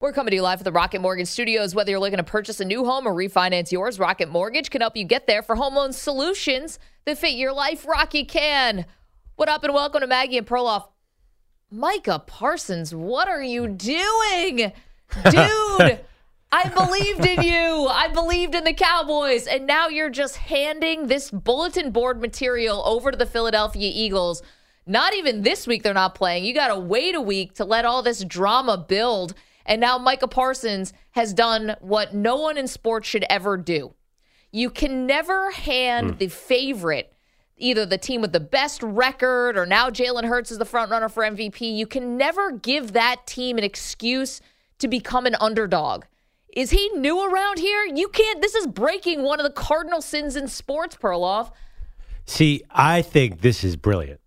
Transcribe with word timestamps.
We're 0.00 0.12
coming 0.12 0.30
to 0.30 0.36
you 0.36 0.42
live 0.42 0.60
from 0.60 0.64
the 0.64 0.70
Rocket 0.70 1.00
Mortgage 1.00 1.26
Studios. 1.26 1.74
Whether 1.74 1.90
you're 1.90 1.98
looking 1.98 2.18
to 2.18 2.22
purchase 2.22 2.60
a 2.60 2.64
new 2.64 2.84
home 2.84 3.04
or 3.04 3.12
refinance 3.12 3.72
yours, 3.72 3.98
Rocket 3.98 4.28
Mortgage 4.28 4.70
can 4.70 4.80
help 4.80 4.96
you 4.96 5.02
get 5.02 5.26
there 5.26 5.42
for 5.42 5.56
home 5.56 5.74
loan 5.74 5.92
solutions 5.92 6.78
that 7.04 7.18
fit 7.18 7.32
your 7.32 7.52
life. 7.52 7.84
Rocky 7.84 8.24
can. 8.24 8.86
What 9.34 9.48
up, 9.48 9.64
and 9.64 9.74
welcome 9.74 10.02
to 10.02 10.06
Maggie 10.06 10.38
and 10.38 10.46
Perloff. 10.46 10.86
Micah 11.72 12.22
Parsons, 12.24 12.94
what 12.94 13.26
are 13.26 13.42
you 13.42 13.66
doing? 13.66 14.56
Dude, 15.32 16.00
I 16.52 16.68
believed 16.72 17.26
in 17.26 17.42
you. 17.42 17.88
I 17.88 18.06
believed 18.06 18.54
in 18.54 18.62
the 18.62 18.74
Cowboys. 18.74 19.48
And 19.48 19.66
now 19.66 19.88
you're 19.88 20.10
just 20.10 20.36
handing 20.36 21.08
this 21.08 21.28
bulletin 21.28 21.90
board 21.90 22.20
material 22.20 22.84
over 22.86 23.10
to 23.10 23.16
the 23.16 23.26
Philadelphia 23.26 23.90
Eagles. 23.92 24.44
Not 24.86 25.14
even 25.14 25.42
this 25.42 25.66
week 25.66 25.82
they're 25.82 25.92
not 25.92 26.14
playing. 26.14 26.44
You 26.44 26.54
got 26.54 26.68
to 26.68 26.78
wait 26.78 27.16
a 27.16 27.20
week 27.20 27.54
to 27.54 27.64
let 27.64 27.84
all 27.84 28.04
this 28.04 28.22
drama 28.22 28.78
build. 28.78 29.34
And 29.68 29.80
now 29.80 29.98
Micah 29.98 30.26
Parsons 30.26 30.92
has 31.12 31.32
done 31.34 31.76
what 31.80 32.14
no 32.14 32.36
one 32.36 32.56
in 32.56 32.66
sports 32.66 33.06
should 33.06 33.24
ever 33.28 33.56
do. 33.56 33.94
You 34.50 34.70
can 34.70 35.06
never 35.06 35.50
hand 35.50 36.14
Mm. 36.14 36.18
the 36.18 36.28
favorite, 36.28 37.12
either 37.58 37.84
the 37.84 37.98
team 37.98 38.22
with 38.22 38.32
the 38.32 38.40
best 38.40 38.82
record 38.82 39.58
or 39.58 39.66
now 39.66 39.90
Jalen 39.90 40.24
Hurts 40.24 40.50
is 40.50 40.56
the 40.56 40.64
front 40.64 40.90
runner 40.90 41.10
for 41.10 41.22
MVP. 41.22 41.70
You 41.76 41.86
can 41.86 42.16
never 42.16 42.50
give 42.50 42.94
that 42.94 43.26
team 43.26 43.58
an 43.58 43.64
excuse 43.64 44.40
to 44.78 44.88
become 44.88 45.26
an 45.26 45.36
underdog. 45.38 46.04
Is 46.56 46.70
he 46.70 46.88
new 46.94 47.22
around 47.22 47.58
here? 47.58 47.84
You 47.84 48.08
can't. 48.08 48.40
This 48.40 48.54
is 48.54 48.66
breaking 48.66 49.22
one 49.22 49.38
of 49.38 49.44
the 49.44 49.52
cardinal 49.52 50.00
sins 50.00 50.34
in 50.34 50.48
sports, 50.48 50.96
Perloff. 50.96 51.52
See, 52.24 52.62
I 52.70 53.02
think 53.02 53.42
this 53.42 53.62
is 53.62 53.76
brilliant 53.76 54.20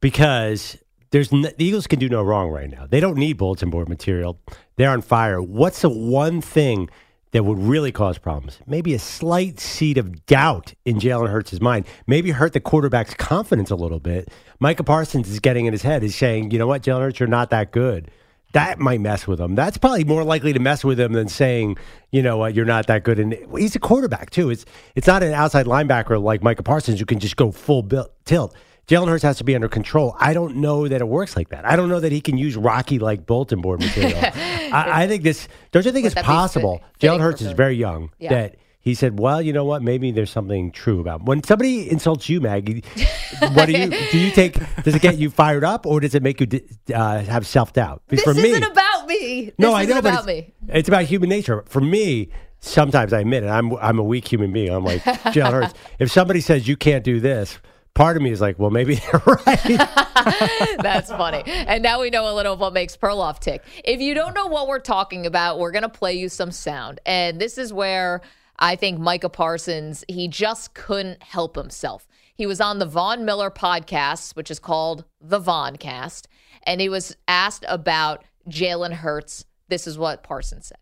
because 0.00 0.76
there's 1.10 1.32
n- 1.32 1.42
the 1.42 1.64
Eagles 1.64 1.86
can 1.86 1.98
do 1.98 2.08
no 2.08 2.22
wrong 2.22 2.50
right 2.50 2.70
now. 2.70 2.86
They 2.86 3.00
don't 3.00 3.16
need 3.16 3.34
bulletin 3.34 3.70
board 3.70 3.88
material. 3.88 4.38
They're 4.76 4.90
on 4.90 5.02
fire. 5.02 5.42
What's 5.42 5.82
the 5.82 5.88
one 5.90 6.40
thing 6.40 6.88
that 7.32 7.44
would 7.44 7.58
really 7.58 7.92
cause 7.92 8.18
problems? 8.18 8.58
Maybe 8.66 8.94
a 8.94 8.98
slight 8.98 9.60
seed 9.60 9.98
of 9.98 10.26
doubt 10.26 10.74
in 10.84 10.96
Jalen 10.98 11.30
Hurts' 11.30 11.60
mind. 11.60 11.86
Maybe 12.06 12.30
hurt 12.30 12.52
the 12.52 12.60
quarterback's 12.60 13.14
confidence 13.14 13.70
a 13.70 13.76
little 13.76 14.00
bit. 14.00 14.28
Micah 14.60 14.84
Parsons 14.84 15.28
is 15.28 15.40
getting 15.40 15.66
in 15.66 15.72
his 15.72 15.82
head. 15.82 16.02
He's 16.02 16.16
saying, 16.16 16.50
you 16.50 16.58
know 16.58 16.66
what, 16.66 16.82
Jalen 16.82 17.00
Hurts, 17.00 17.20
you're 17.20 17.28
not 17.28 17.50
that 17.50 17.72
good. 17.72 18.10
That 18.52 18.80
might 18.80 19.00
mess 19.00 19.28
with 19.28 19.40
him. 19.40 19.54
That's 19.54 19.78
probably 19.78 20.02
more 20.02 20.24
likely 20.24 20.52
to 20.52 20.58
mess 20.58 20.82
with 20.82 20.98
him 20.98 21.12
than 21.12 21.28
saying, 21.28 21.78
you 22.10 22.20
know 22.20 22.36
what, 22.36 22.52
you're 22.54 22.64
not 22.64 22.88
that 22.88 23.04
good. 23.04 23.20
And 23.20 23.36
he's 23.56 23.76
a 23.76 23.78
quarterback 23.78 24.30
too. 24.30 24.50
It's 24.50 24.64
it's 24.96 25.06
not 25.06 25.22
an 25.22 25.32
outside 25.32 25.66
linebacker 25.66 26.20
like 26.20 26.42
Micah 26.42 26.64
Parsons 26.64 26.98
who 26.98 27.06
can 27.06 27.20
just 27.20 27.36
go 27.36 27.52
full 27.52 27.84
bil- 27.84 28.10
tilt. 28.24 28.52
Jalen 28.90 29.06
Hurts 29.06 29.22
has 29.22 29.38
to 29.38 29.44
be 29.44 29.54
under 29.54 29.68
control. 29.68 30.16
I 30.18 30.34
don't 30.34 30.56
know 30.56 30.88
that 30.88 31.00
it 31.00 31.06
works 31.06 31.36
like 31.36 31.50
that. 31.50 31.64
I 31.64 31.76
don't 31.76 31.88
know 31.88 32.00
that 32.00 32.10
he 32.10 32.20
can 32.20 32.36
use 32.36 32.56
Rocky 32.56 32.98
like 32.98 33.24
bulletin 33.24 33.60
board 33.60 33.78
material. 33.86 34.18
I, 34.20 35.04
I 35.04 35.06
think 35.06 35.22
this. 35.22 35.46
Don't 35.70 35.86
you 35.86 35.92
think 35.92 36.04
Would 36.04 36.16
it's 36.16 36.22
possible? 36.22 36.82
Jalen 36.98 37.20
Hurts 37.20 37.40
is 37.40 37.52
very 37.52 37.76
young. 37.76 38.10
Yeah. 38.18 38.30
That 38.30 38.56
he 38.80 38.94
said, 38.94 39.20
well, 39.20 39.40
you 39.40 39.52
know 39.52 39.64
what? 39.64 39.82
Maybe 39.82 40.10
there's 40.10 40.30
something 40.30 40.72
true 40.72 40.98
about 40.98 41.22
when 41.22 41.44
somebody 41.44 41.88
insults 41.88 42.28
you, 42.28 42.40
Maggie. 42.40 42.82
what 43.52 43.66
do 43.66 43.72
you 43.72 43.90
do? 43.90 44.18
You 44.18 44.32
take? 44.32 44.58
Does 44.82 44.96
it 44.96 45.02
get 45.02 45.18
you 45.18 45.30
fired 45.30 45.62
up, 45.62 45.86
or 45.86 46.00
does 46.00 46.16
it 46.16 46.22
make 46.24 46.40
you 46.40 46.60
uh, 46.92 47.20
have 47.20 47.46
self 47.46 47.72
doubt? 47.72 48.02
This 48.08 48.22
For 48.22 48.34
me, 48.34 48.50
isn't 48.50 48.64
about 48.64 49.06
me. 49.06 49.52
no, 49.56 49.72
I 49.72 49.84
know, 49.84 49.98
about 49.98 50.20
it's, 50.20 50.26
me. 50.26 50.52
it's 50.68 50.88
about 50.88 51.04
human 51.04 51.28
nature. 51.28 51.62
For 51.68 51.80
me, 51.80 52.30
sometimes 52.58 53.12
I 53.12 53.20
admit 53.20 53.44
it. 53.44 53.48
I'm 53.48 53.76
I'm 53.76 54.00
a 54.00 54.04
weak 54.04 54.26
human 54.26 54.52
being. 54.52 54.70
I'm 54.70 54.84
like 54.84 55.02
Jalen 55.04 55.52
Hurts. 55.52 55.74
If 56.00 56.10
somebody 56.10 56.40
says 56.40 56.66
you 56.66 56.76
can't 56.76 57.04
do 57.04 57.20
this, 57.20 57.60
part 57.94 58.16
of 58.16 58.22
me 58.22 58.30
is 58.30 58.40
like, 58.40 58.58
well, 58.58 58.70
maybe 58.70 58.94
they're 59.12 59.22
right. 59.26 59.62
That's 60.82 61.10
funny. 61.10 61.42
And 61.46 61.82
now 61.82 62.00
we 62.00 62.10
know 62.10 62.32
a 62.32 62.34
little 62.34 62.54
of 62.54 62.60
what 62.60 62.72
makes 62.72 62.96
Perloff 62.96 63.38
tick. 63.38 63.62
If 63.84 64.00
you 64.00 64.14
don't 64.14 64.34
know 64.34 64.46
what 64.46 64.68
we're 64.68 64.80
talking 64.80 65.26
about, 65.26 65.58
we're 65.58 65.72
going 65.72 65.82
to 65.82 65.88
play 65.88 66.14
you 66.14 66.28
some 66.28 66.50
sound. 66.50 67.00
And 67.06 67.40
this 67.40 67.58
is 67.58 67.72
where 67.72 68.22
I 68.58 68.76
think 68.76 68.98
Micah 68.98 69.28
Parsons, 69.28 70.04
he 70.08 70.28
just 70.28 70.74
couldn't 70.74 71.22
help 71.22 71.56
himself. 71.56 72.06
He 72.34 72.46
was 72.46 72.60
on 72.60 72.78
the 72.78 72.86
Von 72.86 73.24
Miller 73.24 73.50
podcast, 73.50 74.34
which 74.36 74.50
is 74.50 74.58
called 74.58 75.04
The 75.20 75.40
Voncast, 75.40 76.26
and 76.62 76.80
he 76.80 76.88
was 76.88 77.16
asked 77.28 77.64
about 77.68 78.24
Jalen 78.48 78.92
Hurts. 78.92 79.44
This 79.68 79.86
is 79.86 79.98
what 79.98 80.22
Parsons 80.22 80.68
said. 80.68 80.78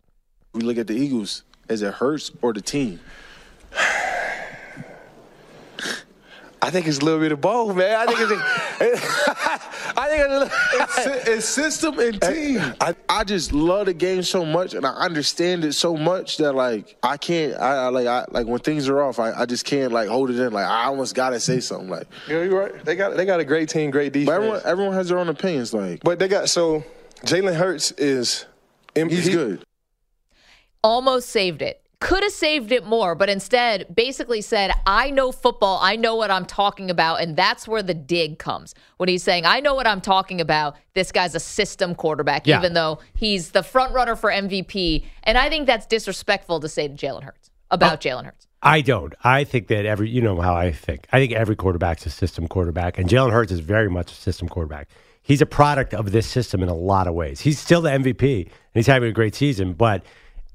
We 0.53 0.61
look 0.61 0.77
at 0.77 0.87
the 0.87 0.95
Eagles 0.95 1.43
as 1.67 1.81
it 1.81 1.95
hurts 1.95 2.31
or 2.41 2.53
the 2.53 2.61
team. 2.61 2.99
I 6.61 6.69
think 6.71 6.87
it's 6.87 6.99
a 6.99 7.05
little 7.05 7.19
bit 7.21 7.31
of 7.31 7.39
both, 7.39 7.75
man. 7.75 7.95
I 7.95 8.05
think 8.05 8.19
it's. 8.19 8.41
I 9.97 10.07
think 10.09 10.51
it's, 10.73 11.27
it's 11.29 11.45
system 11.47 11.97
and 11.99 12.21
team. 12.21 12.59
I, 12.81 12.95
I 13.07 13.23
just 13.23 13.53
love 13.53 13.85
the 13.85 13.93
game 13.93 14.23
so 14.23 14.45
much, 14.45 14.73
and 14.73 14.85
I 14.85 14.91
understand 14.91 15.63
it 15.63 15.73
so 15.73 15.95
much 15.95 16.37
that 16.37 16.53
like 16.53 16.97
I 17.01 17.17
can't. 17.17 17.53
I, 17.55 17.85
I 17.85 17.87
like 17.89 18.07
I 18.07 18.25
like 18.31 18.45
when 18.47 18.59
things 18.59 18.89
are 18.89 19.01
off, 19.01 19.19
I, 19.19 19.31
I 19.31 19.45
just 19.45 19.65
can't 19.65 19.91
like 19.93 20.09
hold 20.09 20.29
it 20.29 20.39
in. 20.39 20.51
Like 20.51 20.65
I 20.65 20.85
almost 20.85 21.15
gotta 21.15 21.39
say 21.39 21.59
something. 21.61 21.89
Like 21.89 22.07
Yeah, 22.27 22.43
you're 22.43 22.59
right. 22.59 22.83
They 22.85 22.95
got 22.95 23.15
they 23.15 23.25
got 23.25 23.39
a 23.39 23.45
great 23.45 23.69
team, 23.69 23.89
great 23.91 24.11
defense. 24.13 24.27
but 24.27 24.33
everyone, 24.35 24.61
everyone 24.65 24.93
has 24.95 25.09
their 25.09 25.19
own 25.19 25.29
opinions. 25.29 25.73
Like 25.73 26.01
but 26.03 26.19
they 26.19 26.27
got 26.27 26.49
so 26.49 26.83
Jalen 27.23 27.55
Hurts 27.55 27.91
is 27.93 28.45
he's 28.95 29.25
he- 29.27 29.33
good. 29.33 29.63
almost 30.83 31.29
saved 31.29 31.61
it. 31.61 31.81
Could 32.01 32.23
have 32.23 32.31
saved 32.31 32.71
it 32.71 32.85
more, 32.85 33.13
but 33.13 33.27
instead 33.27 33.93
basically 33.93 34.39
said, 34.41 34.71
I 34.87 35.09
know 35.11 35.33
football. 35.33 35.79
I 35.81 35.97
know 35.97 36.15
what 36.15 36.31
I'm 36.31 36.45
talking 36.45 36.89
about. 36.89 37.21
And 37.21 37.35
that's 37.35 37.67
where 37.67 37.83
the 37.83 37.93
dig 37.93 38.39
comes 38.39 38.73
when 38.97 39.09
he's 39.09 39.21
saying, 39.21 39.45
I 39.45 39.59
know 39.59 39.75
what 39.75 39.85
I'm 39.85 39.99
talking 39.99 40.39
about. 40.39 40.77
This 40.93 41.11
guy's 41.11 41.35
a 41.35 41.41
system 41.41 41.95
quarterback, 41.95 42.47
Yeah. 42.47 42.59
even 42.59 42.73
though 42.73 42.99
he's 43.15 43.51
the 43.51 43.63
front 43.63 43.93
runner 43.93 44.15
for 44.15 44.31
MVP. 44.31 45.03
And 45.23 45.37
I 45.37 45.49
think 45.49 45.67
that's 45.67 45.85
disrespectful 45.85 46.61
to 46.61 46.69
say 46.69 46.87
to 46.87 46.93
Jalen 46.93 47.23
Hurts 47.23 47.51
about 47.69 48.05
uh, 48.05 48.09
Jalen 48.09 48.25
Hurts. 48.25 48.47
I 48.61 48.79
don't. 48.79 49.13
I 49.23 49.43
think 49.43 49.67
that 49.67 49.85
every, 49.85 50.09
you 50.09 50.21
know 50.21 50.39
how 50.39 50.55
I 50.55 50.71
think. 50.71 51.05
I 51.11 51.19
think 51.19 51.33
every 51.33 51.57
quarterback's 51.57 52.05
a 52.05 52.09
system 52.09 52.47
quarterback, 52.47 52.97
and 52.97 53.09
Jalen 53.09 53.31
Hurts 53.33 53.51
is 53.51 53.59
very 53.59 53.89
much 53.89 54.11
a 54.11 54.15
system 54.15 54.47
quarterback. 54.47 54.87
He's 55.21 55.41
a 55.41 55.45
product 55.45 55.93
of 55.93 56.11
this 56.13 56.27
system 56.27 56.63
in 56.63 56.69
a 56.69 56.73
lot 56.73 57.07
of 57.07 57.13
ways. 57.13 57.41
He's 57.41 57.59
still 57.59 57.81
the 57.81 57.89
MVP, 57.89 58.43
and 58.45 58.51
he's 58.73 58.87
having 58.87 59.09
a 59.09 59.13
great 59.13 59.35
season. 59.35 59.73
But 59.73 60.03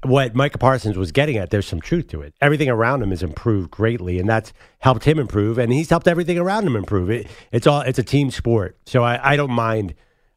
what 0.07 0.35
Micah 0.35 0.57
Parsons 0.57 0.97
was 0.97 1.11
getting 1.11 1.37
at, 1.37 1.49
there's 1.49 1.67
some 1.67 1.81
truth 1.81 2.07
to 2.09 2.21
it. 2.21 2.33
Everything 2.41 2.69
around 2.69 3.01
him 3.01 3.09
has 3.09 3.23
improved 3.23 3.71
greatly, 3.71 4.19
and 4.19 4.29
that's 4.29 4.53
helped 4.79 5.03
him 5.03 5.19
improve, 5.19 5.57
and 5.57 5.71
he's 5.71 5.89
helped 5.89 6.07
everything 6.07 6.37
around 6.37 6.65
him 6.65 6.75
improve. 6.75 7.09
It, 7.09 7.27
it's 7.51 7.67
all 7.67 7.81
it's 7.81 7.99
a 7.99 8.03
team 8.03 8.31
sport, 8.31 8.77
so 8.85 9.03
I, 9.03 9.33
I 9.33 9.35
don't 9.35 9.51
mind. 9.51 9.95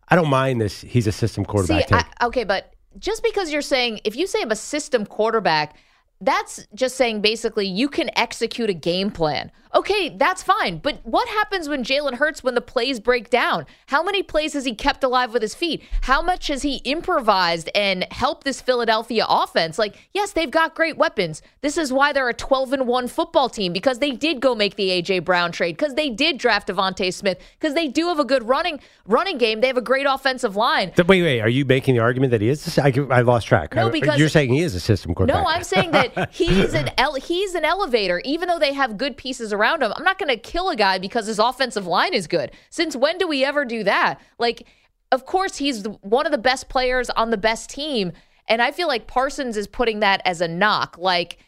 I 0.09 0.17
don't 0.17 0.31
mind 0.31 0.61
this. 0.61 0.81
He's 0.81 1.07
a 1.07 1.13
system 1.13 1.45
quarterback. 1.45 1.89
See. 1.89 1.95
I, 1.95 2.05
okay, 2.27 2.45
but 2.45 2.75
just 2.99 3.23
because 3.23 3.53
you're 3.53 3.63
saying 3.63 4.01
if 4.05 4.17
you 4.17 4.27
say 4.27 4.41
I'm 4.43 4.51
a 4.51 4.57
system 4.57 5.05
quarterback, 5.07 5.77
that's 6.21 6.67
just 6.75 6.97
saying 6.97 7.21
basically 7.21 7.67
you 7.67 7.89
can 7.89 8.11
execute 8.17 8.71
a 8.71 8.75
game 8.75 9.11
plan. 9.11 9.51
Okay, 9.75 10.09
that's 10.09 10.43
fine. 10.43 10.79
But 10.79 11.01
what 11.05 11.29
happens 11.29 11.69
when 11.69 11.85
Jalen 11.85 12.15
Hurts 12.15 12.43
when 12.43 12.55
the 12.55 12.61
plays 12.61 13.01
break 13.01 13.29
down? 13.29 13.67
How 13.87 14.03
many 14.03 14.23
plays 14.23 14.55
has 14.55 14.65
he 14.65 14.75
kept 14.75 15.05
alive 15.05 15.33
with 15.33 15.43
his 15.43 15.55
feet? 15.55 15.83
How 16.03 16.23
much 16.23 16.47
has 16.47 16.63
he 16.63 16.77
improvised 16.77 17.69
and 17.75 18.07
helped 18.11 18.45
this 18.45 18.61
Philadelphia 18.61 19.27
offense? 19.29 19.79
Like, 19.79 19.97
yes, 20.15 20.33
they've 20.33 20.51
got 20.51 20.75
great 20.75 20.97
weapons. 20.97 21.43
This 21.61 21.77
is 21.77 21.93
why 21.93 22.13
they're 22.13 22.29
a 22.29 22.35
12 22.35 22.73
and 22.73 22.87
1 22.87 23.09
football 23.09 23.51
team 23.51 23.73
because 23.73 23.99
they 23.99 24.13
did 24.13 24.41
go 24.41 24.55
make 24.55 24.77
the 24.77 24.89
AJ 24.89 25.25
Brown 25.25 25.53
trade, 25.53 25.77
because 25.77 25.95
they 25.95 26.09
did 26.09 26.39
draft 26.39 26.69
DeVonta 26.69 27.13
Smith, 27.13 27.39
because 27.61 27.75
they 27.75 27.89
do 27.89 28.09
have 28.09 28.19
a 28.19 28.25
good 28.25 28.49
running 28.49 28.81
running 29.07 29.37
game. 29.37 29.61
They 29.61 29.67
have 29.67 29.77
a 29.77 29.83
great 29.83 30.07
offensive 30.09 30.57
line. 30.57 30.93
Wait, 30.97 31.23
wait. 31.23 31.41
Are 31.41 31.49
you 31.49 31.67
making 31.67 31.95
the 31.95 32.01
argument 32.01 32.31
that 32.31 32.41
he 32.41 32.49
is? 32.49 32.79
I, 32.79 32.93
I 33.11 33.21
lost 33.21 33.47
track. 33.47 33.75
No, 33.75 33.91
because 33.91 34.19
you're 34.19 34.29
saying 34.31 34.53
he 34.53 34.63
is 34.63 34.75
a 34.75 34.81
system 34.81 35.15
quarterback. 35.15 35.43
No, 35.43 35.49
I'm 35.49 35.65
saying 35.65 35.91
that 35.91 36.08
he's 36.31 36.75
an 36.75 36.91
ele- 36.99 37.15
he's 37.15 37.55
an 37.55 37.65
elevator. 37.65 38.21
Even 38.25 38.49
though 38.49 38.59
they 38.59 38.73
have 38.73 38.97
good 38.97 39.17
pieces 39.17 39.53
around 39.53 39.83
him, 39.83 39.93
I'm 39.97 40.05
not 40.05 40.19
going 40.19 40.29
to 40.29 40.37
kill 40.37 40.71
a 40.71 40.77
guy 40.77 40.99
because 40.99 41.27
his 41.27 41.39
offensive 41.39 41.87
line 41.87 42.15
is 42.15 42.27
good. 42.27 42.53
Since 42.71 42.97
when 42.97 43.19
do 43.19 43.27
we 43.27 43.45
ever 43.45 43.65
do 43.65 43.85
that? 43.85 44.21
Like, 44.39 44.67
of 45.13 45.27
course, 45.27 45.57
he's 45.57 45.85
one 46.03 46.27
of 46.27 46.33
the 46.33 46.39
best 46.39 46.69
players 46.69 47.11
on 47.11 47.31
the 47.31 47.39
best 47.39 47.71
team, 47.71 48.13
and 48.47 48.61
I 48.61 48.71
feel 48.71 48.89
like 48.89 49.07
Parsons 49.07 49.57
is 49.57 49.67
putting 49.67 50.01
that 50.01 50.21
as 50.25 50.41
a 50.41 50.49
knock. 50.49 50.97
Like, 50.99 51.39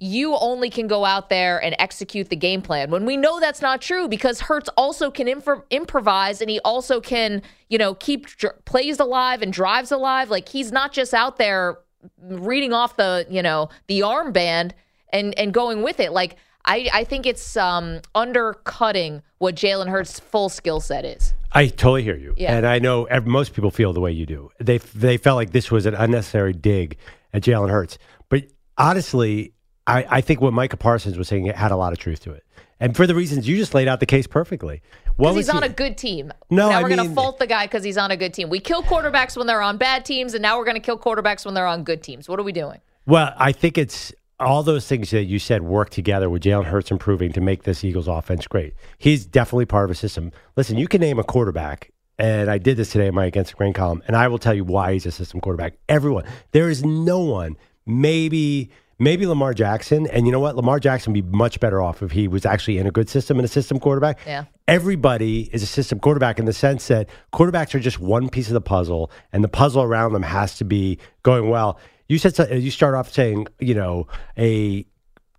you 0.00 0.36
only 0.36 0.70
can 0.70 0.86
go 0.86 1.04
out 1.04 1.28
there 1.28 1.62
and 1.62 1.74
execute 1.80 2.28
the 2.28 2.36
game 2.36 2.62
plan 2.62 2.90
when 2.90 3.04
we 3.04 3.16
know 3.16 3.40
that's 3.40 3.60
not 3.60 3.82
true 3.82 4.06
because 4.06 4.40
Hurts 4.40 4.68
also 4.76 5.10
can 5.10 5.26
imp- 5.26 5.66
improvise 5.70 6.40
and 6.40 6.48
he 6.48 6.60
also 6.60 7.00
can, 7.00 7.42
you 7.68 7.78
know, 7.78 7.94
keep 7.94 8.26
dr- 8.26 8.64
plays 8.64 9.00
alive 9.00 9.42
and 9.42 9.52
drives 9.52 9.90
alive. 9.90 10.30
Like 10.30 10.48
he's 10.48 10.70
not 10.70 10.92
just 10.92 11.12
out 11.12 11.36
there 11.36 11.78
reading 12.22 12.72
off 12.72 12.96
the, 12.96 13.26
you 13.28 13.42
know, 13.42 13.68
the 13.86 14.00
armband 14.00 14.72
and 15.12 15.36
and 15.38 15.52
going 15.54 15.82
with 15.82 16.00
it. 16.00 16.12
Like 16.12 16.36
I, 16.64 16.88
I 16.92 17.04
think 17.04 17.24
it's 17.26 17.56
um, 17.56 18.00
undercutting 18.14 19.22
what 19.38 19.54
Jalen 19.54 19.88
Hurts' 19.88 20.20
full 20.20 20.48
skill 20.48 20.80
set 20.80 21.04
is. 21.04 21.34
I 21.52 21.68
totally 21.68 22.02
hear 22.02 22.16
you, 22.16 22.34
Yeah. 22.36 22.54
and 22.56 22.66
I 22.66 22.78
know 22.78 23.08
most 23.24 23.54
people 23.54 23.70
feel 23.70 23.92
the 23.94 24.00
way 24.00 24.12
you 24.12 24.26
do. 24.26 24.50
They 24.60 24.78
they 24.78 25.16
felt 25.16 25.36
like 25.36 25.52
this 25.52 25.70
was 25.70 25.86
an 25.86 25.94
unnecessary 25.94 26.52
dig 26.52 26.98
at 27.32 27.42
Jalen 27.42 27.70
Hurts, 27.70 27.98
but 28.28 28.44
honestly, 28.76 29.52
I, 29.86 30.04
I 30.08 30.20
think 30.20 30.40
what 30.40 30.52
Micah 30.52 30.76
Parsons 30.76 31.16
was 31.16 31.28
saying 31.28 31.46
had 31.46 31.72
a 31.72 31.76
lot 31.76 31.92
of 31.92 31.98
truth 31.98 32.20
to 32.24 32.32
it, 32.32 32.44
and 32.80 32.94
for 32.94 33.06
the 33.06 33.14
reasons 33.14 33.48
you 33.48 33.56
just 33.56 33.72
laid 33.74 33.88
out 33.88 34.00
the 34.00 34.06
case 34.06 34.26
perfectly. 34.26 34.82
Because 35.18 35.36
he's 35.36 35.48
on 35.48 35.62
he- 35.62 35.68
a 35.68 35.72
good 35.72 35.98
team. 35.98 36.32
No, 36.50 36.70
now 36.70 36.78
I 36.78 36.82
we're 36.82 36.88
going 36.88 37.08
to 37.08 37.14
fault 37.14 37.38
the 37.38 37.46
guy 37.46 37.66
because 37.66 37.82
he's 37.84 37.98
on 37.98 38.10
a 38.10 38.16
good 38.16 38.32
team. 38.32 38.48
We 38.48 38.60
kill 38.60 38.82
quarterbacks 38.82 39.36
when 39.36 39.46
they're 39.46 39.60
on 39.60 39.76
bad 39.76 40.04
teams, 40.04 40.34
and 40.34 40.42
now 40.42 40.58
we're 40.58 40.64
going 40.64 40.76
to 40.76 40.80
kill 40.80 40.98
quarterbacks 40.98 41.44
when 41.44 41.54
they're 41.54 41.66
on 41.66 41.82
good 41.82 42.02
teams. 42.02 42.28
What 42.28 42.38
are 42.38 42.44
we 42.44 42.52
doing? 42.52 42.80
Well, 43.06 43.34
I 43.36 43.52
think 43.52 43.78
it's 43.78 44.12
all 44.40 44.62
those 44.62 44.86
things 44.86 45.10
that 45.10 45.24
you 45.24 45.38
said 45.38 45.62
work 45.62 45.90
together 45.90 46.30
with 46.30 46.42
Jalen 46.42 46.66
Hurts 46.66 46.90
improving 46.90 47.32
to 47.32 47.40
make 47.40 47.64
this 47.64 47.82
Eagles 47.82 48.06
offense 48.06 48.46
great. 48.46 48.74
He's 48.98 49.26
definitely 49.26 49.66
part 49.66 49.86
of 49.86 49.90
a 49.90 49.94
system. 49.96 50.30
Listen, 50.56 50.78
you 50.78 50.86
can 50.86 51.00
name 51.00 51.18
a 51.18 51.24
quarterback, 51.24 51.90
and 52.18 52.48
I 52.48 52.58
did 52.58 52.76
this 52.76 52.92
today 52.92 53.08
in 53.08 53.14
my 53.14 53.26
Against 53.26 53.52
the 53.52 53.56
Grain 53.56 53.72
column, 53.72 54.02
and 54.06 54.16
I 54.16 54.28
will 54.28 54.38
tell 54.38 54.54
you 54.54 54.64
why 54.64 54.92
he's 54.92 55.06
a 55.06 55.10
system 55.10 55.40
quarterback. 55.40 55.74
Everyone. 55.88 56.24
There 56.52 56.70
is 56.70 56.84
no 56.84 57.18
one, 57.20 57.56
maybe. 57.86 58.70
Maybe 59.00 59.26
Lamar 59.26 59.54
Jackson, 59.54 60.08
and 60.08 60.26
you 60.26 60.32
know 60.32 60.40
what? 60.40 60.56
Lamar 60.56 60.80
Jackson 60.80 61.12
would 61.12 61.30
be 61.30 61.36
much 61.36 61.60
better 61.60 61.80
off 61.80 62.02
if 62.02 62.10
he 62.10 62.26
was 62.26 62.44
actually 62.44 62.78
in 62.78 62.86
a 62.86 62.90
good 62.90 63.08
system 63.08 63.38
and 63.38 63.44
a 63.44 63.48
system 63.48 63.78
quarterback. 63.78 64.18
Yeah. 64.26 64.46
Everybody 64.66 65.48
is 65.52 65.62
a 65.62 65.66
system 65.66 66.00
quarterback 66.00 66.40
in 66.40 66.46
the 66.46 66.52
sense 66.52 66.88
that 66.88 67.08
quarterbacks 67.32 67.74
are 67.76 67.80
just 67.80 68.00
one 68.00 68.28
piece 68.28 68.48
of 68.48 68.54
the 68.54 68.60
puzzle, 68.60 69.12
and 69.32 69.44
the 69.44 69.48
puzzle 69.48 69.82
around 69.82 70.14
them 70.14 70.24
has 70.24 70.56
to 70.56 70.64
be 70.64 70.98
going 71.22 71.48
well. 71.48 71.78
You 72.08 72.18
said 72.18 72.60
you 72.60 72.72
start 72.72 72.96
off 72.96 73.12
saying, 73.12 73.46
you 73.60 73.74
know, 73.74 74.08
a 74.36 74.84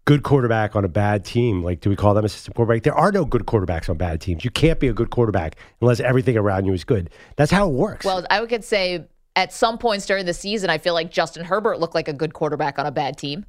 good 0.06 0.24
quarterback 0.24 0.76
on 0.76 0.86
a 0.86 0.90
bad 0.90 1.26
team. 1.26 1.62
Like, 1.62 1.82
do 1.82 1.90
we 1.90 1.96
call 1.96 2.14
them 2.14 2.24
a 2.24 2.30
system 2.30 2.54
quarterback? 2.54 2.84
There 2.84 2.96
are 2.96 3.12
no 3.12 3.26
good 3.26 3.46
quarterbacks 3.46 3.90
on 3.90 3.98
bad 3.98 4.22
teams. 4.22 4.46
You 4.46 4.52
can't 4.52 4.80
be 4.80 4.88
a 4.88 4.94
good 4.94 5.10
quarterback 5.10 5.56
unless 5.82 6.00
everything 6.00 6.38
around 6.38 6.66
you 6.66 6.74
is 6.74 6.84
good. 6.84 7.10
That's 7.36 7.52
how 7.52 7.68
it 7.68 7.74
works. 7.74 8.06
Well, 8.06 8.26
I 8.30 8.40
would 8.40 8.64
say 8.64 9.06
at 9.36 9.54
some 9.54 9.78
points 9.78 10.06
during 10.06 10.26
the 10.26 10.34
season, 10.34 10.70
I 10.70 10.78
feel 10.78 10.94
like 10.94 11.12
Justin 11.12 11.46
Herbert 11.46 11.80
looked 11.80 11.96
like 11.96 12.08
a 12.08 12.14
good 12.14 12.34
quarterback 12.34 12.80
on 12.80 12.86
a 12.86 12.92
bad 12.92 13.18
team. 13.18 13.46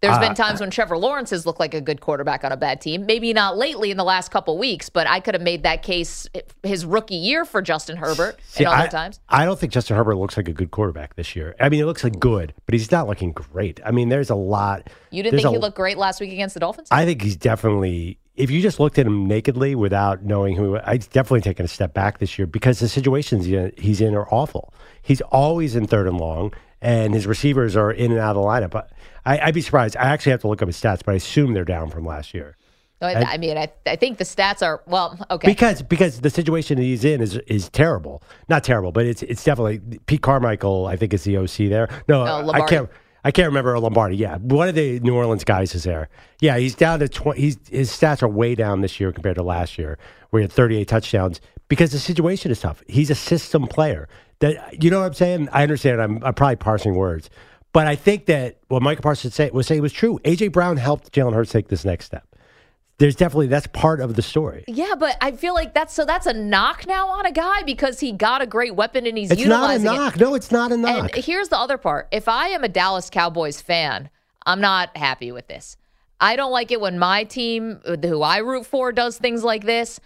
There's 0.00 0.16
Uh, 0.16 0.20
been 0.20 0.34
times 0.36 0.60
when 0.60 0.70
Trevor 0.70 0.96
Lawrence 0.96 1.30
has 1.30 1.44
looked 1.44 1.58
like 1.58 1.74
a 1.74 1.80
good 1.80 2.00
quarterback 2.00 2.44
on 2.44 2.52
a 2.52 2.56
bad 2.56 2.80
team. 2.80 3.04
Maybe 3.04 3.32
not 3.32 3.56
lately 3.58 3.90
in 3.90 3.96
the 3.96 4.04
last 4.04 4.30
couple 4.30 4.56
weeks, 4.56 4.88
but 4.88 5.08
I 5.08 5.18
could 5.18 5.34
have 5.34 5.42
made 5.42 5.64
that 5.64 5.82
case 5.82 6.28
his 6.62 6.86
rookie 6.86 7.16
year 7.16 7.44
for 7.44 7.60
Justin 7.60 7.96
Herbert 7.96 8.38
See, 8.46 8.62
and 8.62 8.72
other 8.72 8.84
I, 8.84 8.86
times. 8.86 9.18
I 9.28 9.44
don't 9.44 9.58
think 9.58 9.72
Justin 9.72 9.96
Herbert 9.96 10.14
looks 10.14 10.36
like 10.36 10.46
a 10.46 10.52
good 10.52 10.70
quarterback 10.70 11.16
this 11.16 11.34
year. 11.34 11.56
I 11.58 11.68
mean, 11.68 11.80
it 11.80 11.86
looks 11.86 12.04
like 12.04 12.20
good, 12.20 12.54
but 12.64 12.74
he's 12.74 12.92
not 12.92 13.08
looking 13.08 13.32
great. 13.32 13.80
I 13.84 13.90
mean, 13.90 14.08
there's 14.08 14.30
a 14.30 14.36
lot. 14.36 14.88
You 15.10 15.24
didn't 15.24 15.40
think 15.40 15.50
he 15.52 15.58
looked 15.58 15.76
great 15.76 15.98
last 15.98 16.20
week 16.20 16.32
against 16.32 16.54
the 16.54 16.60
Dolphins? 16.60 16.88
I 16.92 17.04
think 17.04 17.20
he's 17.20 17.36
definitely. 17.36 18.20
If 18.38 18.50
you 18.50 18.62
just 18.62 18.78
looked 18.78 18.98
at 18.98 19.06
him 19.06 19.26
nakedly 19.26 19.74
without 19.74 20.22
knowing 20.22 20.54
who, 20.56 20.78
I'd 20.84 21.08
definitely 21.10 21.40
taken 21.40 21.64
a 21.64 21.68
step 21.68 21.92
back 21.92 22.18
this 22.18 22.38
year 22.38 22.46
because 22.46 22.78
the 22.78 22.88
situations 22.88 23.46
he's 23.76 24.00
in- 24.00 24.14
are 24.14 24.28
awful. 24.32 24.72
He's 25.02 25.20
always 25.22 25.74
in 25.74 25.86
third 25.86 26.06
and 26.06 26.18
long, 26.18 26.52
and 26.80 27.14
his 27.14 27.26
receivers 27.26 27.76
are 27.76 27.90
in 27.90 28.12
and 28.12 28.20
out 28.20 28.36
of 28.36 28.42
the 28.42 28.48
lineup. 28.48 28.70
But 28.70 28.90
I, 29.26 29.38
I'd 29.40 29.54
be 29.54 29.60
surprised. 29.60 29.96
I 29.96 30.04
actually 30.04 30.32
have 30.32 30.40
to 30.42 30.48
look 30.48 30.62
up 30.62 30.68
his 30.68 30.80
stats, 30.80 31.00
but 31.04 31.12
I 31.12 31.14
assume 31.16 31.52
they're 31.52 31.64
down 31.64 31.90
from 31.90 32.06
last 32.06 32.32
year. 32.32 32.56
No, 33.00 33.06
I, 33.08 33.34
I 33.34 33.36
mean, 33.38 33.56
I, 33.56 33.70
I 33.86 33.94
think 33.96 34.18
the 34.18 34.24
stats 34.24 34.60
are, 34.60 34.82
well, 34.86 35.18
okay. 35.30 35.46
Because 35.46 35.82
because 35.82 36.20
the 36.20 36.30
situation 36.30 36.78
he's 36.78 37.04
in 37.04 37.20
is 37.20 37.36
is 37.46 37.68
terrible. 37.68 38.22
Not 38.48 38.64
terrible, 38.64 38.90
but 38.90 39.06
it's 39.06 39.22
it's 39.22 39.44
definitely 39.44 39.98
Pete 40.06 40.22
Carmichael. 40.22 40.86
I 40.86 40.96
think 40.96 41.14
is 41.14 41.22
the 41.24 41.36
OC 41.36 41.68
there. 41.68 41.88
No, 42.08 42.24
No, 42.24 42.50
I 42.52 42.60
can't. 42.62 42.88
I 43.24 43.30
can't 43.30 43.46
remember 43.46 43.78
Lombardi. 43.78 44.16
Yeah, 44.16 44.38
one 44.38 44.68
of 44.68 44.74
the 44.74 45.00
New 45.00 45.14
Orleans 45.14 45.44
guys 45.44 45.74
is 45.74 45.84
there. 45.84 46.08
Yeah, 46.40 46.56
he's 46.58 46.74
down 46.74 47.00
to 47.00 47.08
twenty. 47.08 47.40
He's 47.40 47.58
his 47.68 47.90
stats 47.90 48.22
are 48.22 48.28
way 48.28 48.54
down 48.54 48.80
this 48.80 49.00
year 49.00 49.12
compared 49.12 49.36
to 49.36 49.42
last 49.42 49.78
year, 49.78 49.98
where 50.30 50.40
he 50.40 50.44
had 50.44 50.52
thirty 50.52 50.76
eight 50.76 50.88
touchdowns 50.88 51.40
because 51.68 51.92
the 51.92 51.98
situation 51.98 52.50
is 52.50 52.60
tough. 52.60 52.82
He's 52.86 53.10
a 53.10 53.14
system 53.14 53.66
player. 53.66 54.08
That 54.40 54.82
you 54.82 54.90
know 54.90 55.00
what 55.00 55.06
I'm 55.06 55.14
saying. 55.14 55.48
I 55.52 55.62
understand. 55.62 56.00
I'm, 56.00 56.22
I'm 56.22 56.34
probably 56.34 56.56
parsing 56.56 56.94
words, 56.94 57.28
but 57.72 57.86
I 57.86 57.96
think 57.96 58.26
that 58.26 58.58
what 58.68 58.82
Michael 58.82 59.02
Parsons 59.02 59.34
say, 59.34 59.50
was 59.50 59.66
saying 59.66 59.82
was 59.82 59.92
true. 59.92 60.20
AJ 60.24 60.52
Brown 60.52 60.76
helped 60.76 61.12
Jalen 61.12 61.34
Hurts 61.34 61.50
take 61.50 61.68
this 61.68 61.84
next 61.84 62.04
step. 62.04 62.27
There's 62.98 63.14
definitely 63.14 63.46
that's 63.46 63.68
part 63.68 64.00
of 64.00 64.14
the 64.16 64.22
story. 64.22 64.64
yeah, 64.66 64.94
but 64.98 65.16
I 65.20 65.30
feel 65.32 65.54
like 65.54 65.72
that's 65.72 65.94
so 65.94 66.04
that's 66.04 66.26
a 66.26 66.32
knock 66.32 66.86
now 66.86 67.08
on 67.08 67.26
a 67.26 67.32
guy 67.32 67.62
because 67.62 68.00
he 68.00 68.10
got 68.12 68.42
a 68.42 68.46
great 68.46 68.74
weapon 68.74 69.06
and 69.06 69.16
he's 69.16 69.30
It's 69.30 69.44
not 69.44 69.70
a 69.70 69.74
utilizing 69.74 69.86
it. 69.86 69.94
knock. 69.96 70.16
No, 70.20 70.34
it's 70.34 70.50
not 70.50 70.72
a 70.72 70.76
knock. 70.76 71.14
And 71.14 71.24
here's 71.24 71.48
the 71.48 71.58
other 71.58 71.78
part. 71.78 72.08
If 72.10 72.26
I 72.28 72.48
am 72.48 72.64
a 72.64 72.68
Dallas 72.68 73.08
Cowboys 73.08 73.60
fan, 73.60 74.10
I'm 74.46 74.60
not 74.60 74.96
happy 74.96 75.30
with 75.30 75.46
this. 75.46 75.76
I 76.20 76.34
don't 76.34 76.50
like 76.50 76.72
it 76.72 76.80
when 76.80 76.98
my 76.98 77.22
team, 77.22 77.80
uh, 77.86 77.96
who 78.02 78.22
I 78.22 78.38
root 78.38 78.66
for, 78.66 78.90
does 78.90 79.16
things 79.16 79.44
like 79.44 79.64
this. 79.64 80.00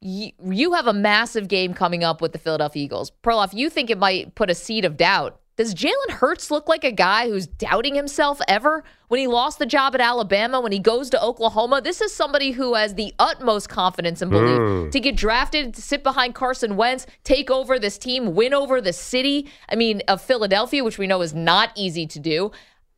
You, 0.00 0.32
you 0.44 0.74
have 0.74 0.86
a 0.86 0.92
massive 0.92 1.48
game 1.48 1.72
coming 1.72 2.04
up 2.04 2.20
with 2.20 2.32
the 2.32 2.38
Philadelphia 2.38 2.84
Eagles. 2.84 3.10
Perloff, 3.22 3.54
you 3.54 3.70
think 3.70 3.88
it 3.88 3.96
might 3.96 4.34
put 4.34 4.50
a 4.50 4.54
seed 4.54 4.84
of 4.84 4.98
doubt. 4.98 5.40
Does 5.56 5.72
Jalen 5.72 6.10
Hurts 6.10 6.50
look 6.50 6.68
like 6.68 6.82
a 6.82 6.90
guy 6.90 7.28
who's 7.28 7.46
doubting 7.46 7.94
himself 7.94 8.40
ever? 8.48 8.82
When 9.06 9.20
he 9.20 9.28
lost 9.28 9.60
the 9.60 9.66
job 9.66 9.94
at 9.94 10.00
Alabama, 10.00 10.60
when 10.60 10.72
he 10.72 10.80
goes 10.80 11.08
to 11.10 11.22
Oklahoma, 11.22 11.80
this 11.80 12.00
is 12.00 12.12
somebody 12.12 12.50
who 12.50 12.74
has 12.74 12.94
the 12.94 13.14
utmost 13.20 13.68
confidence 13.68 14.20
and 14.20 14.32
belief 14.32 14.58
mm. 14.58 14.90
to 14.90 14.98
get 14.98 15.16
drafted, 15.16 15.74
to 15.74 15.80
sit 15.80 16.02
behind 16.02 16.34
Carson 16.34 16.76
Wentz, 16.76 17.06
take 17.22 17.52
over 17.52 17.78
this 17.78 17.98
team, 17.98 18.34
win 18.34 18.52
over 18.52 18.80
the 18.80 18.92
city. 18.92 19.48
I 19.68 19.76
mean, 19.76 20.02
of 20.08 20.20
Philadelphia, 20.20 20.82
which 20.82 20.98
we 20.98 21.06
know 21.06 21.22
is 21.22 21.34
not 21.34 21.70
easy 21.76 22.06
to 22.08 22.18
do. 22.18 22.50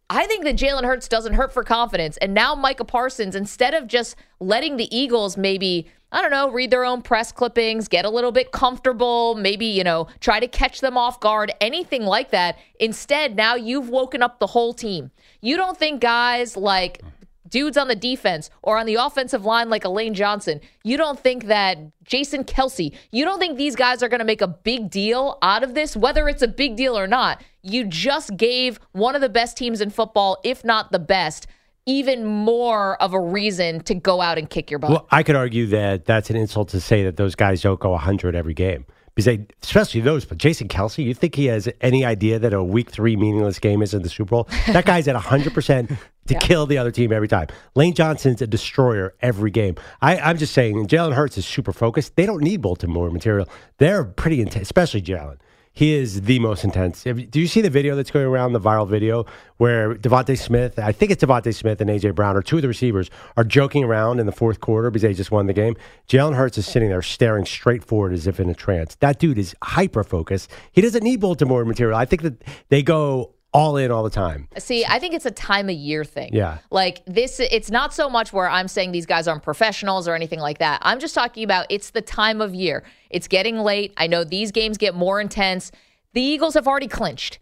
I 0.08 0.26
think 0.26 0.44
that 0.44 0.56
Jalen 0.56 0.84
Hurts 0.84 1.08
doesn't 1.08 1.34
hurt 1.34 1.52
for 1.52 1.64
confidence. 1.64 2.16
And 2.18 2.32
now 2.32 2.54
Micah 2.54 2.84
Parsons, 2.84 3.34
instead 3.34 3.74
of 3.74 3.88
just 3.88 4.16
letting 4.40 4.76
the 4.76 4.96
Eagles 4.96 5.36
maybe, 5.36 5.88
I 6.12 6.22
don't 6.22 6.30
know, 6.30 6.50
read 6.50 6.70
their 6.70 6.84
own 6.84 7.02
press 7.02 7.32
clippings, 7.32 7.88
get 7.88 8.04
a 8.04 8.10
little 8.10 8.32
bit 8.32 8.52
comfortable, 8.52 9.34
maybe, 9.34 9.66
you 9.66 9.82
know, 9.82 10.06
try 10.20 10.38
to 10.38 10.46
catch 10.46 10.80
them 10.80 10.96
off 10.96 11.18
guard, 11.18 11.52
anything 11.60 12.04
like 12.04 12.30
that. 12.30 12.58
Instead, 12.78 13.34
now 13.36 13.56
you've 13.56 13.88
woken 13.88 14.22
up 14.22 14.38
the 14.38 14.46
whole 14.46 14.72
team. 14.72 15.10
You 15.40 15.56
don't 15.56 15.76
think 15.76 16.00
guys 16.00 16.56
like 16.56 17.02
dudes 17.48 17.76
on 17.76 17.88
the 17.88 17.96
defense 17.96 18.50
or 18.62 18.78
on 18.78 18.86
the 18.86 18.94
offensive 18.94 19.44
line 19.44 19.68
like 19.68 19.84
Lane 19.84 20.14
Johnson, 20.14 20.60
you 20.84 20.96
don't 20.96 21.18
think 21.18 21.46
that 21.46 21.78
Jason 22.04 22.44
Kelce, 22.44 22.94
you 23.12 23.24
don't 23.24 23.38
think 23.38 23.56
these 23.56 23.76
guys 23.76 24.02
are 24.02 24.08
going 24.08 24.20
to 24.20 24.24
make 24.24 24.42
a 24.42 24.48
big 24.48 24.90
deal 24.90 25.38
out 25.42 25.62
of 25.62 25.74
this, 25.74 25.96
whether 25.96 26.28
it's 26.28 26.42
a 26.42 26.48
big 26.48 26.76
deal 26.76 26.98
or 26.98 27.06
not. 27.06 27.42
You 27.62 27.84
just 27.84 28.36
gave 28.36 28.78
one 28.92 29.14
of 29.14 29.20
the 29.20 29.28
best 29.28 29.56
teams 29.56 29.80
in 29.80 29.90
football, 29.90 30.38
if 30.44 30.64
not 30.64 30.92
the 30.92 30.98
best, 30.98 31.46
even 31.86 32.24
more 32.24 33.00
of 33.00 33.14
a 33.14 33.20
reason 33.20 33.80
to 33.84 33.94
go 33.94 34.20
out 34.20 34.38
and 34.38 34.50
kick 34.50 34.70
your 34.70 34.78
butt. 34.78 34.90
Well, 34.90 35.06
I 35.10 35.22
could 35.22 35.36
argue 35.36 35.66
that 35.68 36.04
that's 36.04 36.30
an 36.30 36.36
insult 36.36 36.68
to 36.70 36.80
say 36.80 37.04
that 37.04 37.16
those 37.16 37.34
guys 37.34 37.62
don't 37.62 37.80
go 37.80 37.90
100 37.90 38.34
every 38.34 38.54
game. 38.54 38.84
Because 39.14 39.24
they, 39.24 39.46
especially 39.62 40.02
those, 40.02 40.26
but 40.26 40.36
Jason 40.36 40.68
Kelce, 40.68 41.02
you 41.02 41.14
think 41.14 41.36
he 41.36 41.46
has 41.46 41.70
any 41.80 42.04
idea 42.04 42.38
that 42.38 42.52
a 42.52 42.62
week 42.62 42.90
three 42.90 43.16
meaningless 43.16 43.58
game 43.58 43.80
is 43.80 43.94
in 43.94 44.02
the 44.02 44.10
Super 44.10 44.28
Bowl? 44.28 44.48
That 44.66 44.84
guy's 44.84 45.08
at 45.08 45.16
100% 45.16 45.96
to 46.26 46.34
kill 46.34 46.66
the 46.66 46.76
other 46.76 46.90
team 46.90 47.12
every 47.12 47.28
time. 47.28 47.46
Lane 47.74 47.94
Johnson's 47.94 48.42
a 48.42 48.46
destroyer 48.46 49.14
every 49.22 49.50
game. 49.50 49.76
I, 50.02 50.18
I'm 50.18 50.36
just 50.36 50.52
saying, 50.52 50.86
Jalen 50.88 51.14
Hurts 51.14 51.38
is 51.38 51.46
super 51.46 51.72
focused. 51.72 52.16
They 52.16 52.26
don't 52.26 52.42
need 52.42 52.60
bulletin 52.60 52.92
board 52.92 53.14
material. 53.14 53.48
They're 53.78 54.04
pretty 54.04 54.42
intense, 54.42 54.64
especially 54.64 55.00
Jalen. 55.00 55.38
He 55.76 55.92
is 55.92 56.22
the 56.22 56.38
most 56.38 56.64
intense. 56.64 57.02
Do 57.02 57.38
you 57.38 57.46
see 57.46 57.60
the 57.60 57.68
video 57.68 57.96
that's 57.96 58.10
going 58.10 58.24
around, 58.24 58.54
the 58.54 58.60
viral 58.60 58.88
video, 58.88 59.26
where 59.58 59.94
DeVonta 59.94 60.38
Smith, 60.38 60.78
I 60.78 60.90
think 60.90 61.10
it's 61.10 61.22
DeVonta 61.22 61.54
Smith 61.54 61.82
and 61.82 61.90
A.J. 61.90 62.12
Brown, 62.12 62.34
or 62.34 62.40
two 62.40 62.56
of 62.56 62.62
the 62.62 62.68
receivers, 62.68 63.10
are 63.36 63.44
joking 63.44 63.84
around 63.84 64.18
in 64.18 64.24
the 64.24 64.32
fourth 64.32 64.62
quarter 64.62 64.90
because 64.90 65.02
they 65.02 65.12
just 65.12 65.30
won 65.30 65.48
the 65.48 65.52
game? 65.52 65.76
Jalen 66.08 66.34
Hurts 66.34 66.56
is 66.56 66.64
sitting 66.64 66.88
there 66.88 67.02
staring 67.02 67.44
straight 67.44 67.84
forward 67.84 68.14
as 68.14 68.26
if 68.26 68.40
in 68.40 68.48
a 68.48 68.54
trance. 68.54 68.94
That 69.00 69.18
dude 69.18 69.36
is 69.36 69.54
hyper 69.62 70.02
focused. 70.02 70.50
He 70.72 70.80
doesn't 70.80 71.04
need 71.04 71.20
bulletin 71.20 71.48
board 71.48 71.66
material. 71.66 71.98
I 71.98 72.06
think 72.06 72.22
that 72.22 72.42
they 72.70 72.82
go 72.82 73.34
all 73.56 73.76
in 73.76 73.90
all 73.90 74.02
the 74.02 74.10
time. 74.10 74.48
See, 74.58 74.84
I 74.84 74.98
think 74.98 75.14
it's 75.14 75.24
a 75.24 75.30
time 75.30 75.68
of 75.68 75.74
year 75.74 76.04
thing. 76.04 76.30
Yeah. 76.34 76.58
Like 76.70 77.02
this, 77.06 77.40
it's 77.40 77.70
not 77.70 77.94
so 77.94 78.10
much 78.10 78.32
where 78.32 78.48
I'm 78.48 78.68
saying 78.68 78.92
these 78.92 79.06
guys 79.06 79.26
aren't 79.26 79.42
professionals 79.42 80.06
or 80.06 80.14
anything 80.14 80.40
like 80.40 80.58
that. 80.58 80.80
I'm 80.82 81.00
just 81.00 81.14
talking 81.14 81.42
about 81.42 81.66
it's 81.70 81.90
the 81.90 82.02
time 82.02 82.40
of 82.40 82.54
year. 82.54 82.84
It's 83.08 83.28
getting 83.28 83.58
late. 83.58 83.94
I 83.96 84.06
know 84.08 84.24
these 84.24 84.52
games 84.52 84.76
get 84.76 84.94
more 84.94 85.20
intense. 85.20 85.72
The 86.12 86.20
Eagles 86.20 86.54
have 86.54 86.66
already 86.68 86.88
clinched. 86.88 87.38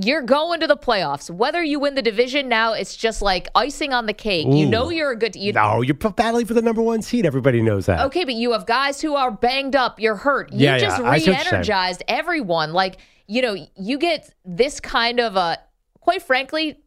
You're 0.00 0.22
going 0.22 0.60
to 0.60 0.66
the 0.66 0.76
playoffs. 0.76 1.28
Whether 1.28 1.62
you 1.62 1.80
win 1.80 1.96
the 1.96 2.02
division 2.02 2.48
now, 2.48 2.72
it's 2.72 2.94
just 2.96 3.20
like 3.20 3.48
icing 3.54 3.92
on 3.92 4.06
the 4.06 4.12
cake. 4.12 4.46
You 4.48 4.64
know 4.64 4.90
you're 4.90 5.10
a 5.10 5.16
good. 5.16 5.34
You, 5.34 5.52
No, 5.52 5.82
you're 5.82 5.94
battling 5.94 6.46
for 6.46 6.54
the 6.54 6.62
number 6.62 6.80
one 6.80 7.02
seed. 7.02 7.26
Everybody 7.26 7.60
knows 7.60 7.86
that. 7.86 8.06
Okay, 8.06 8.24
but 8.24 8.34
you 8.34 8.52
have 8.52 8.64
guys 8.64 9.00
who 9.00 9.16
are 9.16 9.32
banged 9.32 9.74
up. 9.74 9.98
You're 9.98 10.14
hurt. 10.14 10.52
You 10.52 10.60
Yeah, 10.60 10.74
yeah, 10.74 10.78
just 10.78 11.00
I 11.00 11.18
see 11.18 11.30
what 11.30 11.44
you're 11.44 11.52
re-energized 11.52 12.04
everyone. 12.06 12.72
Like 12.72 12.98
you 13.28 13.42
know, 13.42 13.56
you 13.76 13.98
get 13.98 14.34
this 14.44 14.80
kind 14.80 15.20
of 15.20 15.36
a. 15.36 15.58
Quite 16.00 16.22
frankly, 16.22 16.78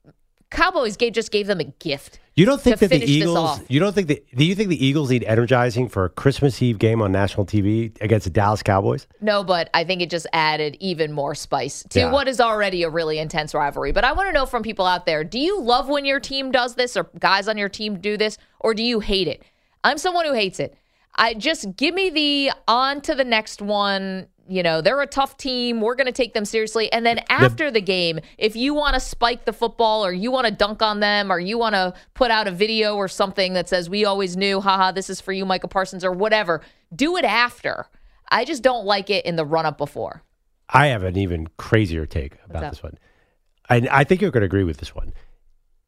Cowboys 0.50 0.98
gave, 0.98 1.14
just 1.14 1.32
gave 1.32 1.46
them 1.48 1.60
a 1.60 1.66
gift. 1.66 2.20
You 2.34 2.46
don't 2.46 2.60
think 2.62 2.80
that 2.80 2.90
the 2.90 3.04
Eagles? 3.04 3.60
You 3.68 3.80
don't 3.80 3.94
think 3.94 4.08
that? 4.08 4.26
Do 4.36 4.44
you 4.46 4.56
think 4.56 4.70
the 4.70 4.84
Eagles 4.84 5.12
need 5.12 5.24
energizing 5.26 5.90
for 5.90 6.06
a 6.06 6.10
Christmas 6.10 6.62
Eve 6.62 6.80
game 6.80 7.02
on 7.02 7.12
national 7.12 7.46
TV 7.46 7.96
against 8.02 8.24
the 8.24 8.30
Dallas 8.30 8.64
Cowboys? 8.64 9.06
No, 9.20 9.44
but 9.44 9.70
I 9.74 9.84
think 9.84 10.02
it 10.02 10.10
just 10.10 10.26
added 10.34 10.78
even 10.80 11.12
more 11.12 11.36
spice 11.36 11.84
to 11.90 12.00
Yeah. 12.00 12.12
what 12.12 12.28
is 12.28 12.40
already 12.40 12.84
a 12.84 12.90
really 12.90 13.20
intense 13.20 13.54
rivalry. 13.54 13.92
But 13.92 14.06
I 14.06 14.14
want 14.14 14.30
to 14.30 14.34
know 14.34 14.46
from 14.46 14.64
people 14.64 14.86
out 14.86 15.06
there 15.06 15.24
do 15.24 15.38
you 15.40 15.60
love 15.62 15.88
when 15.90 16.06
your 16.06 16.20
team 16.22 16.52
does 16.52 16.76
this 16.76 16.98
or 16.98 17.10
guys 17.20 17.48
on 17.48 17.58
your 17.58 17.70
team 17.70 18.00
do 18.00 18.18
this, 18.18 18.38
or 18.60 18.74
do 18.74 18.82
you 18.82 19.02
hate 19.02 19.28
it? 19.28 19.44
I'm 19.84 19.98
someone 19.98 20.26
who 20.26 20.34
hates 20.34 20.60
it. 20.60 20.76
I 21.16 21.34
just 21.34 21.76
give 21.76 21.94
me 21.94 22.10
the 22.10 22.52
on 22.68 23.02
to 23.02 23.14
the 23.14 23.26
next 23.26 23.62
one. 23.62 24.28
You 24.48 24.64
know, 24.64 24.82
they're 24.82 25.02
a 25.02 25.08
tough 25.08 25.38
team. 25.38 25.82
We're 25.82 25.96
going 25.96 26.08
to 26.08 26.12
take 26.12 26.34
them 26.34 26.46
seriously. 26.46 26.92
And 26.92 27.06
then 27.06 27.20
after 27.30 27.72
the 27.72 27.80
game, 27.80 28.20
if 28.38 28.56
you 28.56 28.74
want 28.74 28.96
to 28.96 29.00
spike 29.00 29.46
the 29.46 29.54
football 29.54 30.06
or 30.06 30.12
you 30.12 30.32
want 30.32 30.46
to 30.48 30.52
dunk 30.52 30.82
on 30.82 31.00
them 31.00 31.32
or 31.32 31.40
you 31.40 31.58
want 31.58 31.76
to 31.76 31.94
put 32.16 32.32
out 32.32 32.48
a 32.48 32.52
video 32.52 32.96
or 32.96 33.08
something 33.08 33.54
that 33.54 33.70
says, 33.70 33.90
we 33.90 34.04
always 34.04 34.36
knew, 34.36 34.60
haha, 34.60 34.92
this 34.92 35.10
is 35.10 35.22
for 35.22 35.32
you, 35.32 35.46
Michael 35.46 35.70
Parsons, 35.70 36.04
or 36.04 36.12
whatever, 36.12 36.62
do 36.94 37.16
it 37.18 37.24
after. 37.24 37.86
I 38.30 38.44
just 38.44 38.64
don't 38.64 38.86
like 38.86 39.10
it 39.10 39.26
in 39.26 39.36
the 39.36 39.46
run 39.46 39.66
up 39.66 39.78
before. 39.78 40.24
I 40.70 40.88
have 40.88 41.04
an 41.04 41.18
even 41.18 41.48
crazier 41.58 42.06
take 42.06 42.38
about 42.50 42.72
this 42.72 42.82
one. 42.84 42.98
I, 43.70 43.88
I 43.92 44.04
think 44.04 44.22
you're 44.22 44.32
going 44.32 44.42
to 44.42 44.46
agree 44.46 44.64
with 44.64 44.78
this 44.78 44.96
one. 44.96 45.14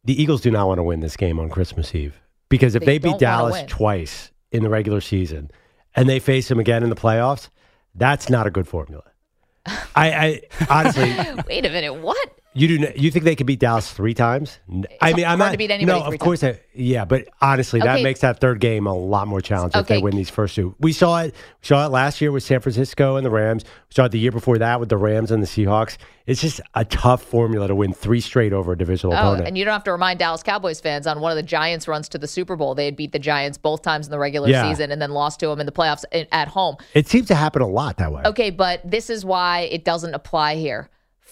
The 0.03 0.22
Eagles 0.22 0.41
do 0.41 0.51
not 0.51 0.67
want 0.67 0.79
to 0.79 0.83
win 0.83 1.00
this 1.00 1.15
game 1.15 1.39
on 1.39 1.50
Christmas 1.50 1.95
Eve 1.95 2.19
because 2.50 2.75
if 2.75 2.81
They 2.81 2.98
they, 2.98 3.10
beat 3.10 3.19
Dallas 3.19 3.63
twice 3.67 4.31
in 4.51 4.63
the 4.63 4.69
regular 4.69 5.01
season 5.01 5.50
and 5.95 6.07
they 6.07 6.19
face 6.19 6.50
them 6.50 6.60
again 6.60 6.83
in 6.83 6.89
the 6.89 6.95
playoffs, 6.95 7.50
that's 7.95 8.29
not 8.29 8.47
a 8.47 8.51
good 8.51 8.67
formula. 8.67 9.03
I, 9.65 9.81
I 9.95 10.41
honestly, 10.69 11.15
Wait 11.47 11.65
a 11.65 11.69
minute, 11.69 11.93
what? 11.95 12.29
You 12.55 12.67
do. 12.67 12.88
You 12.95 13.10
think 13.10 13.25
they 13.25 13.36
could 13.36 13.48
beat 13.48 13.60
Dallas 13.60 13.91
three 13.91 14.13
times? 14.13 14.60
I 15.01 15.13
mean, 15.13 15.25
I'm 15.25 15.39
not. 15.39 15.51
to 15.53 15.57
beat 15.57 15.72
anybody 15.72 16.00
no, 16.00 16.05
of 16.05 16.19
course. 16.19 16.43
I, 16.43 16.60
yeah, 16.75 17.03
but 17.03 17.27
honestly, 17.41 17.79
that 17.79 18.01
makes 18.03 18.22
that 18.22 18.39
third 18.39 18.60
game 18.60 18.86
a 18.86 18.93
lot 18.93 19.27
more 19.27 19.41
challenging 19.41 19.79
if 19.79 19.86
Okay. 19.86 19.95
they 19.95 20.01
win 20.01 20.15
these 20.15 20.29
first 20.29 20.55
two. 20.55 20.75
We 20.79 20.93
saw 20.93 21.22
it. 21.22 21.33
We 21.33 21.65
saw 21.67 21.86
it 21.86 21.89
last 21.89 22.22
year 22.22 22.31
with 22.31 22.43
San 22.43 22.60
Francisco 22.60 23.15
and 23.15 23.25
the 23.25 23.31
Rams. 23.31 23.63
We 23.63 23.93
saw 23.95 24.05
it 24.05 24.12
the 24.12 24.19
year 24.19 24.31
before 24.31 24.60
that 24.60 24.79
with 24.79 24.89
the 24.89 24.98
Rams 24.98 25.31
and 25.31 25.41
the 25.41 25.48
Seahawks. 25.48 25.98
It's 26.27 26.41
just 26.41 26.62
a 26.75 26.86
tough 26.86 27.24
formula 27.24 27.67
to 27.67 27.75
win 27.75 27.91
three 27.91 28.22
straight 28.22 28.53
over 28.53 28.74
a 28.74 28.77
divisional 28.77 29.13
Oh, 29.13 29.17
opponent. 29.17 29.48
and 29.48 29.57
you 29.57 29.65
don't 29.65 29.74
have 29.74 29.83
to 29.86 29.91
remind 29.91 30.19
Dallas 30.19 30.43
Cowboys 30.43 30.79
fans 30.79 31.05
on 31.07 31.19
one 31.22 31.31
of 31.31 31.36
the 31.36 31.43
Giants' 31.43 31.88
runs 31.88 32.07
to 32.10 32.17
the 32.17 32.27
Super 32.27 32.55
Bowl. 32.55 32.75
They 32.75 32.86
had 32.86 32.95
beat 32.95 33.12
the 33.13 33.19
Giants 33.19 33.57
both 33.57 33.81
times 33.81 34.05
in 34.07 34.12
the 34.12 34.19
regular 34.19 34.48
Yeah. 34.48 34.69
season 34.69 34.91
and 34.91 35.01
then 35.01 35.12
lost 35.12 35.39
to 35.41 35.48
them 35.48 35.60
in 35.60 35.65
the 35.65 35.72
playoffs 35.72 36.05
eh, 36.12 36.25
at 36.31 36.50
home. 36.50 36.77
it 36.93 37.07
seems 37.07 37.27
to 37.29 37.36
happen 37.36 37.62
a 37.62 37.67
lot 37.67 37.98
that 37.98 38.12
way. 38.13 38.22
Okay, 38.25 38.51
but 38.51 38.79
this 38.89 39.10
is 39.10 39.25
why 39.25 39.62
it 39.72 39.83
doesn't 39.83 40.13
apply 40.13 40.55
here. 40.55 40.89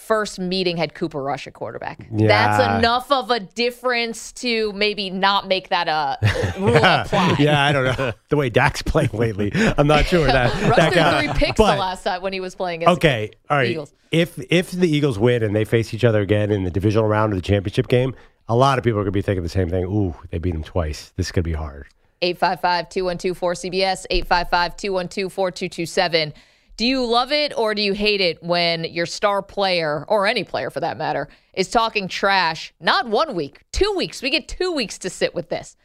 First 0.08 0.40
meeting 0.40 0.78
had 0.78 0.94
Cooper 0.94 1.22
Rush 1.22 1.48
at 1.48 1.54
quarterback. 1.54 2.08
Yeah. 2.12 2.28
That's 2.28 2.80
enough 2.80 3.12
of 3.12 3.30
a 3.32 3.40
difference 3.40 4.32
to 4.34 4.74
maybe 4.74 5.10
not 5.10 5.48
make 5.48 5.70
that 5.70 5.88
a 5.88 6.18
rule 6.60 6.76
apply. 6.76 7.36
yeah, 7.40 7.64
I 7.64 7.72
don't 7.72 7.98
know 7.98 8.12
the 8.30 8.36
way 8.36 8.50
Dak's 8.50 8.82
playing 8.84 9.12
lately. 9.14 9.52
I'm 9.56 9.88
not 9.88 10.06
sure 10.06 10.26
that. 10.26 10.52
Rush 10.70 10.76
that 10.76 10.94
threw 10.94 11.34
three 11.34 11.40
picks 11.40 11.58
but- 11.58 11.74
the 11.76 11.80
last 11.80 12.04
time 12.04 12.22
when 12.22 12.34
he 12.34 12.40
was 12.40 12.56
playing 12.56 12.86
Okay, 12.88 13.32
all 13.50 13.58
right. 13.58 13.70
Eagles. 13.70 13.94
If 14.12 14.38
if 14.52 14.72
the 14.72 14.90
Eagles 14.90 15.18
win 15.18 15.44
and 15.44 15.56
they 15.56 15.64
face 15.64 15.94
each 15.94 16.04
other 16.04 16.20
again 16.22 16.52
in 16.52 16.64
the 16.64 16.72
divisional 16.72 17.08
round 17.08 17.32
of 17.32 17.38
the 17.38 17.44
championship 17.44 17.88
game, 17.88 18.14
a 18.50 18.56
lot 18.56 18.78
of 18.78 18.84
people 18.84 19.00
are 19.00 19.04
going 19.04 19.14
to 19.14 19.18
be 19.18 19.22
thinking 19.22 19.44
the 19.44 19.50
same 19.50 19.70
thing. 19.70 19.86
Ooh, 19.86 20.14
they 20.32 20.38
beat 20.40 20.52
them 20.52 20.64
twice. 20.64 21.14
This 21.16 21.32
could 21.32 21.44
be 21.46 21.54
hard. 21.54 21.88
855 22.24 22.90
212 22.90 23.40
4CBS, 23.40 24.06
855 24.10 24.76
212 24.76 25.32
4227. 25.32 26.34
Do 26.82 26.88
you 26.88 27.06
love 27.06 27.32
it 27.32 27.56
or 27.56 27.76
do 27.76 27.82
you 27.84 27.94
hate 27.94 28.22
it 28.22 28.42
when 28.42 28.86
your 28.86 29.06
star 29.06 29.44
player, 29.44 30.04
or 30.08 30.26
any 30.26 30.44
player 30.44 30.72
for 30.72 30.80
that 30.80 30.98
matter, 30.98 31.28
is 31.54 31.70
talking 31.70 32.08
trash? 32.08 32.74
Not 32.80 33.08
one 33.08 33.36
week, 33.36 33.62
two 33.72 33.94
weeks. 33.96 34.24
We 34.24 34.32
get 34.32 34.48
two 34.48 34.72
weeks 34.72 34.98
to 34.98 35.10
sit 35.12 35.36
with 35.36 35.50
this. 35.50 35.78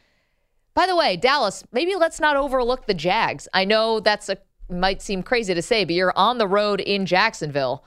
By 0.73 0.87
the 0.87 0.95
way, 0.95 1.15
Dallas, 1.15 1.63
maybe 1.71 1.93
let's 1.93 2.19
not 2.19 2.35
overlook 2.35 2.87
the 2.87 2.95
Jags. 2.95 3.47
I 3.53 3.63
know 3.63 3.99
that's 3.99 4.27
a 4.27 4.39
might 4.71 5.03
seem 5.03 5.21
crazy 5.21 5.53
to 5.53 5.61
say, 5.61 5.85
but 5.85 5.93
you're 5.93 6.17
on 6.17 6.39
the 6.39 6.47
road 6.47 6.79
in 6.79 7.05
Jacksonville. 7.05 7.85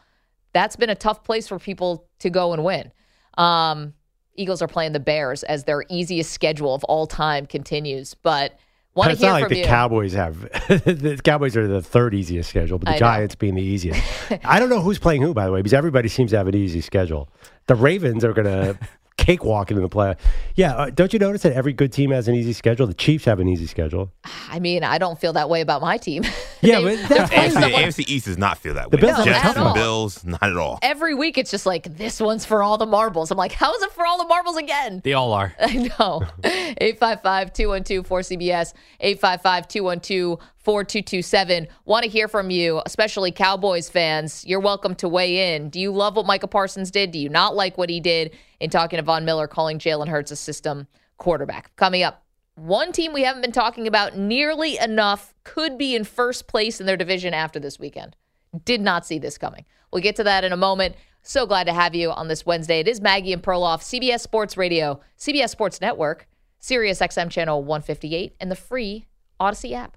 That's 0.52 0.76
been 0.76 0.88
a 0.88 0.94
tough 0.94 1.24
place 1.24 1.48
for 1.48 1.58
people 1.58 2.06
to 2.20 2.30
go 2.30 2.52
and 2.52 2.62
win. 2.62 2.92
Um, 3.36 3.92
Eagles 4.36 4.62
are 4.62 4.68
playing 4.68 4.92
the 4.92 5.00
Bears 5.00 5.42
as 5.42 5.64
their 5.64 5.84
easiest 5.88 6.30
schedule 6.30 6.76
of 6.76 6.84
all 6.84 7.08
time 7.08 7.46
continues. 7.46 8.14
But 8.14 8.56
want 8.94 9.08
to 9.08 9.12
it's 9.12 9.20
hear 9.20 9.30
not 9.30 9.34
like 9.34 9.44
from 9.44 9.52
the 9.54 9.60
you. 9.60 9.66
Cowboys 9.66 10.12
have. 10.12 10.40
the 10.68 11.20
Cowboys 11.22 11.56
are 11.56 11.66
the 11.66 11.82
third 11.82 12.14
easiest 12.14 12.50
schedule, 12.50 12.78
but 12.78 12.88
I 12.88 12.92
the 12.92 12.96
know. 12.96 13.06
Giants 13.06 13.34
being 13.34 13.54
the 13.54 13.62
easiest. 13.62 14.00
I 14.44 14.58
don't 14.58 14.68
know 14.68 14.80
who's 14.80 14.98
playing 14.98 15.22
who, 15.22 15.34
by 15.34 15.46
the 15.46 15.52
way, 15.52 15.60
because 15.60 15.74
everybody 15.74 16.08
seems 16.08 16.30
to 16.32 16.36
have 16.36 16.48
an 16.48 16.54
easy 16.54 16.80
schedule. 16.80 17.28
The 17.66 17.74
Ravens 17.74 18.24
are 18.24 18.32
going 18.32 18.46
to 18.46 18.78
cakewalk 19.16 19.70
into 19.70 19.80
the 19.82 19.88
play. 19.88 20.14
Yeah, 20.54 20.74
uh, 20.74 20.90
don't 20.90 21.12
you 21.12 21.18
notice 21.18 21.42
that 21.42 21.52
every 21.52 21.72
good 21.72 21.92
team 21.92 22.10
has 22.10 22.26
an 22.28 22.34
easy 22.34 22.52
schedule? 22.52 22.86
The 22.86 22.94
Chiefs 22.94 23.24
have 23.26 23.38
an 23.40 23.48
easy 23.48 23.66
schedule. 23.66 24.10
I 24.48 24.58
mean, 24.60 24.82
I 24.84 24.98
don't 24.98 25.20
feel 25.20 25.32
that 25.34 25.48
way 25.50 25.60
about 25.60 25.80
my 25.80 25.96
team. 25.96 26.24
Yeah, 26.62 26.80
They- 26.82 26.96
but 26.96 27.08
that's- 27.08 27.30
playing 27.30 27.50
AFC, 27.50 27.52
someone- 27.54 27.72
AFC 27.84 28.08
East 28.10 28.24
does 28.26 28.36
not 28.36 28.58
feel 28.58 28.74
that 28.74 28.90
The 28.90 28.98
way. 28.98 29.00
Bills 29.00 29.16
have 29.16 29.26
a 29.26 29.30
Jets 29.30 29.56
and. 29.56 29.74
Bills, 29.74 30.24
not 30.26 30.42
at 30.42 30.56
all. 30.58 30.78
Every 30.82 31.14
week, 31.14 31.38
it's 31.38 31.50
just 31.50 31.64
like 31.64 31.96
this 31.96 32.20
one's 32.20 32.44
for 32.44 32.62
all 32.62 32.76
the 32.76 32.84
marbles. 32.84 33.30
I'm 33.30 33.38
like, 33.38 33.52
how 33.52 33.74
is 33.74 33.82
it 33.82 33.92
for 33.92 34.04
all 34.04 34.18
the 34.18 34.26
marbles 34.26 34.58
again? 34.58 35.00
They 35.02 35.14
all 35.14 35.32
are. 35.32 35.54
I 35.60 35.88
know. 35.98 36.22
855 36.44 37.52
212 37.54 38.06
4CBS, 38.06 38.74
855 39.00 39.68
212 39.68 40.38
4227. 40.60 41.68
Want 41.86 42.04
to 42.04 42.10
hear 42.10 42.28
from 42.28 42.50
you, 42.50 42.82
especially 42.84 43.32
Cowboys 43.32 43.88
fans. 43.88 44.44
You're 44.46 44.60
welcome 44.60 44.94
to 44.96 45.08
weigh 45.08 45.54
in. 45.54 45.70
Do 45.70 45.80
you 45.80 45.90
love 45.90 46.16
what 46.16 46.26
Michael 46.26 46.48
Parsons 46.48 46.90
did? 46.90 47.12
Do 47.12 47.18
you 47.18 47.30
not 47.30 47.56
like 47.56 47.78
what 47.78 47.88
he 47.88 47.98
did 47.98 48.36
in 48.60 48.68
talking 48.68 48.98
to 48.98 49.02
Von 49.02 49.24
Miller, 49.24 49.48
calling 49.48 49.78
Jalen 49.78 50.08
Hurts 50.08 50.30
a 50.30 50.36
system 50.36 50.86
quarterback? 51.16 51.74
Coming 51.76 52.02
up, 52.02 52.24
one 52.56 52.92
team 52.92 53.14
we 53.14 53.22
haven't 53.22 53.40
been 53.40 53.52
talking 53.52 53.86
about 53.86 54.18
nearly 54.18 54.76
enough 54.78 55.32
could 55.44 55.78
be 55.78 55.96
in 55.96 56.04
first 56.04 56.46
place 56.46 56.78
in 56.78 56.86
their 56.86 56.96
division 56.96 57.32
after 57.32 57.58
this 57.58 57.78
weekend. 57.78 58.16
Did 58.64 58.82
not 58.82 59.06
see 59.06 59.18
this 59.18 59.38
coming. 59.38 59.64
We'll 59.90 60.02
get 60.02 60.16
to 60.16 60.24
that 60.24 60.44
in 60.44 60.52
a 60.52 60.58
moment. 60.58 60.94
So 61.22 61.46
glad 61.46 61.64
to 61.68 61.72
have 61.72 61.94
you 61.94 62.10
on 62.10 62.28
this 62.28 62.44
Wednesday. 62.44 62.80
It 62.80 62.88
is 62.88 63.00
Maggie 63.00 63.32
and 63.32 63.42
Perloff, 63.42 63.80
CBS 63.80 64.20
Sports 64.20 64.56
Radio, 64.56 65.00
CBS 65.18 65.50
Sports 65.50 65.80
Network, 65.80 66.28
Sirius 66.58 67.00
XM 67.00 67.30
Channel 67.30 67.62
158, 67.64 68.36
and 68.40 68.50
the 68.50 68.56
free 68.56 69.06
Odyssey 69.38 69.74
app. 69.74 69.96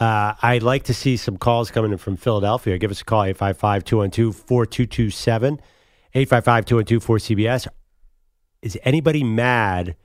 Uh, 0.00 0.34
I'd 0.40 0.62
like 0.62 0.84
to 0.84 0.94
see 0.94 1.18
some 1.18 1.36
calls 1.36 1.70
coming 1.70 1.92
in 1.92 1.98
from 1.98 2.16
Philadelphia. 2.16 2.78
Give 2.78 2.90
us 2.90 3.02
a 3.02 3.04
call, 3.04 3.22
855 3.22 3.84
212 3.84 4.34
4227, 4.34 5.60
855 6.14 6.64
212 6.64 7.04
4CBS. 7.04 7.68
Is 8.62 8.78
anybody 8.82 9.22
mad 9.22 9.96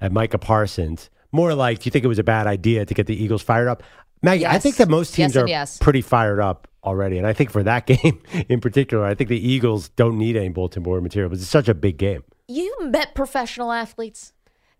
at 0.00 0.10
Micah 0.10 0.38
Parsons? 0.38 1.10
More 1.32 1.54
like, 1.54 1.80
do 1.80 1.86
you 1.86 1.90
think 1.90 2.04
it 2.04 2.08
was 2.08 2.18
a 2.18 2.24
bad 2.24 2.46
idea 2.46 2.86
to 2.86 2.94
get 2.94 3.06
the 3.06 3.22
Eagles 3.22 3.42
fired 3.42 3.68
up? 3.68 3.82
Maggie, 4.22 4.46
I 4.46 4.58
think 4.58 4.76
that 4.76 4.88
most 4.88 5.14
teams 5.14 5.34
Yes 5.34 5.42
are 5.42 5.48
yes. 5.48 5.78
pretty 5.78 6.00
fired 6.00 6.40
up 6.40 6.66
already. 6.82 7.18
And 7.18 7.26
I 7.26 7.34
think 7.34 7.50
for 7.50 7.62
that 7.62 7.86
game 7.86 8.22
in 8.48 8.60
particular, 8.60 9.04
I 9.04 9.14
think 9.14 9.28
the 9.28 9.48
Eagles 9.48 9.90
don't 9.90 10.16
need 10.16 10.36
any 10.36 10.48
bulletin 10.48 10.82
board 10.82 11.02
material, 11.02 11.28
but 11.28 11.38
it's 11.38 11.46
such 11.46 11.68
a 11.68 11.74
big 11.74 11.98
game. 11.98 12.24
You 12.48 12.74
met 12.80 13.14
professional 13.14 13.70
athletes. 13.70 14.32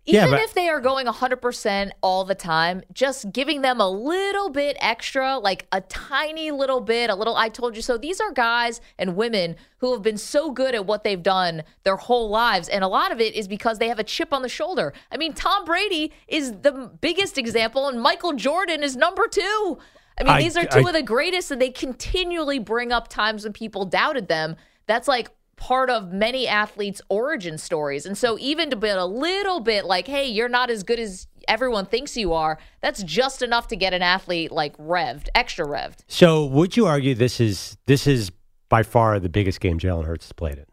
Yeah, 0.07 0.23
Even 0.27 0.35
but- 0.35 0.41
if 0.43 0.55
they 0.55 0.69
are 0.69 0.79
going 0.81 1.07
100% 1.07 1.91
all 2.01 2.25
the 2.25 2.37
time, 2.37 2.83
just 2.93 3.33
giving 3.33 3.63
them 3.63 3.81
a 3.81 3.91
little 3.91 4.51
bit 4.51 4.77
extra, 4.81 5.37
like 5.39 5.67
a 5.73 5.81
tiny 5.81 6.53
little 6.53 6.81
bit, 6.81 7.11
a 7.11 7.15
little 7.17 7.35
I 7.35 7.49
told 7.49 7.75
you 7.75 7.83
so. 7.83 7.99
These 7.99 8.21
are 8.21 8.31
guys 8.31 8.81
and 8.99 9.17
women 9.17 9.57
who 9.79 9.93
have 9.93 10.03
been 10.03 10.17
so 10.17 10.53
good 10.53 10.77
at 10.77 10.87
what 10.87 11.03
they've 11.03 11.23
done 11.23 11.65
their 11.83 11.97
whole 11.97 12.31
lives. 12.31 12.69
And 12.69 12.85
a 12.85 12.89
lot 12.89 13.11
of 13.11 13.21
it 13.21 13.35
is 13.35 13.49
because 13.49 13.79
they 13.79 13.89
have 13.89 13.99
a 13.99 14.05
chip 14.05 14.33
on 14.33 14.43
the 14.43 14.49
shoulder. 14.49 14.93
I 15.11 15.17
mean, 15.17 15.33
Tom 15.33 15.65
Brady 15.65 16.13
is 16.29 16.53
the 16.63 16.91
biggest 17.01 17.37
example, 17.37 17.89
and 17.89 18.01
Michael 18.01 18.33
Jordan 18.35 18.85
is 18.85 18.97
number 18.97 19.27
two. 19.27 19.79
I 20.19 20.23
mean, 20.23 20.33
I- 20.35 20.43
these 20.43 20.57
are 20.57 20.65
two 20.65 20.87
I- 20.87 20.89
of 20.89 20.93
the 20.93 21.03
greatest, 21.03 21.51
and 21.51 21.61
they 21.61 21.71
continually 21.71 22.61
bring 22.61 22.93
up 22.93 23.09
times 23.09 23.43
when 23.43 23.53
people 23.53 23.85
doubted 23.85 24.29
them. 24.29 24.55
That's 24.87 25.09
like 25.09 25.31
part 25.57 25.91
of 25.91 26.13
many 26.13 26.47
athletes' 26.47 27.01
origin 27.09 27.59
stories. 27.59 28.07
And 28.07 28.17
so, 28.17 28.39
even 28.39 28.71
to 28.71 28.77
be 28.77 28.89
a 28.89 29.05
little 29.05 29.61
bit 29.61 29.85
like, 29.85 30.07
hey, 30.07 30.27
you're 30.27 30.49
not 30.49 30.71
as 30.71 30.83
good 30.83 30.99
as 31.01 31.27
everyone 31.49 31.87
thinks 31.87 32.17
you 32.17 32.33
are, 32.33 32.59
that's 32.83 33.03
just 33.03 33.41
enough 33.43 33.69
to 33.69 33.77
get 33.77 33.93
an 33.95 34.03
athlete 34.03 34.51
like 34.53 34.77
revved, 34.79 35.29
extra 35.35 35.67
revved. 35.67 36.01
So 36.09 36.45
would 36.47 36.77
you 36.77 36.87
argue 36.87 37.15
this 37.15 37.41
is 37.41 37.77
this 37.87 38.07
is 38.07 38.31
by 38.69 38.83
far 38.83 39.19
the 39.21 39.29
biggest 39.29 39.61
game 39.61 39.79
Jalen 39.79 40.05
Hurts 40.07 40.27
has 40.27 40.33
played 40.33 40.59
in? 40.59 40.65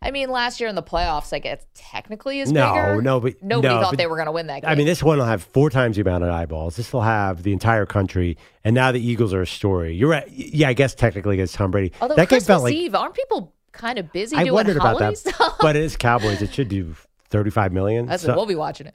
I 0.00 0.12
mean, 0.12 0.30
last 0.30 0.60
year 0.60 0.68
in 0.68 0.76
the 0.76 0.82
playoffs, 0.82 1.32
like 1.32 1.44
it 1.44 1.66
technically 1.74 2.38
is 2.38 2.52
No, 2.52 2.72
bigger. 2.72 3.02
no, 3.02 3.18
but- 3.18 3.42
nobody 3.42 3.74
no, 3.74 3.80
thought 3.80 3.90
but- 3.92 3.96
they 3.98 4.06
were 4.06 4.14
going 4.14 4.26
to 4.26 4.32
win 4.32 4.46
that 4.46 4.62
game. 4.62 4.70
I 4.70 4.76
mean, 4.76 4.86
this 4.86 5.02
one 5.02 5.18
will 5.18 5.24
have 5.24 5.42
four 5.42 5.70
times 5.70 5.96
the 5.96 6.02
amount 6.02 6.22
of 6.22 6.30
eyeballs. 6.30 6.76
This 6.76 6.92
will 6.92 7.00
have 7.02 7.42
the 7.42 7.52
entire 7.52 7.84
country, 7.84 8.36
and 8.62 8.76
now 8.76 8.92
the 8.92 9.04
Eagles 9.04 9.34
are 9.34 9.42
a 9.42 9.46
story. 9.46 9.96
You're 9.96 10.10
right. 10.10 10.28
Yeah, 10.30 10.68
I 10.68 10.72
guess 10.74 10.94
technically 10.94 11.40
it's 11.40 11.52
Tom 11.52 11.72
Brady. 11.72 11.92
Although 12.00 12.14
that 12.14 12.28
game 12.28 12.40
felt 12.40 12.62
like 12.62 12.74
Eve, 12.74 12.94
aren't 12.94 13.14
people 13.14 13.56
kind 13.72 13.98
of 13.98 14.12
busy 14.12 14.36
I 14.36 14.44
doing 14.44 14.54
wondered 14.54 14.76
about 14.76 14.98
that, 14.98 15.18
stuff? 15.18 15.56
but 15.60 15.76
it 15.76 15.82
is 15.82 15.96
Cowboys. 15.96 16.42
It 16.42 16.52
should 16.52 16.68
do 16.68 16.94
35 17.30 17.72
million. 17.72 18.06
That's 18.06 18.22
So 18.22 18.34
we'll 18.34 18.46
be 18.46 18.54
watching 18.54 18.86
it. 18.86 18.94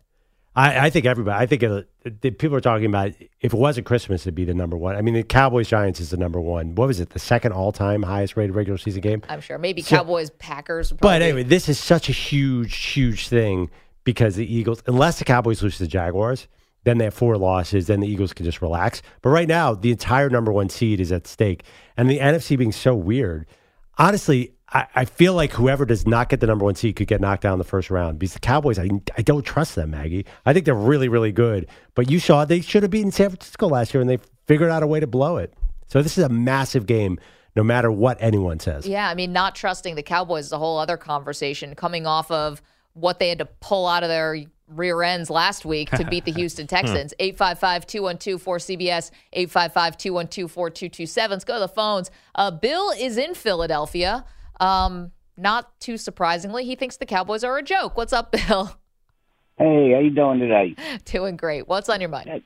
I, 0.55 0.85
I 0.85 0.89
think 0.91 1.05
everybody. 1.07 1.41
I 1.41 1.47
think 1.47 1.63
it, 1.63 2.21
the 2.21 2.29
people 2.29 2.55
are 2.55 2.61
talking 2.61 2.85
about 2.85 3.11
if 3.41 3.53
it 3.53 3.57
wasn't 3.57 3.87
Christmas, 3.87 4.21
it'd 4.21 4.35
be 4.35 4.45
the 4.45 4.53
number 4.53 4.77
one. 4.77 4.95
I 4.95 5.01
mean, 5.01 5.15
the 5.15 5.23
Cowboys 5.23 5.67
Giants 5.67 5.99
is 5.99 6.11
the 6.11 6.17
number 6.17 6.39
one. 6.39 6.75
What 6.75 6.87
was 6.87 6.99
it? 6.99 7.09
The 7.09 7.17
second 7.19 7.53
all 7.53 7.71
time 7.71 8.03
highest 8.03 8.37
rated 8.37 8.55
regular 8.55 8.77
season 8.77 9.01
game. 9.01 9.23
I'm 9.29 9.41
sure. 9.41 9.57
Maybe 9.57 9.81
So- 9.81 9.95
Cowboys, 9.97 10.29
Packers. 10.29 10.91
But 10.91 11.21
anyway, 11.23 11.41
this 11.43 11.67
is 11.69 11.79
such 11.79 12.07
a 12.07 12.11
huge, 12.11 12.75
huge 12.75 13.29
thing 13.29 13.71
because 14.03 14.35
the 14.35 14.45
Eagles, 14.45 14.83
unless 14.85 15.17
the 15.17 15.25
Cowboys 15.25 15.63
lose 15.63 15.77
to 15.77 15.83
the 15.83 15.87
Jaguars, 15.87 16.47
then 16.83 16.99
they 16.99 17.05
have 17.05 17.15
four 17.15 17.35
losses. 17.37 17.87
Then 17.87 18.01
the 18.01 18.07
Eagles 18.07 18.31
can 18.33 18.45
just 18.45 18.61
relax. 18.61 19.01
But 19.23 19.29
right 19.29 19.47
now, 19.47 19.73
the 19.73 19.89
entire 19.89 20.29
number 20.29 20.51
one 20.51 20.69
seed 20.69 20.99
is 20.99 21.11
at 21.11 21.25
stake. 21.25 21.63
And 21.97 22.09
the 22.11 22.19
NFC 22.19 22.57
being 22.59 22.73
so 22.73 22.93
weird, 22.93 23.47
honestly, 23.97 24.53
I, 24.73 24.87
I 24.95 25.05
feel 25.05 25.33
like 25.33 25.51
whoever 25.51 25.85
does 25.85 26.07
not 26.07 26.29
get 26.29 26.39
the 26.39 26.47
number 26.47 26.65
one 26.65 26.75
seed 26.75 26.95
could 26.95 27.07
get 27.07 27.21
knocked 27.21 27.43
down 27.43 27.53
in 27.53 27.59
the 27.59 27.63
first 27.63 27.89
round 27.89 28.19
because 28.19 28.33
the 28.33 28.39
Cowboys, 28.39 28.79
I, 28.79 28.89
I 29.17 29.21
don't 29.21 29.43
trust 29.43 29.75
them, 29.75 29.91
Maggie. 29.91 30.25
I 30.45 30.53
think 30.53 30.65
they're 30.65 30.73
really, 30.73 31.07
really 31.07 31.31
good. 31.31 31.67
But 31.95 32.09
you 32.09 32.19
saw 32.19 32.43
they 32.43 32.61
should 32.61 32.83
have 32.83 32.91
beaten 32.91 33.11
San 33.11 33.29
Francisco 33.29 33.67
last 33.67 33.93
year 33.93 34.01
and 34.01 34.09
they 34.09 34.17
figured 34.47 34.71
out 34.71 34.83
a 34.83 34.87
way 34.87 34.99
to 34.99 35.07
blow 35.07 35.37
it. 35.37 35.53
So 35.87 36.01
this 36.01 36.17
is 36.17 36.23
a 36.23 36.29
massive 36.29 36.87
game, 36.87 37.19
no 37.55 37.63
matter 37.63 37.91
what 37.91 38.17
anyone 38.19 38.59
says. 38.59 38.87
Yeah, 38.87 39.07
I 39.07 39.13
mean, 39.13 39.31
not 39.31 39.53
trusting 39.53 39.95
the 39.95 40.03
Cowboys 40.03 40.47
is 40.47 40.51
a 40.51 40.57
whole 40.57 40.79
other 40.79 40.97
conversation 40.97 41.75
coming 41.75 42.07
off 42.07 42.31
of 42.31 42.61
what 42.93 43.19
they 43.19 43.29
had 43.29 43.39
to 43.39 43.45
pull 43.45 43.87
out 43.87 44.01
of 44.01 44.09
their 44.09 44.37
rear 44.67 45.03
ends 45.03 45.29
last 45.29 45.65
week 45.65 45.91
to 45.91 46.03
beat 46.05 46.25
the 46.25 46.31
Houston 46.35 46.65
Texans. 46.65 47.13
855 47.19 47.85
212 47.85 48.43
4CBS, 48.43 49.11
855 49.33 49.97
212 49.97 50.51
4227. 50.51 51.35
Let's 51.35 51.45
go 51.45 51.53
to 51.53 51.59
the 51.59 51.67
phones. 51.67 52.09
Uh, 52.33 52.49
Bill 52.49 52.91
is 52.91 53.17
in 53.17 53.35
Philadelphia. 53.35 54.25
Um, 54.59 55.11
not 55.37 55.79
too 55.79 55.97
surprisingly, 55.97 56.65
he 56.65 56.75
thinks 56.75 56.97
the 56.97 57.05
Cowboys 57.05 57.43
are 57.43 57.57
a 57.57 57.63
joke. 57.63 57.97
What's 57.97 58.13
up, 58.13 58.31
Bill? 58.31 58.75
Hey, 59.57 59.91
how 59.93 59.99
you 59.99 60.09
doing 60.09 60.39
today? 60.39 60.75
Doing 61.05 61.37
great. 61.37 61.67
What's 61.67 61.87
on 61.87 61.99
your 62.01 62.09
mind? 62.09 62.41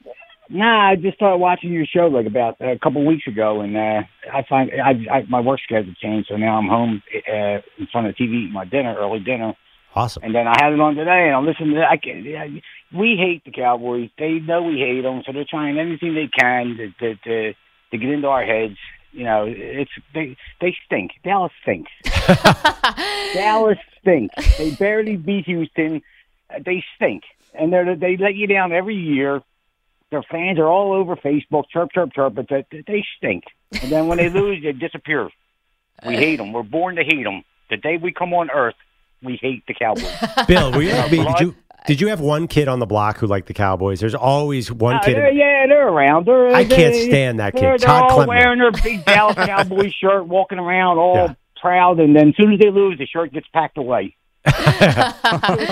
Nah, 0.49 0.91
I 0.91 0.95
just 0.95 1.15
started 1.15 1.37
watching 1.37 1.71
your 1.73 1.85
show 1.85 2.07
like 2.07 2.25
about 2.25 2.55
a 2.61 2.77
couple 2.79 3.05
weeks 3.05 3.27
ago, 3.27 3.61
and 3.61 3.75
uh, 3.75 4.01
I 4.33 4.43
find 4.47 4.71
I, 4.71 4.91
I 5.17 5.21
my 5.29 5.39
work 5.41 5.59
schedule 5.61 5.93
changed, 6.01 6.27
so 6.29 6.37
now 6.37 6.57
I'm 6.57 6.67
home 6.67 7.01
uh, 7.29 7.59
in 7.77 7.87
front 7.91 8.07
of 8.07 8.15
the 8.17 8.23
TV 8.23 8.43
eating 8.43 8.53
my 8.53 8.63
dinner, 8.65 8.95
early 8.97 9.19
dinner, 9.19 9.53
Awesome. 9.95 10.23
and 10.23 10.33
then 10.35 10.47
I 10.47 10.53
had 10.61 10.71
it 10.73 10.79
on 10.79 10.95
today, 10.95 11.27
and 11.27 11.35
I'm 11.35 11.45
listening 11.45 11.75
to. 11.75 11.85
I 11.89 11.97
can, 11.97 12.23
yeah, 12.23 12.45
we 12.97 13.17
hate 13.17 13.43
the 13.43 13.51
Cowboys. 13.51 14.09
They 14.17 14.39
know 14.39 14.63
we 14.63 14.77
hate 14.79 15.01
them, 15.01 15.21
so 15.25 15.33
they're 15.33 15.45
trying 15.49 15.77
anything 15.79 16.13
they 16.15 16.27
can 16.27 16.77
to 16.77 16.91
to 16.99 17.15
to, 17.23 17.53
to 17.91 17.97
get 17.97 18.09
into 18.09 18.27
our 18.27 18.45
heads. 18.45 18.77
You 19.17 19.23
know, 19.23 19.45
it's 19.47 19.89
they 20.13 20.37
they 20.61 20.77
stink. 20.85 21.13
Dallas 21.23 21.51
stinks. 21.63 21.91
Dallas 23.33 23.79
stinks. 23.99 24.57
They 24.59 24.75
barely 24.75 25.15
beat 25.17 25.45
Houston. 25.45 26.03
Uh, 26.53 26.59
They 26.63 26.83
stink, 26.95 27.23
and 27.55 27.73
they 27.73 27.95
they 27.95 28.17
let 28.17 28.35
you 28.35 28.45
down 28.45 28.71
every 28.73 28.95
year. 28.95 29.41
Their 30.11 30.21
fans 30.21 30.59
are 30.59 30.67
all 30.67 30.93
over 30.93 31.15
Facebook, 31.15 31.63
chirp, 31.69 31.91
chirp, 31.93 32.13
chirp, 32.13 32.35
but 32.35 32.47
they, 32.47 32.63
they 32.85 33.03
stink. 33.17 33.43
And 33.81 33.91
then 33.91 34.07
when 34.07 34.19
they 34.19 34.29
lose, 34.29 34.61
they 34.63 34.71
disappear. 34.71 35.29
We 36.05 36.15
hate 36.15 36.35
them. 36.37 36.53
We're 36.53 36.61
born 36.63 36.95
to 36.97 37.03
hate 37.03 37.23
them. 37.23 37.43
The 37.71 37.75
day 37.77 37.97
we 37.97 38.13
come 38.13 38.33
on 38.35 38.49
Earth, 38.51 38.75
we 39.23 39.35
hate 39.35 39.63
the 39.67 39.73
Cowboys. 39.73 40.05
Bill, 40.47 40.71
were 40.71 40.83
you, 40.83 40.91
I 40.93 41.09
mean, 41.09 41.25
did 41.25 41.39
you 41.41 41.55
did 41.87 41.99
you 42.01 42.07
have 42.09 42.19
one 42.21 42.47
kid 42.47 42.67
on 42.67 42.79
the 42.79 42.85
block 42.85 43.17
who 43.17 43.25
liked 43.27 43.47
the 43.47 43.53
Cowboys? 43.53 43.99
There's 43.99 44.13
always 44.15 44.71
one 44.71 44.97
Uh, 44.97 44.99
kid. 45.03 45.15
they're- 45.17 45.31
yeah, 45.31 45.65
they're 45.67 45.87
around. 45.87 46.25
They're, 46.27 46.49
I 46.53 46.63
can't 46.65 46.93
they- 46.93 47.07
stand 47.09 47.39
that 47.39 47.53
kid. 47.53 47.61
They're, 47.63 47.77
they're 47.77 47.87
Todd 47.87 48.03
all 48.03 48.09
Clement. 48.09 48.29
wearing 48.29 48.59
their 48.59 48.71
big 48.71 49.03
Dallas 49.05 49.35
Cowboys 49.47 49.93
shirt, 49.93 50.25
walking 50.27 50.59
around 50.59 50.97
all 50.99 51.15
Yeah. 51.15 51.33
proud, 51.61 51.99
and 51.99 52.15
then 52.15 52.29
as 52.29 52.35
soon 52.35 52.53
as 52.53 52.59
they 52.59 52.69
lose, 52.69 52.97
the 52.99 53.07
shirt 53.07 53.33
gets 53.33 53.47
packed 53.53 53.77
away. 53.77 54.15
as 54.45 54.53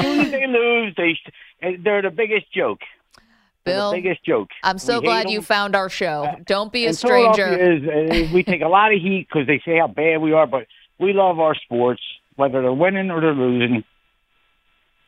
soon 0.01 0.19
as 0.21 0.31
they 0.31 0.47
lose, 0.47 0.93
they 0.97 1.75
they're 1.77 2.01
the 2.01 2.09
biggest 2.11 2.51
joke. 2.53 2.79
Bill, 3.63 3.91
the 3.91 3.97
biggest 3.97 4.23
joke. 4.23 4.49
I'm 4.63 4.77
so 4.77 4.99
We 4.99 5.07
hate 5.07 5.11
glad 5.23 5.29
you 5.31 5.41
found 5.41 5.75
our 5.75 5.89
show. 5.89 6.35
Don't 6.45 6.71
be 6.71 6.85
a 6.85 6.93
stranger. 6.93 7.47
Philadelphia 7.57 8.13
Is, 8.13 8.29
uh, 8.29 8.31
we 8.33 8.43
take 8.43 8.61
a 8.61 8.67
lot 8.67 8.93
of 8.93 8.99
heat 9.01 9.27
because 9.31 9.47
they 9.47 9.59
say 9.65 9.77
how 9.79 9.87
bad 9.87 10.17
we 10.21 10.33
are, 10.33 10.45
but 10.45 10.67
we 10.99 11.13
love 11.13 11.39
our 11.39 11.55
sports, 11.55 12.01
whether 12.35 12.61
they're 12.61 12.73
winning 12.73 13.09
or 13.09 13.21
they're 13.21 13.33
losing. 13.33 13.83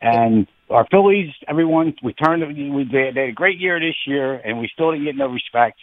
And 0.02 0.48
our 0.70 0.86
Phillies, 0.92 1.32
everyone, 1.48 1.94
we 2.04 2.14
turned. 2.14 2.46
We 2.48 2.84
they, 2.84 3.12
they 3.14 3.22
had 3.22 3.30
a 3.30 3.34
great 3.34 3.60
year 3.60 3.80
this 3.80 3.96
year, 4.06 4.36
and 4.36 4.60
we 4.60 4.70
still 4.74 4.92
didn't 4.92 5.06
get 5.06 5.16
no 5.16 5.28
respect. 5.28 5.78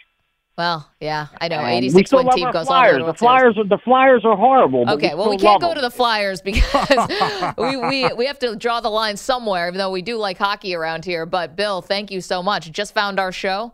Well, 0.57 0.89
yeah, 1.01 1.27
I 1.41 1.49
know. 1.49 1.65
86 1.65 2.13
one 2.13 2.29
team 2.29 2.49
goes 2.51 2.67
Flyers. 2.67 3.01
on. 3.01 3.07
The 3.07 3.13
Flyers, 3.13 3.57
are, 3.57 3.65
the 3.65 3.77
Flyers 3.83 4.23
are 4.23 4.37
horrible. 4.37 4.85
but 4.85 4.93
Okay, 4.93 5.13
well, 5.13 5.29
we 5.29 5.37
can't 5.37 5.61
go 5.61 5.73
to 5.73 5.81
the 5.81 5.91
Flyers 5.91 6.41
because 6.41 6.63
we, 7.57 7.75
we 7.75 8.13
we 8.13 8.25
have 8.25 8.39
to 8.39 8.55
draw 8.55 8.79
the 8.79 8.89
line 8.89 9.17
somewhere. 9.17 9.67
Even 9.67 9.79
though 9.79 9.91
we 9.91 10.01
do 10.01 10.17
like 10.17 10.37
hockey 10.37 10.73
around 10.73 11.03
here, 11.03 11.25
but 11.25 11.57
Bill, 11.57 11.81
thank 11.81 12.09
you 12.09 12.21
so 12.21 12.41
much. 12.41 12.71
Just 12.71 12.93
found 12.93 13.19
our 13.19 13.33
show. 13.33 13.73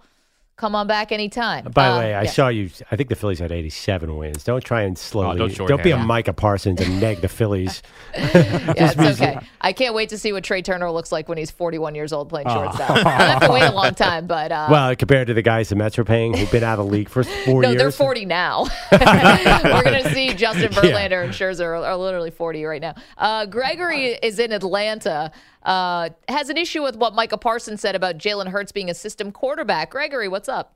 Come 0.61 0.75
on 0.75 0.85
back 0.85 1.11
anytime. 1.11 1.63
By 1.73 1.89
the 1.89 1.95
Uh, 1.95 1.97
way, 1.97 2.13
I 2.13 2.21
yeah. 2.21 2.29
saw 2.29 2.47
you. 2.49 2.69
I 2.91 2.95
think 2.95 3.09
the 3.09 3.15
Phillies 3.15 3.39
had 3.39 3.51
87 3.51 4.15
wins. 4.15 4.43
Don't 4.43 4.63
try 4.63 4.83
and 4.83 4.95
slowly. 4.95 5.29
Oh, 5.41 5.47
don't 5.47 5.47
be 5.47 5.53
a 5.53 5.55
shorthand. 5.95 6.05
Micah 6.07 6.33
Parsons 6.33 6.79
and 6.79 7.01
neg 7.01 7.21
the 7.21 7.27
Phillies. 7.27 7.81
Yeah, 8.13 8.73
it's 8.75 8.95
means- 8.95 9.19
okay. 9.19 9.39
I 9.61 9.73
can't 9.73 9.95
wait 9.95 10.09
to 10.09 10.19
see 10.19 10.31
what 10.33 10.43
Trea 10.43 10.61
Turner 10.61 10.91
looks 10.91 11.11
like 11.11 11.27
when 11.27 11.39
he's 11.39 11.49
41 11.49 11.95
years 11.95 12.13
old 12.13 12.29
playing 12.29 12.45
Oh. 12.47 12.53
shortstop. 12.53 12.91
I 13.05 13.09
have 13.09 13.41
to 13.47 13.51
wait 13.51 13.63
a 13.63 13.71
long 13.71 13.95
time, 13.95 14.27
but 14.27 14.51
uh, 14.51 14.67
well, 14.69 14.95
compared 14.95 15.25
to 15.27 15.33
the 15.33 15.41
guys 15.41 15.69
the 15.69 15.75
Mets 15.75 15.97
are 15.97 16.03
paying, 16.05 16.37
who've 16.37 16.51
been 16.51 16.63
out 16.63 16.77
of 16.77 16.85
the 16.85 16.91
league 16.91 17.09
for 17.09 17.23
four 17.23 17.63
no, 17.63 17.69
years. 17.69 17.81
they're 17.81 17.91
40 17.91 18.25
now. 18.25 18.65
We're 18.91 19.83
going 19.83 20.03
to 20.03 20.13
see 20.13 20.33
Justin 20.35 20.71
Yeah. 20.73 20.79
Verlander 20.81 21.23
and 21.23 21.33
Scherzer 21.33 21.65
are, 21.65 21.75
are 21.83 21.97
literally 21.97 22.29
40 22.31 22.63
right 22.65 22.81
now. 22.81 22.93
Uh, 23.17 23.45
Gregory 23.47 24.09
is 24.21 24.37
in 24.37 24.51
Atlanta. 24.51 25.31
Uh, 25.63 26.09
has 26.27 26.49
an 26.49 26.57
issue 26.57 26.81
with 26.81 26.95
what 26.95 27.13
Micah 27.13 27.37
Parsons 27.37 27.81
said 27.81 27.95
about 27.95 28.17
Jalen 28.17 28.47
Hurts 28.47 28.71
being 28.71 28.89
a 28.89 28.93
system 28.93 29.31
quarterback. 29.31 29.91
Gregory, 29.91 30.27
what's 30.27 30.49
up? 30.49 30.73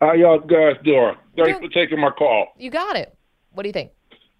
How 0.00 0.12
y'all 0.12 0.38
guys 0.38 0.76
doing? 0.84 1.14
Thanks 1.36 1.58
for 1.58 1.68
taking 1.68 2.00
my 2.00 2.10
call. 2.10 2.48
You 2.58 2.70
got 2.70 2.96
it. 2.96 3.16
What 3.52 3.62
do 3.62 3.68
you 3.68 3.72
think? 3.72 3.90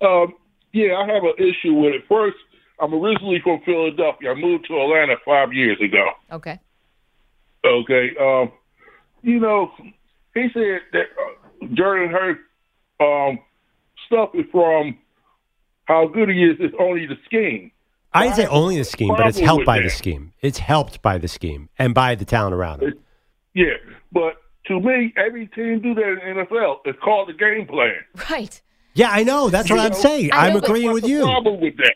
Um, 0.01 0.35
yeah, 0.73 0.97
I 0.97 1.07
have 1.07 1.25
an 1.25 1.35
issue 1.39 1.75
with 1.75 1.95
it. 1.95 2.03
First, 2.09 2.37
I'm 2.81 2.95
originally 2.95 3.41
from 3.43 3.61
Philadelphia. 3.65 4.31
I 4.31 4.35
moved 4.35 4.67
to 4.69 4.81
Atlanta 4.81 5.17
five 5.25 5.53
years 5.53 5.79
ago. 5.81 6.11
Okay. 6.31 6.61
Okay. 7.65 8.11
Um, 8.21 8.53
you 9.23 9.41
know, 9.41 9.73
he 10.35 10.49
said 10.53 10.81
that 10.93 11.07
uh, 11.19 11.67
Jordan 11.75 12.11
Hurts 12.11 12.41
um, 13.01 13.39
stuff 14.07 14.31
is 14.35 14.45
from 14.53 14.97
how 15.87 16.07
good 16.07 16.29
he 16.29 16.45
is. 16.45 16.57
It's 16.61 16.75
only 16.79 17.07
the 17.07 17.17
scheme. 17.25 17.73
I 18.13 18.25
didn't 18.25 18.37
say 18.37 18.47
only 18.47 18.79
the 18.79 18.85
scheme, 18.85 19.15
but 19.17 19.27
it's 19.27 19.39
helped 19.39 19.67
by 19.67 19.79
that. 19.79 19.85
the 19.85 19.91
scheme. 19.91 20.33
It's 20.41 20.59
helped 20.59 21.03
by 21.03 21.19
the 21.19 21.29
scheme 21.29 21.69
and 21.79 21.95
by 21.95 22.15
the 22.15 22.25
talent 22.25 22.55
around 22.55 22.83
him. 22.83 22.95
Yeah, 23.55 23.75
but 24.13 24.37
to 24.67 24.81
me, 24.81 25.13
every 25.17 25.47
team 25.49 25.81
do 25.81 25.95
that 25.95 26.19
in 26.25 26.37
the 26.37 26.45
NFL. 26.45 26.77
It's 26.85 26.99
called 27.03 27.29
the 27.29 27.33
game 27.33 27.67
plan. 27.67 27.95
Right. 28.31 28.61
Yeah, 28.95 29.11
I 29.11 29.23
know. 29.23 29.49
That's 29.51 29.71
what 29.71 29.77
You 29.77 29.83
I'm 29.83 29.95
saying. 29.95 30.33
I 30.33 30.49
I'm 30.49 30.57
agreeing 30.57 30.87
What's 30.87 31.03
with 31.03 31.05
the 31.05 31.11
you. 31.11 31.23
problem 31.23 31.61
with 31.61 31.77
that? 31.79 31.95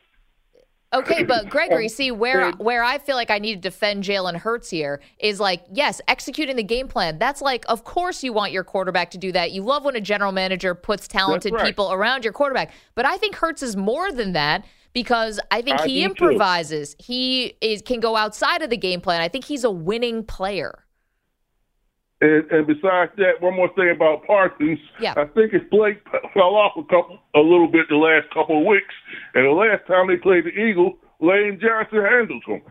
Okay, 0.94 1.22
but 1.22 1.48
Gregory, 1.50 1.88
see 1.88 2.10
where 2.10 2.52
where 2.52 2.82
I 2.82 2.98
feel 2.98 3.16
like 3.16 3.30
I 3.30 3.38
need 3.38 3.54
to 3.56 3.60
defend 3.60 4.04
Jalen 4.04 4.36
Hurts 4.36 4.70
here 4.70 5.00
is 5.18 5.40
like, 5.40 5.64
yes, 5.72 6.00
executing 6.08 6.56
the 6.56 6.62
game 6.62 6.88
plan. 6.88 7.18
That's 7.18 7.40
like, 7.40 7.64
of 7.68 7.84
course, 7.84 8.22
you 8.22 8.32
want 8.32 8.52
your 8.52 8.64
quarterback 8.64 9.10
to 9.12 9.18
do 9.18 9.32
that. 9.32 9.52
You 9.52 9.62
love 9.62 9.84
when 9.84 9.96
a 9.96 10.00
general 10.00 10.32
manager 10.32 10.74
puts 10.74 11.08
talented 11.08 11.54
right. 11.54 11.64
people 11.64 11.92
around 11.92 12.24
your 12.24 12.32
quarterback. 12.32 12.70
But 12.94 13.06
I 13.06 13.16
think 13.16 13.36
Hurts 13.36 13.62
is 13.62 13.76
more 13.76 14.12
than 14.12 14.32
that 14.32 14.64
because 14.92 15.40
I 15.50 15.62
think 15.62 15.80
I 15.80 15.86
he 15.86 16.02
do 16.02 16.14
too. 16.14 16.24
improvises. 16.24 16.96
He 16.98 17.56
is 17.60 17.82
can 17.82 18.00
go 18.00 18.16
outside 18.16 18.62
of 18.62 18.70
the 18.70 18.76
game 18.76 19.00
plan. 19.00 19.20
I 19.20 19.28
think 19.28 19.44
he's 19.44 19.64
a 19.64 19.70
winning 19.70 20.24
player. 20.24 20.84
And, 22.20 22.48
and 22.52 22.66
besides 22.66 23.10
that, 23.16 23.40
one 23.40 23.56
more 23.56 23.68
thing 23.74 23.90
about 23.90 24.24
Parsons. 24.24 24.78
Yeah. 25.00 25.14
I 25.16 25.24
think 25.24 25.52
his 25.52 25.62
play 25.70 25.98
fell 26.34 26.54
off 26.54 26.72
a 26.76 26.84
couple, 26.84 27.18
a 27.34 27.40
little 27.40 27.66
bit 27.66 27.86
the 27.88 27.96
last 27.96 28.32
couple 28.32 28.60
of 28.60 28.66
weeks. 28.66 28.94
And 29.34 29.44
the 29.44 29.50
last 29.50 29.86
time 29.88 30.06
they 30.06 30.16
played 30.16 30.44
the 30.44 30.50
Eagles, 30.50 30.94
Lane 31.20 31.58
Johnson 31.60 32.00
handled 32.00 32.44
him. 32.46 32.62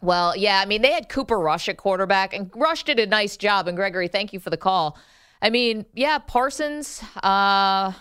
Well, 0.00 0.36
yeah, 0.36 0.60
I 0.60 0.64
mean, 0.64 0.82
they 0.82 0.92
had 0.92 1.08
Cooper 1.08 1.38
Rush 1.38 1.68
at 1.68 1.76
quarterback, 1.76 2.32
and 2.32 2.50
Rush 2.54 2.84
did 2.84 2.98
a 3.00 3.06
nice 3.06 3.36
job. 3.36 3.66
And 3.66 3.76
Gregory, 3.76 4.08
thank 4.08 4.32
you 4.32 4.40
for 4.40 4.50
the 4.50 4.56
call. 4.56 4.96
I 5.42 5.50
mean, 5.50 5.86
yeah, 5.94 6.18
Parsons. 6.18 7.02
Uh, 7.22 7.92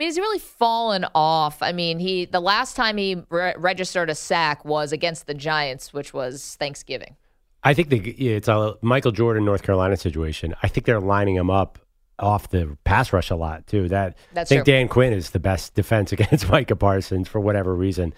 mean, 0.00 0.08
he's 0.08 0.18
really 0.18 0.38
fallen 0.38 1.06
off. 1.14 1.62
I 1.62 1.72
mean, 1.72 1.98
he 1.98 2.24
the 2.24 2.40
last 2.40 2.74
time 2.74 2.96
he 2.96 3.22
re- 3.28 3.54
registered 3.56 4.10
a 4.10 4.14
sack 4.14 4.64
was 4.64 4.92
against 4.92 5.26
the 5.26 5.34
Giants, 5.34 5.92
which 5.92 6.12
was 6.12 6.56
Thanksgiving. 6.58 7.16
I 7.62 7.74
think 7.74 7.90
they, 7.90 7.98
it's 7.98 8.48
a 8.48 8.76
Michael 8.80 9.12
Jordan, 9.12 9.44
North 9.44 9.62
Carolina 9.62 9.96
situation. 9.96 10.54
I 10.62 10.68
think 10.68 10.86
they're 10.86 11.00
lining 11.00 11.36
him 11.36 11.50
up 11.50 11.78
off 12.18 12.48
the 12.48 12.76
pass 12.84 13.12
rush 13.12 13.30
a 13.30 13.36
lot 13.36 13.66
too. 13.66 13.88
That 13.88 14.16
That's 14.32 14.50
I 14.50 14.56
think 14.56 14.64
true. 14.64 14.72
Dan 14.72 14.88
Quinn 14.88 15.12
is 15.12 15.30
the 15.30 15.38
best 15.38 15.74
defense 15.74 16.12
against 16.18 16.48
Micah 16.48 16.76
Parsons 16.76 17.28
for 17.28 17.38
whatever 17.38 17.74
reason. 17.74 18.14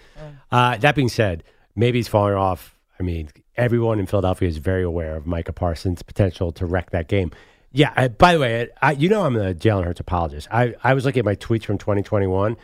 Uh, 0.51 0.77
that 0.77 0.95
being 0.95 1.09
said, 1.09 1.43
maybe 1.75 1.99
he's 1.99 2.07
falling 2.07 2.35
off. 2.35 2.79
I 2.99 3.03
mean, 3.03 3.29
everyone 3.57 3.99
in 3.99 4.05
Philadelphia 4.05 4.47
is 4.47 4.57
very 4.57 4.83
aware 4.83 5.15
of 5.17 5.27
Micah 5.27 5.53
Parsons' 5.53 6.01
potential 6.01 6.51
to 6.53 6.65
wreck 6.65 6.91
that 6.91 7.09
game. 7.09 7.31
Yeah. 7.73 7.91
I, 7.95 8.07
by 8.07 8.33
the 8.33 8.39
way, 8.39 8.69
I, 8.81 8.91
you 8.93 9.09
know 9.09 9.23
I'm 9.25 9.35
a 9.35 9.53
Jalen 9.53 9.83
Hurts 9.83 9.99
apologist. 9.99 10.47
I, 10.51 10.75
I 10.83 10.93
was 10.93 11.03
looking 11.05 11.19
at 11.19 11.25
my 11.25 11.35
tweets 11.35 11.65
from 11.65 11.77
2021. 11.77 12.55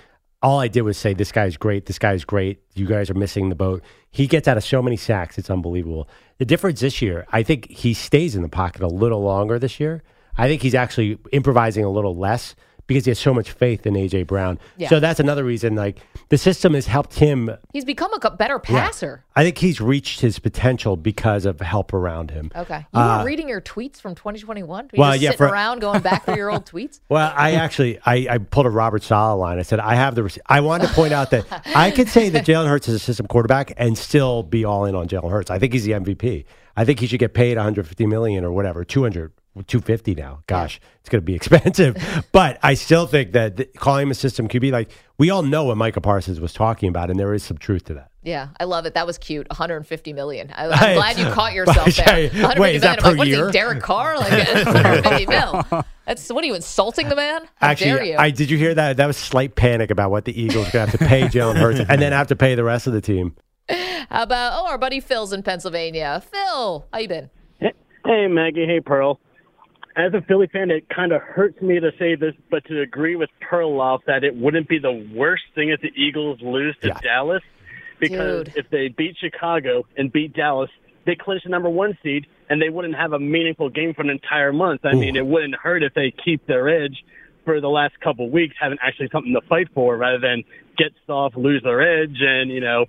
All 0.42 0.60
I 0.60 0.70
did 0.70 0.84
was 0.84 0.98
say, 0.98 1.14
"This 1.14 1.34
guy's 1.34 1.58
great. 1.58 1.88
This 1.88 2.00
guy's 2.00 2.24
great. 2.24 2.62
You 2.74 2.86
guys 2.86 3.10
are 3.10 3.14
missing 3.14 3.50
the 3.50 3.56
boat." 3.56 3.84
He 4.10 4.26
gets 4.26 4.48
out 4.48 4.56
of 4.56 4.64
so 4.64 4.82
many 4.82 4.96
sacks; 4.96 5.38
it's 5.38 5.50
unbelievable. 5.50 6.08
The 6.38 6.46
difference 6.46 6.80
this 6.80 7.02
year, 7.02 7.26
I 7.30 7.44
think 7.44 7.70
he 7.70 7.94
stays 7.94 8.38
in 8.38 8.42
the 8.42 8.48
pocket 8.48 8.82
a 8.82 8.88
little 8.88 9.22
longer 9.22 9.60
this 9.60 9.82
year. 9.82 10.02
I 10.38 10.48
think 10.48 10.62
he's 10.62 10.76
actually 10.76 11.20
improvising 11.34 11.84
a 11.84 11.90
little 11.90 12.16
less 12.16 12.56
because 12.90 13.06
he 13.06 13.12
has 13.12 13.20
so 13.20 13.34
much 13.34 13.52
faith 13.52 13.86
in 13.86 13.94
AJ 13.94 14.28
Brown. 14.28 14.60
Yeah. 14.76 14.90
So 14.90 15.00
that's 15.00 15.22
another 15.22 15.46
reason. 15.46 15.76
Like 15.76 16.02
the 16.28 16.38
system 16.38 16.74
has 16.74 16.88
helped 16.88 17.14
him. 17.20 17.50
He's 17.72 17.86
become 17.86 18.12
a 18.22 18.32
better 18.32 18.60
Yeah. 18.68 18.82
passer. 18.82 19.24
I 19.36 19.44
think 19.44 19.60
he's 19.60 19.80
reached 19.80 20.20
his 20.20 20.40
potential 20.40 20.98
because 20.98 21.46
of 21.46 21.62
help 21.62 21.94
around 21.94 22.32
him. 22.32 22.52
Okay, 22.56 22.86
you 22.94 23.00
Uh, 23.00 23.20
were 23.20 23.26
reading 23.26 23.48
your 23.48 23.62
tweets 23.62 24.02
from 24.02 24.16
2021. 24.16 24.86
Were 24.86 24.90
you 24.92 25.00
well, 25.00 25.16
yeah, 25.16 25.30
sitting 25.30 25.38
for- 25.38 25.54
around 25.54 25.80
going 25.80 26.02
back 26.02 26.26
through 26.26 26.36
your 26.36 26.52
old 26.52 26.66
tweets. 26.72 27.00
Well, 27.08 27.32
I 27.36 27.52
actually 27.54 28.00
I, 28.06 28.28
I 28.30 28.38
pulled 28.40 28.66
a 28.66 28.70
Robert 28.70 29.04
Saleh 29.04 29.40
line. 29.40 29.60
I 29.60 29.62
said 29.62 29.80
I 29.80 29.96
have 29.96 30.16
the. 30.16 30.38
I 30.48 30.60
wanted 30.62 30.88
to 30.88 30.94
point 30.94 31.14
out 31.14 31.30
that 31.30 31.46
I 31.76 31.92
could 31.92 32.10
say 32.10 32.28
that 32.30 32.46
Jalen 32.46 32.68
Hurts 32.68 32.88
is 32.90 32.96
a 32.96 33.00
system 33.00 33.28
quarterback 33.28 33.72
and 33.78 33.96
still 33.98 34.42
be 34.44 34.66
all 34.66 34.86
in 34.86 34.96
on 34.96 35.08
Jalen 35.08 35.30
Hurts. 35.32 35.52
I 35.52 35.60
think 35.60 35.74
he's 35.74 35.84
the 35.86 35.92
MVP. 35.94 36.46
I 36.76 36.86
think 36.86 37.00
he 37.00 37.08
should 37.08 37.20
get 37.20 37.34
paid 37.34 37.58
150 37.58 38.06
million 38.08 38.44
or 38.44 38.52
whatever, 38.52 38.84
200, 38.84 39.32
250 39.56 40.16
now. 40.16 40.44
Gosh, 40.48 40.80
it's 41.00 41.10
going 41.10 41.22
to 41.22 41.26
be 41.26 41.36
expensive. 41.36 41.98
but 42.32 42.60
I 42.64 42.74
still 42.76 43.08
think 43.08 43.34
that 43.34 43.58
th- 43.58 43.74
calling 43.76 44.04
him 44.04 44.12
a 44.12 44.16
system 44.16 44.48
QB, 44.48 44.72
like 44.72 44.92
we 45.18 45.30
all 45.30 45.44
know 45.44 45.66
what 45.66 45.78
Micah 45.78 46.02
Parsons 46.02 46.40
was 46.40 46.54
talking 46.54 46.90
about, 46.90 47.10
and 47.10 47.20
there 47.20 47.34
is 47.34 47.44
some 47.44 47.58
truth 47.58 47.86
to 47.86 47.94
that. 47.96 48.12
Yeah, 48.22 48.50
I 48.60 48.66
love 48.66 48.86
it. 48.86 48.94
That 48.96 49.08
was 49.08 49.18
cute. 49.18 49.48
150 49.50 50.14
million. 50.14 50.52
I, 50.54 50.68
I'm 50.68 50.96
glad 50.96 51.18
you 51.18 51.26
caught 51.32 51.54
yourself 51.60 51.96
there. 51.96 52.06
okay. 52.06 52.24
150 52.28 52.60
Wait, 52.62 52.76
is 52.76 52.82
that 52.82 53.02
million. 53.02 53.06
I'm 53.06 53.06
like, 53.06 53.14
per 53.14 53.18
what 53.18 53.28
is 53.28 53.38
year? 53.38 53.46
he, 53.48 53.52
Derek 53.52 53.82
Carr? 53.82 54.18
Like 54.18 54.32
150 54.32 55.26
mil. 55.26 55.84
That's 56.06 56.30
what 56.32 56.44
are 56.44 56.48
you 56.48 56.56
insulting 56.56 57.08
the 57.08 57.16
man? 57.16 57.42
How 57.56 57.74
dare 57.74 57.96
Actually, 57.96 58.12
you? 58.12 58.18
I 58.18 58.30
did 58.32 58.50
you 58.50 58.58
hear 58.58 58.74
that? 58.76 58.98
That 58.98 59.06
was 59.08 59.18
slight 59.18 59.56
panic 59.56 59.90
about 59.92 60.12
what 60.12 60.26
the 60.26 60.40
Eagles 60.40 60.68
are 60.70 60.72
going 60.72 60.86
to 60.88 60.92
have 60.92 61.00
to 61.00 61.06
pay 61.06 61.22
Jalen 61.24 61.56
Hurts 61.58 61.80
and 61.80 62.02
then 62.02 62.12
have 62.12 62.28
to 62.28 62.36
pay 62.36 62.56
the 62.56 62.64
rest 62.64 62.88
of 62.88 62.94
the 62.94 63.02
team. 63.02 63.36
How 63.70 64.24
about 64.24 64.54
oh, 64.60 64.68
our 64.68 64.78
buddy 64.80 65.00
Phil's 65.00 65.32
in 65.34 65.44
Pennsylvania. 65.44 66.22
Phil, 66.32 66.88
how 66.92 67.00
you 67.00 67.08
been? 67.08 67.30
Hey, 67.60 68.28
Maggie. 68.28 68.66
Hey, 68.66 68.80
Pearl. 68.80 69.20
As 70.00 70.14
a 70.14 70.22
Philly 70.22 70.48
fan, 70.48 70.72
it 70.72 70.88
kind 70.88 71.12
of 71.12 71.22
hurts 71.22 71.62
me 71.62 71.78
to 71.78 71.92
say 72.00 72.16
this, 72.16 72.34
but 72.50 72.64
to 72.68 72.80
agree 72.80 73.18
with 73.18 73.30
Perloff 73.42 74.00
that 74.08 74.24
it 74.24 74.34
wouldn't 74.34 74.70
be 74.70 74.80
the 74.80 74.94
worst 75.14 75.44
thing 75.56 75.72
if 75.72 75.82
the 75.82 75.92
Eagles 75.94 76.40
lose 76.42 76.74
to 76.84 76.92
Dallas, 77.04 77.44
because 78.00 78.46
Dude. 78.46 78.56
if 78.56 78.70
they 78.70 78.88
beat 78.88 79.18
Chicago 79.20 79.86
and 79.98 80.10
beat 80.10 80.34
Dallas, 80.34 80.70
they 81.06 81.16
clinch 81.16 81.44
the 81.44 81.50
number 81.50 81.70
one 81.70 81.98
seed, 82.02 82.28
and 82.50 82.62
they 82.62 82.70
wouldn't 82.70 82.96
have 82.96 83.12
a 83.12 83.20
meaningful 83.20 83.70
game 83.70 83.94
for 83.94 84.04
an 84.04 84.10
entire 84.10 84.54
month. 84.54 84.86
I 84.86 84.94
mean, 84.94 85.18
it 85.18 85.26
wouldn't 85.26 85.56
hurt 85.56 85.84
if 85.84 85.94
they 85.96 86.14
keep 86.24 86.48
their 86.48 86.70
edge 86.70 87.04
for 87.44 87.60
the 87.60 87.68
last 87.68 88.00
couple 88.00 88.28
of 88.28 88.32
weeks, 88.32 88.56
having 88.58 88.78
actually 88.82 89.10
something 89.12 89.34
to 89.34 89.42
fight 89.50 89.68
for, 89.74 89.98
rather 89.98 90.20
than 90.20 90.46
get 90.78 90.94
soft, 91.08 91.36
lose 91.36 91.62
their 91.64 91.82
edge, 91.82 92.16
and 92.22 92.50
you 92.50 92.62
know, 92.62 92.86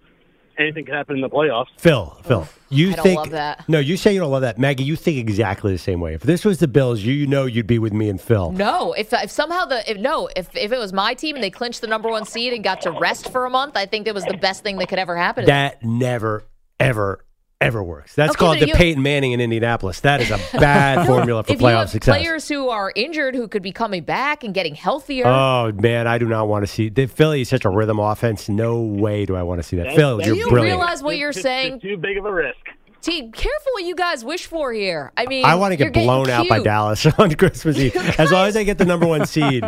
anything 0.61 0.85
could 0.85 0.95
happen 0.95 1.17
in 1.17 1.23
the 1.23 1.29
playoffs. 1.29 1.67
Phil, 1.79 2.17
Phil, 2.25 2.47
you 2.69 2.93
I 2.93 2.95
don't 2.95 3.03
think 3.03 3.17
love 3.19 3.31
that. 3.31 3.69
no? 3.69 3.79
You 3.79 3.97
say 3.97 4.13
you 4.15 4.21
don't 4.21 4.31
love 4.31 4.43
that, 4.43 4.59
Maggie. 4.59 4.85
You 4.85 4.97
think 4.97 5.19
exactly 5.19 5.73
the 5.73 5.79
same 5.79 6.01
way. 6.01 6.15
If 6.15 6.23
this 6.23 6.45
was 6.45 6.59
the 6.59 6.69
Bills, 6.69 7.01
you, 7.01 7.13
you 7.13 7.27
know 7.27 7.47
you'd 7.47 7.67
be 7.67 7.79
with 7.79 7.93
me 7.93 8.09
and 8.09 8.21
Phil. 8.21 8.53
No, 8.53 8.93
if 8.93 9.13
if 9.13 9.31
somehow 9.31 9.65
the 9.65 9.91
if, 9.91 9.97
no, 9.99 10.29
if 10.37 10.55
if 10.57 10.73
it 10.73 10.79
was 10.79 10.93
my 10.93 11.15
team 11.15 11.35
and 11.37 11.43
they 11.43 11.51
clinched 11.51 11.81
the 11.81 11.87
number 11.87 12.09
one 12.09 12.25
seed 12.25 12.53
and 12.53 12.63
got 12.63 12.83
to 12.83 12.91
rest 12.93 13.31
for 13.33 13.47
a 13.47 13.51
month, 13.51 13.77
I 13.77 13.87
think 13.87 14.05
that 14.05 14.15
was 14.15 14.25
the 14.25 14.37
best 14.37 14.63
thing 14.63 14.79
that 14.79 14.89
could 14.89 14.99
ever 14.99 15.17
happen. 15.17 15.47
That 15.47 15.83
never, 15.83 16.45
ever, 16.79 17.25
ever 17.61 17.83
works. 17.83 18.15
That's 18.15 18.31
Okay, 18.31 18.39
called 18.39 18.55
but 18.59 18.61
the 18.61 18.69
you- 18.69 18.75
Peyton 18.75 19.03
Manning 19.03 19.33
in 19.33 19.41
Indianapolis. 19.41 20.01
That 20.01 20.21
is 20.21 20.31
a 20.31 20.39
bad 20.59 21.07
formula 21.09 21.43
for 21.45 21.53
if 21.53 21.61
you 21.61 21.67
playoff 21.67 21.79
have 21.81 21.91
success. 21.91 22.17
players 22.17 22.49
who 22.49 22.69
are 22.71 22.93
injured 22.97 23.35
who 23.35 23.49
could 23.49 23.63
be 23.63 23.73
coming 23.73 24.03
back 24.03 24.43
and 24.45 24.55
getting 24.55 24.75
healthier, 24.75 25.27
Oh 25.27 25.73
man, 25.75 26.07
I 26.07 26.19
do 26.19 26.27
not 26.27 26.49
want 26.49 26.63
to 26.63 26.67
see 26.67 26.89
the 26.89 27.07
Philly 27.07 27.43
is 27.43 27.49
such 27.49 27.65
a 27.65 27.71
rhythm 27.71 27.99
offense. 27.99 28.49
No 28.49 28.81
way 28.81 29.27
do 29.27 29.37
I 29.37 29.43
want 29.43 29.61
to 29.61 29.63
see 29.63 29.77
that. 29.77 29.95
Phil, 29.95 30.19
do 30.19 30.27
you're 30.27 30.37
you 30.37 30.49
brilliant. 30.49 30.79
realize 30.79 31.03
what 31.03 31.17
you're 31.19 31.33
saying? 31.33 31.75
It's 31.75 31.83
too 31.83 31.97
big 31.97 32.17
of 32.19 32.25
a 32.25 32.33
risk. 32.33 32.57
Team, 33.03 33.33
careful 33.33 33.73
what 33.73 33.85
you 33.85 33.95
guys 33.95 34.25
wish 34.25 34.45
for 34.47 34.73
here. 34.75 35.11
I 35.17 35.25
mean, 35.27 35.47
I 35.47 35.55
want 35.55 35.73
to 35.73 35.77
get 35.77 35.93
blown 35.95 36.29
out 36.29 36.49
by. 36.49 36.61
Dallas 36.63 37.07
on 37.19 37.35
Christmas 37.35 37.79
Eve. 37.79 37.97
As 38.19 38.31
long 38.31 38.47
as 38.47 38.57
I 38.59 38.63
get 38.65 38.77
the 38.77 38.85
number 38.85 39.07
one 39.07 39.25
seed. 39.25 39.65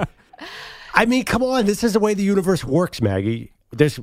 I 0.94 1.06
mean, 1.06 1.24
come 1.24 1.42
on. 1.42 1.64
This 1.64 1.82
is 1.82 1.94
the 1.94 1.98
way 2.00 2.12
the 2.12 2.22
universe 2.22 2.62
works, 2.62 3.00
Maggie. 3.00 3.52
There's 3.70 3.98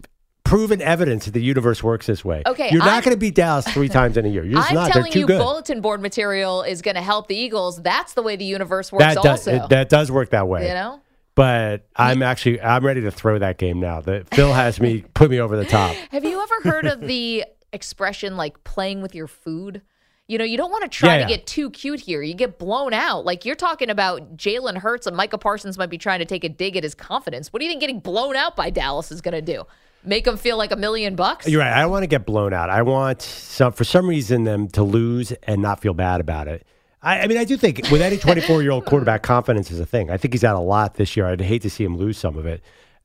proven 0.50 0.82
evidence 0.82 1.26
that 1.26 1.32
the 1.32 1.42
universe 1.42 1.84
works 1.84 2.08
this 2.08 2.26
way. 2.26 2.42
Okay, 2.46 2.70
You're 2.72 2.82
I'm- 2.82 2.92
not 2.92 3.04
going 3.04 3.16
to 3.16 3.20
beat 3.20 3.36
Dallas 3.36 3.68
three 3.68 3.88
times 4.00 4.18
in 4.18 4.26
a 4.26 4.30
year. 4.30 4.44
You're 4.44 4.60
I'm 4.60 4.74
not. 4.74 4.92
telling 4.92 5.12
you, 5.14 5.28
good. 5.28 5.38
bulletin 5.40 5.80
board 5.82 6.02
material 6.02 6.64
is 6.64 6.82
going 6.82 6.96
to 6.96 7.02
help 7.02 7.28
the 7.28 7.36
Eagles. 7.36 7.82
That's 7.82 8.14
the 8.14 8.22
way 8.24 8.36
the 8.36 8.46
universe 8.46 8.92
works. 8.92 9.04
that 9.06 9.16
does 9.16 9.48
also, 9.48 9.56
it- 9.66 9.70
that 9.70 9.90
does 9.90 10.12
work 10.12 10.32
that 10.32 10.48
way. 10.48 10.68
you 10.68 10.74
know. 10.74 11.02
But 11.36 11.88
I'm 11.96 12.22
actually 12.22 12.60
I'm 12.60 12.86
ready 12.86 13.02
to 13.02 13.12
throw 13.12 13.40
that 13.40 13.58
game 13.58 13.80
now. 13.80 14.02
That 14.02 14.28
Phil 14.34 14.52
has 14.52 14.82
me 14.82 15.02
put 15.14 15.30
me 15.32 15.40
over 15.40 15.56
the 15.56 15.64
top. 15.66 15.96
Have 16.12 16.26
you 16.26 16.42
ever 16.42 16.70
heard 16.70 16.86
of 16.86 17.00
the 17.00 17.46
expression 17.72 18.36
like 18.36 18.62
playing 18.66 19.02
with 19.02 19.16
your 19.16 19.28
food? 19.28 19.82
You 20.28 20.38
know, 20.38 20.44
you 20.44 20.58
don't 20.58 20.70
want 20.70 20.84
to 20.84 20.90
try 20.90 21.18
Yeah, 21.18 21.24
to 21.24 21.30
get 21.30 21.48
too 21.48 21.70
cute 21.70 22.02
here. 22.02 22.22
You 22.22 22.34
get 22.34 22.60
blown 22.60 22.94
out. 22.94 23.24
Like 23.24 23.46
you're 23.46 23.56
talking 23.56 23.90
about 23.90 24.36
Jalen 24.36 24.78
Hurts 24.78 25.08
and 25.08 25.16
Micah 25.16 25.38
Parsons 25.38 25.78
might 25.78 25.90
be 25.90 25.98
trying 25.98 26.20
to 26.20 26.26
take 26.26 26.44
a 26.44 26.50
dig 26.50 26.76
at 26.76 26.84
his 26.84 26.94
confidence. 26.94 27.54
What 27.54 27.60
do 27.62 27.66
you 27.66 27.72
think 27.72 27.80
getting 27.82 28.00
blown 28.00 28.36
out 28.36 28.56
by 28.58 28.70
Dallas 28.70 29.10
is 29.12 29.22
going 29.22 29.34
to 29.34 29.42
do? 29.42 29.64
Make 30.04 30.24
them 30.26 30.38
feel 30.38 30.58
like 30.58 30.72
a 30.72 30.76
million 30.76 31.16
bucks? 31.16 31.48
You're 31.48 31.62
right. 31.62 31.74
I 31.74 31.82
don't 31.82 31.92
want 31.92 32.04
to 32.04 32.08
get 32.08 32.26
blown 32.26 32.54
out. 32.54 32.70
I 32.70 32.82
want 32.84 33.22
some 33.22 33.74
for 33.74 33.84
some 33.84 34.08
reason 34.08 34.46
them 34.46 34.68
to 34.70 34.84
lose 34.84 35.32
and 35.44 35.62
not 35.62 35.82
feel 35.82 35.94
bad 35.94 36.22
about 36.22 36.48
it. 36.48 36.66
I, 37.02 37.22
I 37.22 37.28
mean, 37.28 37.38
I 37.38 37.44
do 37.44 37.58
think 37.58 37.90
with 37.92 38.02
any 38.02 38.18
24 38.18 38.62
year 38.62 38.72
old 38.72 38.86
quarterback, 38.86 39.24
confidence 39.24 39.72
is 39.72 39.80
a 39.80 39.86
thing. 39.86 40.10
I 40.10 40.18
think 40.18 40.34
he's 40.34 40.42
had 40.42 40.56
a 40.56 40.60
lot 40.60 40.96
this 40.96 41.18
year. 41.18 41.26
I'd 41.28 41.42
hate 41.42 41.62
to 41.64 41.70
see 41.70 41.84
him 41.84 41.98
lose 41.98 42.18
some 42.18 42.38
of 42.38 42.46
it. 42.46 42.62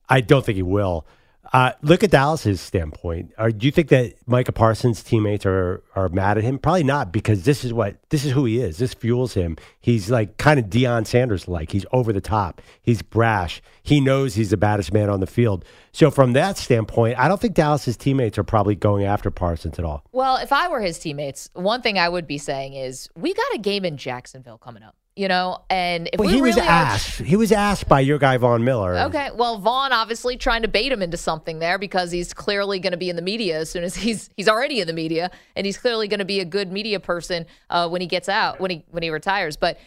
I 0.09 0.21
don't 0.21 0.45
think 0.45 0.57
he 0.57 0.63
will. 0.63 1.07
Uh, 1.55 1.71
look 1.83 2.03
at 2.03 2.11
Dallas's 2.11 2.61
standpoint. 2.61 3.33
Are, 3.39 3.53
do 3.53 3.65
you 3.65 3.71
think 3.71 3.89
that 3.91 4.15
Micah 4.27 4.51
Parsons' 4.51 5.05
teammates 5.05 5.47
are 5.47 5.85
are 5.95 6.09
mad 6.09 6.37
at 6.37 6.43
him? 6.43 6.59
Probably 6.59 6.83
not, 6.83 7.13
because 7.13 7.45
this 7.45 7.65
is 7.65 7.73
what 7.73 7.95
this 8.11 8.25
is 8.25 8.33
who 8.33 8.45
he 8.45 8.59
is. 8.61 8.79
This 8.79 8.93
fuels 8.93 9.35
him. 9.35 9.57
He's 9.81 10.11
like 10.11 10.37
kind 10.37 10.59
of 10.59 10.67
Deion 10.67 11.07
Sanders 11.07 11.47
like. 11.47 11.71
He's 11.71 11.87
over 11.93 12.13
the 12.13 12.21
top. 12.21 12.61
He's 12.83 13.03
brash. 13.03 13.63
He 13.85 14.01
knows 14.01 14.35
he's 14.35 14.51
the 14.51 14.57
baddest 14.57 14.93
man 14.93 15.09
on 15.09 15.21
the 15.21 15.29
field. 15.29 15.65
So 15.93 16.11
from 16.11 16.33
that 16.33 16.59
standpoint, 16.59 17.21
I 17.21 17.29
don't 17.29 17.41
think 17.41 17.55
Dallas's 17.55 17.97
teammates 17.97 18.37
are 18.37 18.43
probably 18.43 18.75
going 18.75 19.05
after 19.05 19.31
Parsons 19.31 19.79
at 19.79 19.85
all. 19.85 20.03
Well, 20.11 20.39
if 20.39 20.53
I 20.53 20.67
were 20.67 20.81
his 20.81 20.99
teammates, 20.99 21.51
one 21.53 21.83
thing 21.83 22.01
I 22.01 22.09
would 22.09 22.27
be 22.27 22.39
saying 22.39 22.75
is 22.75 23.09
we 23.15 23.33
got 23.33 23.55
a 23.55 23.59
game 23.59 23.85
in 23.85 23.97
Jacksonville 23.97 24.59
coming 24.59 24.83
up. 24.83 24.97
You 25.17 25.29
know, 25.29 25.59
and 25.71 26.09
if 26.13 26.19
Well, 26.19 26.27
we 26.27 26.35
he 26.35 26.43
was 26.43 26.57
really 26.57 26.67
are 26.67 26.71
asked. 26.71 27.21
He 27.21 27.37
was 27.37 27.53
asked 27.53 27.89
by 27.89 28.01
your 28.01 28.19
guy 28.19 28.37
Von 28.37 28.65
Miller. 28.65 28.99
Okay, 28.99 29.31
well, 29.33 29.59
Von 29.59 29.93
obviously 29.93 30.37
trying 30.37 30.63
to 30.63 30.69
bait 30.69 30.91
him 30.91 31.03
into 31.03 31.17
something 31.17 31.61
there 31.61 31.79
because 31.79 32.11
he's 32.11 32.35
clearly 32.35 32.81
going 32.81 32.91
to 32.91 32.97
be 32.97 33.09
in 33.09 33.15
the 33.15 33.23
media 33.23 33.61
as 33.61 33.71
soon 33.71 33.85
as 33.85 33.95
he's 33.95 34.29
he's 34.37 34.49
already 34.49 34.81
in 34.81 34.89
the 34.89 34.93
media, 34.93 35.31
and 35.55 35.67
he's 35.67 35.79
clearly 35.79 36.09
going 36.09 36.19
to 36.19 36.25
be 36.25 36.41
a 36.41 36.45
good 36.45 36.73
media 36.73 36.99
person 36.99 37.47
uh, 37.71 37.89
when 37.89 38.01
he 38.01 38.09
gets 38.09 38.29
out 38.29 38.59
when 38.59 38.73
he 38.73 38.85
when 38.91 39.05
he 39.05 39.11
retires. 39.11 39.57
But 39.57 39.79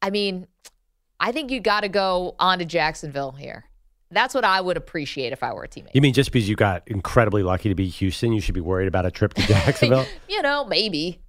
I 0.00 0.08
mean, 0.08 0.46
I 1.20 1.32
think 1.32 1.50
you 1.50 1.60
got 1.60 1.82
to 1.82 1.88
go 1.88 2.34
on 2.38 2.58
to 2.58 2.64
Jacksonville 2.64 3.32
here. 3.32 3.66
That's 4.10 4.34
what 4.34 4.44
I 4.44 4.60
would 4.60 4.76
appreciate 4.76 5.32
if 5.32 5.42
I 5.42 5.52
were 5.52 5.64
a 5.64 5.68
teammate. 5.68 5.94
You 5.94 6.00
mean 6.00 6.12
just 6.12 6.32
because 6.32 6.48
you 6.48 6.56
got 6.56 6.82
incredibly 6.86 7.42
lucky 7.42 7.68
to 7.68 7.74
be 7.74 7.88
Houston, 7.88 8.32
you 8.32 8.40
should 8.40 8.54
be 8.54 8.60
worried 8.60 8.88
about 8.88 9.06
a 9.06 9.10
trip 9.10 9.34
to 9.34 9.42
Jacksonville? 9.46 10.06
You 10.28 10.42
know, 10.42 10.64
maybe. 10.64 11.20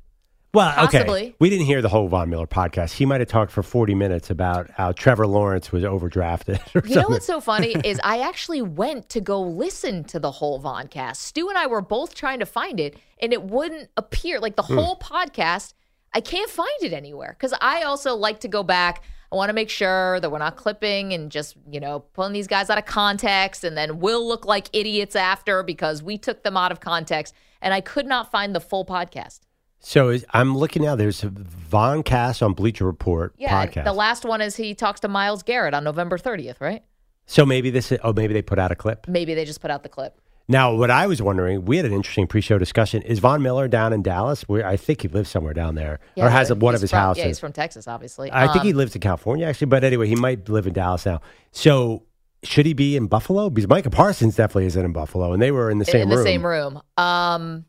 Well, 0.54 0.86
okay. 0.86 1.34
We 1.39 1.50
didn't 1.50 1.66
hear 1.66 1.82
the 1.82 1.89
whole 1.89 2.08
Von 2.08 2.30
Miller 2.30 2.46
podcast. 2.48 2.94
He 2.94 3.06
might 3.06 3.22
have 3.22 3.28
talked 3.30 3.52
for 3.52 3.63
40 3.63 3.96
minutes 3.96 4.30
about 4.30 4.70
how 4.72 4.92
Trevor 4.92 5.26
Lawrence 5.26 5.72
was 5.72 5.84
overdrafted 5.84 6.60
You 6.89 6.96
know 6.96 7.08
what's 7.10 7.26
so 7.26 7.42
funny 7.42 7.76
is 7.84 8.00
I 8.04 8.20
actually 8.20 8.62
went 8.62 9.10
to 9.10 9.22
go 9.22 9.42
listen 9.42 10.04
to 10.06 10.20
the 10.20 10.32
whole 10.32 10.62
Voncast. 10.62 11.16
Stu 11.18 11.50
and 11.50 11.58
I 11.58 11.68
were 11.68 11.82
both 11.82 12.13
trying 12.16 12.39
to 12.39 12.46
find 12.46 12.80
it, 12.80 12.98
and 13.20 13.34
it 13.34 13.44
wouldn't 13.44 13.89
appear. 13.98 14.39
Like 14.39 14.56
the 14.56 14.63
Hmm. 14.63 14.78
whole 14.78 14.98
podcast, 14.98 15.74
I 16.13 16.22
can't 16.22 16.50
find 16.50 16.70
it 16.82 16.94
anywhere 16.94 17.36
because 17.38 17.54
I 17.60 17.82
also 17.82 18.16
like 18.16 18.39
to 18.42 18.48
go 18.48 18.62
back. 18.63 19.04
I 19.32 19.36
want 19.36 19.50
to 19.50 19.54
make 19.54 19.72
sure 19.72 20.20
that 20.20 20.30
we're 20.30 20.38
not 20.38 20.58
clipping 20.58 21.12
and 21.13 21.32
just 21.32 21.56
you 21.72 21.80
know 21.80 22.02
pulling 22.13 22.34
these 22.34 22.46
guys 22.48 22.70
out 22.70 22.78
of 22.78 22.86
context, 22.86 23.63
and 23.63 23.76
then 23.76 24.00
we'll 24.00 24.28
look 24.28 24.46
like 24.46 24.68
idiots 24.74 25.16
after 25.16 25.63
because 25.63 26.04
we 26.04 26.20
took 26.20 26.44
them 26.44 26.56
out 26.56 26.72
of 26.72 26.80
context. 26.80 27.34
And 27.60 27.74
I 27.74 27.82
could 27.82 28.06
not 28.06 28.30
find 28.30 28.54
the 28.54 28.60
full 28.60 28.86
podcast. 28.86 29.39
So 29.86 30.10
is, 30.10 30.26
I'm 30.34 30.58
looking 30.58 30.84
now. 30.84 30.96
There's 30.96 31.22
Voncast 31.22 32.41
on 32.41 32.54
Bleacher 32.54 32.86
Report 32.86 33.34
Yeah, 33.38 33.65
podcast. 33.67 33.84
the 33.84 33.93
last 33.93 34.24
one 34.26 34.41
is 34.41 34.56
he 34.56 34.74
talks 34.74 35.02
to 35.02 35.08
Myles 35.08 35.43
Garrett 35.43 35.74
on 35.74 35.84
November 35.84 36.17
30th, 36.17 36.60
right? 36.62 36.84
so 37.26 37.46
maybe 37.46 37.69
this 37.69 37.91
is, 37.91 38.00
oh, 38.04 38.12
maybe 38.13 38.34
they 38.34 38.41
put 38.41 38.60
out 38.60 38.72
a 38.72 38.76
clip. 38.76 39.08
Maybe 39.08 39.34
they 39.34 39.46
just 39.46 39.62
put 39.62 39.72
out 39.72 39.84
the 39.84 39.89
clip. 39.89 40.19
Now, 40.50 40.74
what 40.76 40.91
I 40.91 41.08
was 41.08 41.22
wondering, 41.22 41.63
we 41.63 41.78
had 41.78 41.86
an 41.86 41.93
interesting 41.93 42.28
pre-show 42.28 42.58
discussion. 42.58 43.02
Is 43.04 43.19
Von 43.19 43.41
Miller 43.41 43.69
down 43.69 43.93
in 43.93 44.02
Dallas? 44.04 44.41
Where 44.43 44.65
I 44.67 44.76
think 44.76 45.02
he 45.02 45.08
lives 45.08 45.30
somewhere 45.30 45.54
down 45.54 45.76
there, 45.76 46.00
or 46.17 46.30
has 46.30 46.52
one 46.54 46.76
of 46.76 46.82
his 46.82 46.89
from- 46.89 47.00
houses. 47.00 47.22
Yeah, 47.22 47.28
he's 47.28 47.39
from 47.39 47.54
Texas, 47.54 47.88
obviously. 47.88 48.30
I 48.32 48.48
think 48.48 48.62
Um, 48.62 48.67
he 48.67 48.74
lives 48.74 48.93
in 48.93 49.00
California 49.00 49.46
actually, 49.48 49.67
but 49.67 49.86
anyway, 49.86 50.08
he 50.10 50.15
might 50.17 50.50
live 50.50 50.67
in 50.67 50.74
Dallas 50.74 51.06
now. 51.06 51.22
So 51.54 52.04
should 52.43 52.65
he 52.65 52.74
be 52.74 52.98
in 52.98 53.08
Buffalo? 53.08 53.50
Because 53.50 53.69
Micah 53.69 53.89
Parsons 53.89 54.36
definitely 54.36 54.65
isn't 54.65 54.84
in 54.84 54.91
Buffalo, 54.91 55.32
and 55.32 55.41
they 55.41 55.52
were 55.52 55.69
in 55.72 55.78
the 55.80 55.86
same 55.86 56.02
in 56.04 56.10
the 56.10 56.17
room. 56.17 56.26
same 56.26 56.46
room. 56.46 56.82
Um, 56.98 57.63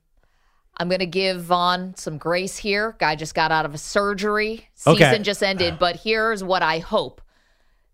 I'm 0.77 0.89
going 0.89 0.99
to 1.01 1.07
give 1.07 1.41
Von 1.43 1.95
some 1.97 2.19
grace 2.19 2.57
here. 2.57 2.97
Guy 2.99 3.15
just 3.17 3.35
got 3.35 3.53
out 3.53 3.65
of 3.65 3.75
a 3.75 3.79
surgery. 3.79 4.69
Season 4.75 5.03
Okay. 5.05 5.23
just 5.23 5.43
ended. 5.43 5.79
But 5.79 5.97
here's 5.97 6.43
what 6.43 6.63
I 6.63 6.79
hope. 6.79 7.21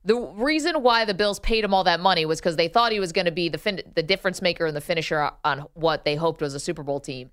The 0.05 0.17
reason 0.17 0.83
why 0.83 1.05
the 1.05 1.13
Bills 1.13 1.41
paid 1.41 1.63
him 1.63 1.75
all 1.75 1.85
that 1.85 2.01
money 2.01 2.25
was 2.25 2.41
because 2.41 2.57
they 2.57 2.69
thought 2.69 2.91
he 2.91 3.01
was 3.01 3.13
going 3.13 3.27
to 3.27 3.31
be 3.31 3.51
the 3.51 3.59
fin- 3.59 3.83
the 3.95 4.03
difference 4.03 4.41
maker 4.41 4.65
and 4.65 4.75
the 4.75 4.81
finisher 4.81 5.31
on 5.45 5.67
what 5.75 6.07
they 6.07 6.15
hoped 6.17 6.41
was 6.41 6.55
a 6.55 6.61
Super 6.61 6.83
Bowl 6.83 7.01
team. 7.01 7.31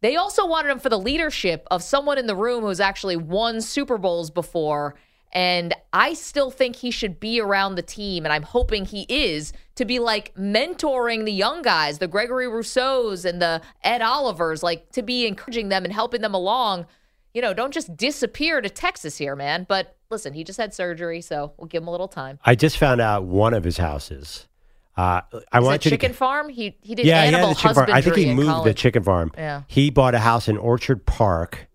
They 0.00 0.16
also 0.16 0.44
wanted 0.46 0.70
him 0.70 0.80
for 0.80 0.88
the 0.88 0.98
leadership 0.98 1.68
of 1.70 1.82
someone 1.84 2.18
in 2.18 2.26
the 2.26 2.34
room 2.34 2.64
who's 2.64 2.80
actually 2.80 3.16
won 3.16 3.60
Super 3.60 3.96
Bowls 3.96 4.30
before. 4.30 4.96
And 5.32 5.74
I 5.92 6.14
still 6.14 6.50
think 6.50 6.76
he 6.76 6.90
should 6.90 7.20
be 7.20 7.40
around 7.40 7.76
the 7.76 7.82
team, 7.82 8.24
and 8.24 8.32
I'm 8.32 8.42
hoping 8.42 8.84
he 8.84 9.06
is 9.08 9.52
to 9.76 9.84
be 9.84 10.00
like 10.00 10.34
mentoring 10.34 11.24
the 11.24 11.32
young 11.32 11.62
guys, 11.62 11.98
the 11.98 12.08
Gregory 12.08 12.48
Rousseaus 12.48 13.24
and 13.24 13.40
the 13.40 13.62
Ed 13.84 14.02
Olivers, 14.02 14.62
like 14.62 14.90
to 14.92 15.02
be 15.02 15.26
encouraging 15.26 15.68
them 15.68 15.84
and 15.84 15.92
helping 15.92 16.20
them 16.20 16.34
along. 16.34 16.86
You 17.32 17.42
know, 17.42 17.54
don't 17.54 17.72
just 17.72 17.96
disappear 17.96 18.60
to 18.60 18.68
Texas 18.68 19.18
here, 19.18 19.36
man. 19.36 19.66
But 19.68 19.96
listen, 20.10 20.32
he 20.32 20.42
just 20.42 20.58
had 20.58 20.74
surgery, 20.74 21.20
so 21.20 21.52
we'll 21.56 21.68
give 21.68 21.82
him 21.82 21.88
a 21.88 21.92
little 21.92 22.08
time. 22.08 22.40
I 22.44 22.56
just 22.56 22.76
found 22.76 23.00
out 23.00 23.22
one 23.24 23.54
of 23.54 23.62
his 23.62 23.76
houses. 23.76 24.48
Uh, 24.96 25.20
I 25.52 25.58
Is 25.60 25.64
want 25.64 25.84
you 25.84 25.92
chicken 25.92 26.10
to. 26.10 26.16
farm? 26.16 26.48
He 26.48 26.76
he 26.82 26.96
did 26.96 27.06
yeah, 27.06 27.22
animal 27.22 27.50
the 27.50 27.54
chicken 27.54 27.74
farm. 27.74 27.90
I 27.92 28.00
think 28.00 28.16
he 28.16 28.34
moved 28.34 28.64
the 28.64 28.74
chicken 28.74 29.04
farm. 29.04 29.30
Yeah. 29.38 29.62
He 29.68 29.90
bought 29.90 30.16
a 30.16 30.18
house 30.18 30.48
in 30.48 30.56
Orchard 30.56 31.06
Park. 31.06 31.68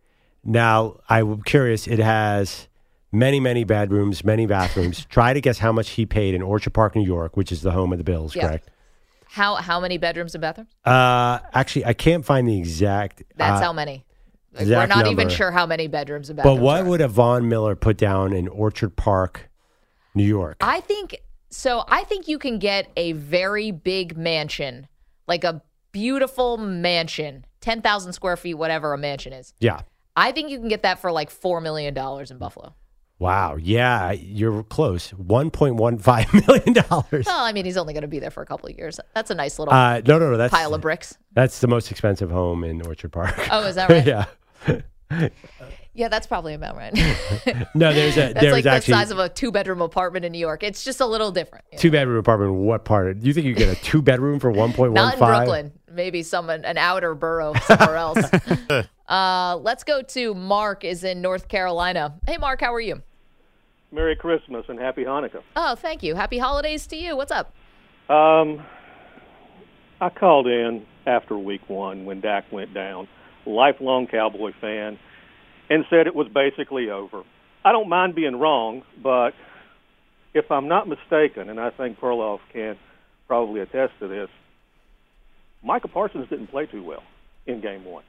Now 0.44 1.00
I'm 1.08 1.42
curious. 1.42 1.88
It 1.88 2.00
has 2.00 2.68
many, 3.16 3.40
many 3.40 3.64
bedrooms, 3.64 4.24
many 4.24 4.46
bathrooms. 4.46 5.06
Try 5.10 5.34
to 5.34 5.42
guess 5.42 5.58
how 5.58 5.72
much 5.72 5.92
he 5.92 6.06
paid 6.06 6.36
in 6.36 6.42
Orchard 6.42 6.74
Park, 6.74 6.96
New 6.96 7.04
York, 7.06 7.36
which 7.38 7.52
is 7.52 7.62
the 7.62 7.72
home 7.72 7.92
of 7.92 7.98
the 7.98 8.04
Bills. 8.04 8.36
Yeah. 8.36 8.48
Correct. 8.48 8.70
How 9.28 9.56
how 9.56 9.80
many 9.80 9.98
bedrooms 9.98 10.34
and 10.36 10.42
bathrooms? 10.42 10.70
Uh, 10.86 11.40
actually, 11.54 11.86
I 11.86 11.94
can't 11.94 12.24
find 12.24 12.48
the 12.48 12.58
exact. 12.58 13.24
That's 13.36 13.62
uh, 13.62 13.66
how 13.66 13.74
many. 13.74 14.06
Like, 14.54 14.62
we're 14.62 14.62
exact 14.62 14.90
not 14.90 15.06
even 15.08 15.18
number. 15.18 15.34
sure 15.34 15.52
how 15.52 15.66
many 15.66 15.88
bedrooms 15.88 16.30
and 16.30 16.38
But 16.38 16.44
bathrooms. 16.44 16.62
what 16.62 16.82
are. 16.82 16.86
would 16.86 17.02
a 17.02 17.08
Von 17.10 17.50
Miller 17.50 17.76
put 17.76 17.98
down 17.98 18.32
in 18.32 18.48
Orchard 18.48 18.96
Park, 18.96 19.50
New 20.14 20.24
York? 20.24 20.58
I 20.62 20.80
think 20.80 21.18
so. 21.50 21.84
I 21.90 22.06
think 22.06 22.30
you 22.30 22.40
can 22.40 22.60
get 22.60 22.90
a 22.96 23.12
very 23.12 23.72
big 23.72 24.16
mansion, 24.16 24.88
like 25.28 25.44
a 25.44 25.62
beautiful 25.92 26.58
mansion, 26.58 27.46
ten 27.60 27.82
thousand 27.82 28.14
square 28.14 28.38
feet, 28.38 28.54
whatever 28.54 28.94
a 28.94 28.98
mansion 28.98 29.34
is. 29.34 29.54
yeah. 29.60 29.82
I 30.18 30.32
think 30.32 30.50
you 30.50 30.60
can 30.60 30.70
get 30.70 30.84
that 30.84 31.00
for 31.00 31.12
like 31.12 31.30
four 31.30 31.60
million 31.60 31.94
dollars 31.94 32.32
in 32.32 32.38
Buffalo. 32.38 32.74
Wow. 33.18 33.56
Yeah, 33.56 34.12
you're 34.12 34.64
close. 34.64 35.12
One 35.12 35.50
point 35.50 35.76
one 35.76 35.98
five 35.98 36.32
million 36.48 36.74
dollars. 36.74 37.26
Well, 37.26 37.44
I 37.44 37.54
mean, 37.54 37.66
he's 37.66 37.78
only 37.78 37.94
going 37.94 38.02
to 38.02 38.08
be 38.08 38.20
there 38.20 38.32
for 38.32 38.44
a 38.44 38.46
couple 38.46 38.70
of 38.70 38.78
years. 38.78 39.00
That's 39.14 39.32
a 39.32 39.36
nice 39.36 39.58
little 39.58 39.74
Uh, 39.74 40.02
no, 40.06 40.20
no, 40.20 40.32
no. 40.32 40.38
That's 40.38 40.54
pile 40.54 40.74
of 40.74 40.82
bricks. 40.82 41.18
That's 41.34 41.60
the 41.60 41.68
most 41.68 41.92
expensive 41.92 42.30
home 42.30 42.64
in 42.64 42.86
Orchard 42.86 43.12
Park. 43.12 43.48
Oh, 43.52 43.66
is 43.66 43.76
that 43.76 43.90
right? 43.90 44.06
yeah. 45.12 45.30
Yeah, 45.94 46.10
that's 46.10 46.28
probably 46.28 46.54
about 46.56 46.76
right. 46.76 46.94
No, 47.74 47.94
there's 47.94 48.18
a 48.18 48.34
that's 48.34 48.42
there's 48.42 48.52
like 48.52 48.66
actually 48.66 48.94
the 48.94 49.00
size 49.00 49.12
of 49.12 49.20
a 49.20 49.30
two 49.30 49.50
bedroom 49.52 49.82
apartment 49.82 50.26
in 50.26 50.34
New 50.34 50.40
York. 50.40 50.62
It's 50.62 50.84
just 50.84 51.00
a 51.00 51.06
little 51.06 51.32
different. 51.32 51.64
you 51.72 51.78
know? 51.78 51.82
two 51.82 51.92
bedroom 51.92 52.18
apartment. 52.18 52.54
What 52.54 52.84
part? 52.84 53.22
Do 53.22 53.28
you 53.28 53.34
think 53.34 53.46
you 53.46 53.54
get 53.54 53.70
a 53.70 53.82
two 53.82 54.02
bedroom 54.02 54.40
for 54.42 54.52
one 54.52 54.74
point 54.74 54.92
one 54.92 54.96
Not 54.96 55.14
in? 55.14 55.20
Brooklyn. 55.20 55.72
Maybe 55.96 56.24
some 56.24 56.50
an 56.50 56.78
outer 56.78 57.16
borough 57.16 57.54
somewhere 57.64 57.96
else. 57.96 58.20
uh, 59.08 59.58
let's 59.62 59.84
go 59.84 60.02
to 60.02 60.34
Mark. 60.36 60.84
Is 60.84 61.04
in 61.04 61.22
North 61.22 61.48
Carolina. 61.48 62.16
Hey, 62.28 62.38
Mark, 62.38 62.60
how 62.60 62.74
are 62.74 62.82
you? 62.82 63.02
Merry 63.92 64.16
Christmas 64.16 64.66
and 64.68 64.78
Happy 64.78 65.06
Hanukkah. 65.06 65.42
Oh, 65.56 65.76
thank 65.76 66.04
you. 66.04 66.16
Happy 66.16 66.38
holidays 66.38 66.86
to 66.88 66.98
you. 66.98 67.16
What's 67.16 67.32
up? 67.32 67.54
Um, 68.10 68.64
I 70.02 70.10
called 70.10 70.48
in 70.48 70.86
after 71.08 71.38
week 71.38 71.70
one 71.70 72.06
when 72.06 72.20
Dak 72.20 72.52
went 72.52 72.74
down, 72.74 73.08
lifelong 73.46 74.08
Cowboy 74.08 74.52
fan, 74.60 75.00
and 75.70 75.86
said 75.90 76.08
it 76.08 76.16
was 76.16 76.28
basically 76.28 76.90
over. 76.90 77.24
I 77.64 77.72
don't 77.72 77.88
mind 77.88 78.16
being 78.16 78.38
wrong, 78.38 78.84
but 79.02 79.32
if 80.34 80.52
I'm 80.52 80.68
not 80.68 80.88
mistaken, 80.88 81.50
and 81.50 81.60
I 81.60 81.70
think 81.70 82.00
Perloff 82.00 82.40
can 82.52 82.78
probably 83.28 83.62
attest 83.62 83.94
to 84.00 84.08
this, 84.08 84.30
Micah 85.66 85.88
Parsons 85.88 86.30
didn't 86.30 86.48
play 86.48 86.68
too 86.68 86.84
well 86.84 87.04
in 87.48 87.60
game 87.60 87.84
one. 87.84 88.04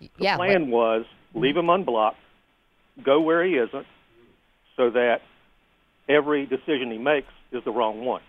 The 0.00 0.10
yeah, 0.18 0.36
plan 0.36 0.70
was 0.70 1.06
leave 1.34 1.56
him 1.56 1.70
unblocked, 1.70 2.18
go 3.02 3.22
where 3.22 3.44
he 3.44 3.54
isn't, 3.54 3.86
so 4.76 4.90
that 4.90 5.22
every 6.08 6.44
decision 6.44 6.90
he 6.90 6.98
makes 6.98 7.28
is 7.52 7.64
the 7.64 7.70
wrong 7.70 8.04
one. 8.04 8.20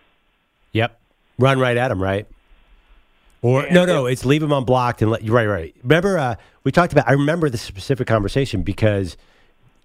Yep. 0.71 0.97
Run 1.37 1.59
right 1.59 1.75
at 1.75 1.91
him, 1.91 2.01
right? 2.01 2.25
Or 3.41 3.69
no, 3.69 3.85
no, 3.85 4.07
it's 4.07 4.25
leave 4.25 4.41
him 4.41 4.51
unblocked 4.51 5.01
and 5.01 5.11
let 5.11 5.23
you 5.23 5.31
right, 5.31 5.45
right. 5.45 5.75
Remember, 5.83 6.17
uh, 6.17 6.35
we 6.63 6.71
talked 6.71 6.91
about. 6.91 7.07
I 7.07 7.11
remember 7.11 7.49
this 7.49 7.61
specific 7.61 8.07
conversation 8.07 8.63
because 8.63 9.15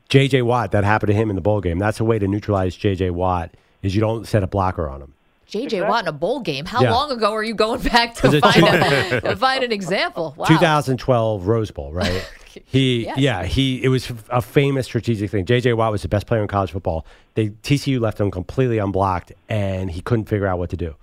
J.J. 0.08 0.42
Watt 0.42 0.72
that 0.72 0.84
happened 0.84 1.08
to 1.08 1.14
him 1.14 1.28
in 1.28 1.36
the 1.36 1.42
bowl 1.42 1.60
game. 1.60 1.78
That's 1.78 2.00
a 2.00 2.04
way 2.04 2.18
to 2.18 2.26
neutralize 2.26 2.74
J.J. 2.76 3.10
Watt 3.10 3.50
is 3.82 3.94
you 3.94 4.00
don't 4.00 4.26
set 4.26 4.42
a 4.42 4.46
blocker 4.46 4.88
on 4.88 5.02
him. 5.02 5.14
JJ 5.52 5.86
Watt 5.88 6.04
in 6.04 6.08
a 6.08 6.12
bowl 6.12 6.40
game. 6.40 6.64
How 6.64 6.82
Yeah. 6.82 6.92
long 6.92 7.10
ago 7.10 7.32
are 7.32 7.42
you 7.42 7.54
going 7.54 7.82
back 7.82 8.14
to 8.16 8.40
find, 8.40 8.54
two- 8.54 8.66
a, 8.66 9.20
to 9.20 9.36
find 9.36 9.62
an 9.62 9.70
example? 9.72 10.34
Wow. 10.36 10.46
2012 10.46 11.46
Rose 11.46 11.70
Bowl, 11.70 11.92
right? 11.92 12.28
He, 12.66 13.06
Yes. 13.06 13.16
yeah, 13.16 13.44
he. 13.44 13.82
It 13.82 13.88
was 13.88 14.12
a 14.28 14.42
famous 14.42 14.84
strategic 14.84 15.30
thing. 15.30 15.46
J.J. 15.46 15.72
Watt 15.72 15.90
was 15.90 16.02
the 16.02 16.08
best 16.08 16.26
player 16.26 16.42
in 16.42 16.48
college 16.48 16.70
football. 16.70 17.06
They 17.34 17.48
TCU 17.48 17.98
left 17.98 18.20
him 18.20 18.30
completely 18.30 18.76
unblocked, 18.76 19.32
and 19.48 19.90
he 19.90 20.02
couldn't 20.02 20.26
figure 20.26 20.46
out 20.46 20.58
what 20.58 20.68
to 20.68 20.76
do. 20.76 20.94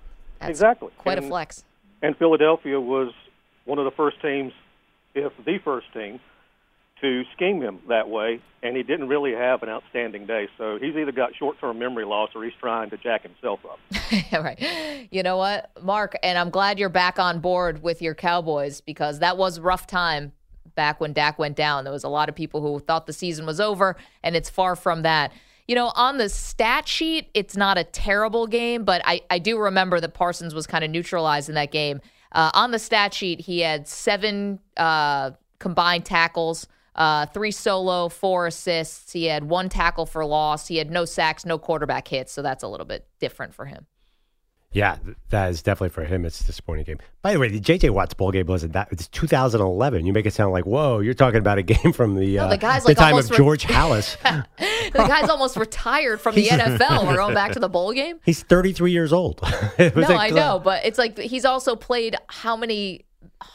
exactly. 0.41 0.89
Quite 0.99 1.17
a 1.17 1.23
flex. 1.23 1.63
And 2.03 2.15
Philadelphia 2.17 2.79
was 2.79 3.11
one 3.65 3.79
of 3.79 3.85
the 3.85 3.91
first 3.91 4.21
teams, 4.21 4.53
if 5.15 5.33
the 5.43 5.57
first 5.57 5.91
team, 5.91 6.19
to 7.01 7.23
scheme 7.35 7.61
him 7.61 7.79
that 7.87 8.09
way, 8.09 8.41
and 8.61 8.75
he 8.75 8.83
didn't 8.83 9.07
really 9.07 9.33
have 9.33 9.63
an 9.63 9.69
outstanding 9.69 10.25
day. 10.25 10.47
So 10.57 10.77
he's 10.79 10.95
either 10.95 11.11
got 11.11 11.35
short-term 11.35 11.79
memory 11.79 12.05
loss 12.05 12.29
or 12.35 12.43
he's 12.43 12.53
trying 12.59 12.89
to 12.89 12.97
jack 12.97 13.23
himself 13.23 13.59
up. 13.65 13.79
All 14.33 14.43
right. 14.43 15.07
You 15.11 15.23
know 15.23 15.37
what, 15.37 15.71
Mark, 15.81 16.15
and 16.23 16.37
I'm 16.37 16.49
glad 16.49 16.79
you're 16.79 16.89
back 16.89 17.19
on 17.19 17.39
board 17.39 17.81
with 17.81 18.01
your 18.01 18.15
Cowboys 18.15 18.81
because 18.81 19.19
that 19.19 19.37
was 19.37 19.59
rough 19.59 19.87
time 19.87 20.33
back 20.75 20.99
when 20.99 21.13
Dak 21.13 21.39
went 21.39 21.55
down. 21.55 21.83
There 21.83 21.93
was 21.93 22.03
a 22.03 22.09
lot 22.09 22.29
of 22.29 22.35
people 22.35 22.61
who 22.61 22.79
thought 22.79 23.05
the 23.05 23.13
season 23.13 23.45
was 23.45 23.59
over, 23.59 23.95
and 24.23 24.35
it's 24.35 24.49
far 24.49 24.75
from 24.75 25.01
that. 25.03 25.31
You 25.67 25.75
know, 25.75 25.91
on 25.95 26.17
the 26.17 26.29
stat 26.29 26.87
sheet, 26.87 27.29
it's 27.33 27.55
not 27.55 27.77
a 27.77 27.83
terrible 27.83 28.47
game, 28.47 28.83
but 28.85 29.01
I, 29.05 29.21
I 29.29 29.39
do 29.39 29.59
remember 29.59 29.99
that 29.99 30.13
Parsons 30.13 30.55
was 30.55 30.65
kind 30.65 30.83
of 30.83 30.89
neutralized 30.89 31.47
in 31.47 31.55
that 31.55 31.71
game. 31.71 32.01
Uh, 32.31 32.51
on 32.53 32.71
the 32.71 32.79
stat 32.79 33.13
sheet, 33.13 33.41
he 33.41 33.59
had 33.59 33.87
seven 33.87 34.59
uh, 34.77 35.31
combined 35.59 36.05
tackles, 36.05 36.67
uh, 36.95 37.25
three 37.27 37.51
solo, 37.51 38.09
four 38.09 38.47
assists. 38.47 39.11
He 39.11 39.25
had 39.25 39.43
one 39.43 39.69
tackle 39.69 40.05
for 40.05 40.25
loss. 40.25 40.67
He 40.67 40.77
had 40.77 40.91
no 40.91 41.05
sacks, 41.05 41.45
no 41.45 41.57
quarterback 41.57 42.07
hits, 42.07 42.31
so 42.31 42.41
that's 42.41 42.63
a 42.63 42.67
little 42.67 42.85
bit 42.85 43.07
different 43.19 43.53
for 43.53 43.65
him. 43.65 43.87
Yeah, 44.71 44.97
that 45.29 45.49
is 45.49 45.63
definitely 45.63 45.89
for 45.89 46.03
him. 46.03 46.25
It's 46.25 46.41
a 46.41 46.43
disappointing 46.43 46.85
game. 46.85 46.99
By 47.23 47.33
the 47.33 47.39
way, 47.39 47.49
the 47.49 47.59
J.J. 47.59 47.89
Watt's 47.89 48.13
bowl 48.13 48.31
game 48.31 48.45
wasn't 48.45 48.73
that. 48.73 48.89
It's 48.91 49.07
2011. 49.07 50.05
You 50.05 50.13
make 50.13 50.27
it 50.27 50.33
sound 50.33 50.51
like 50.53 50.67
whoa. 50.67 50.99
You're 50.99 51.15
talking 51.15 51.39
about 51.39 51.57
a 51.57 51.63
game 51.63 51.91
from 51.91 52.15
the 52.15 52.35
No, 52.35 52.45
uh, 52.45 52.49
the 52.49 52.57
guy's 52.57 52.83
the 52.83 52.89
like 52.89 52.97
time 52.97 53.17
of 53.17 53.27
re- 53.31 53.37
George 53.37 53.65
Halas. 53.65 54.15
the 54.57 55.07
guy's 55.07 55.27
almost 55.27 55.57
retired 55.57 56.21
from 56.21 56.35
the 56.35 56.45
NFL. 56.47 57.07
We're 57.07 57.15
going 57.15 57.33
back 57.33 57.53
to 57.53 57.59
the 57.59 57.69
bowl 57.69 57.91
game. 57.93 58.19
He's 58.23 58.43
33 58.43 58.91
years 58.91 59.11
old. 59.11 59.41
No, 59.41 59.91
like, 59.95 60.09
I 60.09 60.29
know, 60.29 60.61
but 60.63 60.85
it's 60.85 60.99
like 60.99 61.17
he's 61.17 61.45
also 61.45 61.75
played 61.75 62.15
how 62.27 62.55
many 62.55 63.05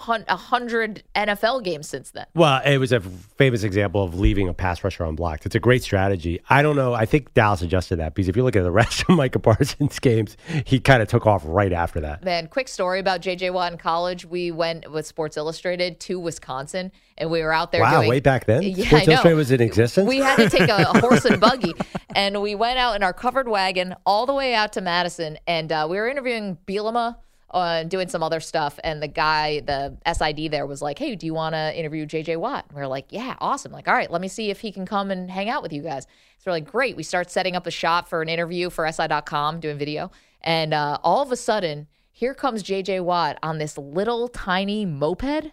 a 0.07 0.37
hundred 0.37 1.03
NFL 1.14 1.64
games 1.64 1.88
since 1.88 2.11
then. 2.11 2.27
Well, 2.35 2.61
it 2.64 2.79
was 2.79 2.92
a 2.92 3.00
famous 3.00 3.62
example 3.62 4.03
of 4.03 4.18
leaving 4.18 4.48
a 4.48 4.55
pass 4.55 4.85
rusher 4.85 5.05
unblocked. 5.05 5.46
It's 5.46 5.55
a 5.55 5.61
great 5.61 5.83
strategy. 5.83 6.40
I 6.50 6.62
don't 6.62 6.77
know. 6.77 6.92
I 6.92 7.07
think 7.07 7.33
Dallas 7.33 7.62
adjusted 7.62 7.96
that 7.96 8.14
because 8.14 8.29
if 8.29 8.37
you 8.37 8.44
look 8.44 8.57
at 8.57 8.62
the 8.62 8.70
rest 8.72 9.05
of 9.09 9.16
Micah 9.16 9.38
Parsons' 9.38 9.98
games, 9.98 10.37
he 10.66 10.81
kind 10.81 11.03
of 11.03 11.09
took 11.09 11.27
off 11.27 11.42
right 11.46 11.72
after 11.72 12.00
that. 12.00 12.22
Man, 12.24 12.48
quick 12.48 12.68
story 12.68 13.00
about 13.00 13.22
JJ 13.22 13.53
Watt 13.53 13.72
in 13.72 13.79
college. 13.79 14.27
We 14.27 14.50
went 14.50 14.90
with 14.90 15.07
Sports 15.07 15.37
Illustrated 15.37 16.00
to 16.00 16.20
Wisconsin, 16.20 16.92
and 17.16 17.31
we 17.31 17.42
were 17.42 17.53
out 17.53 17.72
there. 17.72 17.81
wow, 17.81 17.98
doing, 17.98 18.09
way 18.09 18.20
back 18.20 18.46
then, 18.46 18.62
Yeah, 18.62 18.87
Sports 18.87 18.92
I 18.92 19.07
know. 19.07 19.12
Illustrated 19.12 19.37
was 19.37 19.50
in 19.50 19.61
existence. 19.61 20.09
We 20.09 20.18
had 20.18 20.37
to 20.37 20.50
take 20.50 20.68
a, 20.68 20.87
a 20.94 21.00
horse 21.00 21.24
and 21.24 21.40
buggy, 21.40 21.72
and 22.14 22.42
we 22.42 22.55
went 22.55 22.79
out 22.79 22.96
in 22.96 23.03
our 23.03 23.12
covered 23.14 23.48
wagon 23.48 23.94
all 24.05 24.27
the 24.27 24.35
way 24.35 24.55
out 24.55 24.72
to 24.74 24.81
Madison, 24.81 25.38
and 25.46 25.72
uh, 25.72 25.87
we 25.88 25.96
were 25.96 26.09
interviewing 26.09 26.59
Bielema. 26.66 27.16
Uh, 27.55 27.85
doing 27.85 28.09
some 28.09 28.21
other 28.21 28.40
stuff, 28.40 28.81
and 28.83 29.01
the 29.01 29.07
guy, 29.07 29.61
the 29.61 29.97
SID 30.12 30.51
there, 30.51 30.67
was 30.67 30.83
like, 30.83 30.99
"Hey, 30.99 31.14
do 31.14 31.25
you 31.25 31.35
want 31.35 31.55
to 31.55 31.79
interview 31.79 32.05
JJ 32.05 32.37
Watt?" 32.37 32.64
And 32.69 32.77
we 32.77 32.83
are 32.83 32.88
like, 32.88 33.07
"Yeah, 33.11 33.37
awesome!" 33.38 33.71
Like, 33.71 33.87
all 33.87 33.95
right, 33.95 34.11
let 34.11 34.21
me 34.21 34.27
see 34.27 34.51
if 34.51 34.59
he 34.59 34.73
can 34.73 34.85
come 34.85 35.12
and 35.12 35.31
hang 35.31 35.49
out 35.49 35.62
with 35.62 35.73
you 35.73 35.81
guys. 35.81 36.03
So 36.38 36.51
we're 36.51 36.55
like, 36.55 36.69
"Great!" 36.69 36.97
We 36.97 37.05
start 37.05 37.31
setting 37.31 37.55
up 37.55 37.64
a 37.64 37.71
shot 37.71 38.09
for 38.09 38.23
an 38.23 38.29
interview 38.29 38.71
for 38.71 38.90
SI.com, 38.90 39.61
doing 39.61 39.79
video, 39.79 40.11
and 40.40 40.75
uh, 40.75 40.99
all 41.05 41.23
of 41.23 41.31
a 41.31 41.37
sudden, 41.37 41.87
here 42.11 42.35
comes 42.35 42.64
JJ 42.64 43.05
Watt 43.05 43.38
on 43.40 43.59
this 43.59 43.79
little 43.79 44.27
tiny 44.27 44.85
moped. 44.85 45.53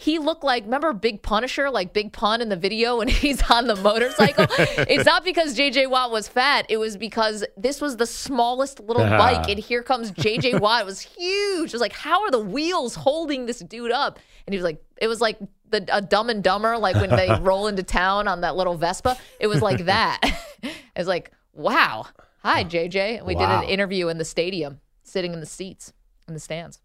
He 0.00 0.20
looked 0.20 0.44
like 0.44 0.62
remember 0.62 0.92
Big 0.92 1.22
Punisher, 1.22 1.70
like 1.70 1.92
Big 1.92 2.12
Pun 2.12 2.40
in 2.40 2.50
the 2.50 2.56
video 2.56 2.98
when 2.98 3.08
he's 3.08 3.42
on 3.50 3.66
the 3.66 3.74
motorcycle. 3.74 4.46
it's 4.88 5.04
not 5.04 5.24
because 5.24 5.58
JJ 5.58 5.90
Watt 5.90 6.12
was 6.12 6.28
fat; 6.28 6.66
it 6.68 6.76
was 6.76 6.96
because 6.96 7.44
this 7.56 7.80
was 7.80 7.96
the 7.96 8.06
smallest 8.06 8.78
little 8.78 9.02
bike, 9.02 9.48
and 9.48 9.58
here 9.58 9.82
comes 9.82 10.12
JJ 10.12 10.60
Watt. 10.60 10.82
It 10.82 10.86
was 10.86 11.00
huge. 11.18 11.70
It 11.70 11.72
was 11.72 11.80
like, 11.80 11.92
how 11.92 12.22
are 12.22 12.30
the 12.30 12.38
wheels 12.38 12.94
holding 12.94 13.46
this 13.46 13.58
dude 13.58 13.90
up? 13.90 14.20
And 14.46 14.54
he 14.54 14.56
was 14.56 14.62
like, 14.62 14.80
it 14.98 15.08
was 15.08 15.20
like 15.20 15.40
the 15.70 15.84
a 15.92 16.00
Dumb 16.00 16.30
and 16.30 16.44
Dumber, 16.44 16.78
like 16.78 16.94
when 16.94 17.10
they 17.10 17.36
roll 17.42 17.66
into 17.66 17.82
town 17.82 18.28
on 18.28 18.42
that 18.42 18.54
little 18.54 18.76
Vespa. 18.76 19.18
It 19.40 19.48
was 19.48 19.60
like 19.62 19.86
that. 19.86 20.20
it 20.62 20.72
was 20.96 21.08
like, 21.08 21.32
wow, 21.52 22.06
hi 22.44 22.62
JJ. 22.62 23.18
And 23.18 23.26
we 23.26 23.34
did 23.34 23.48
an 23.48 23.64
interview 23.64 24.06
in 24.06 24.18
the 24.18 24.24
stadium, 24.24 24.78
sitting 25.02 25.32
in 25.32 25.40
the 25.40 25.46
seats 25.46 25.92
in 26.28 26.34
the 26.34 26.40
stands. 26.40 26.78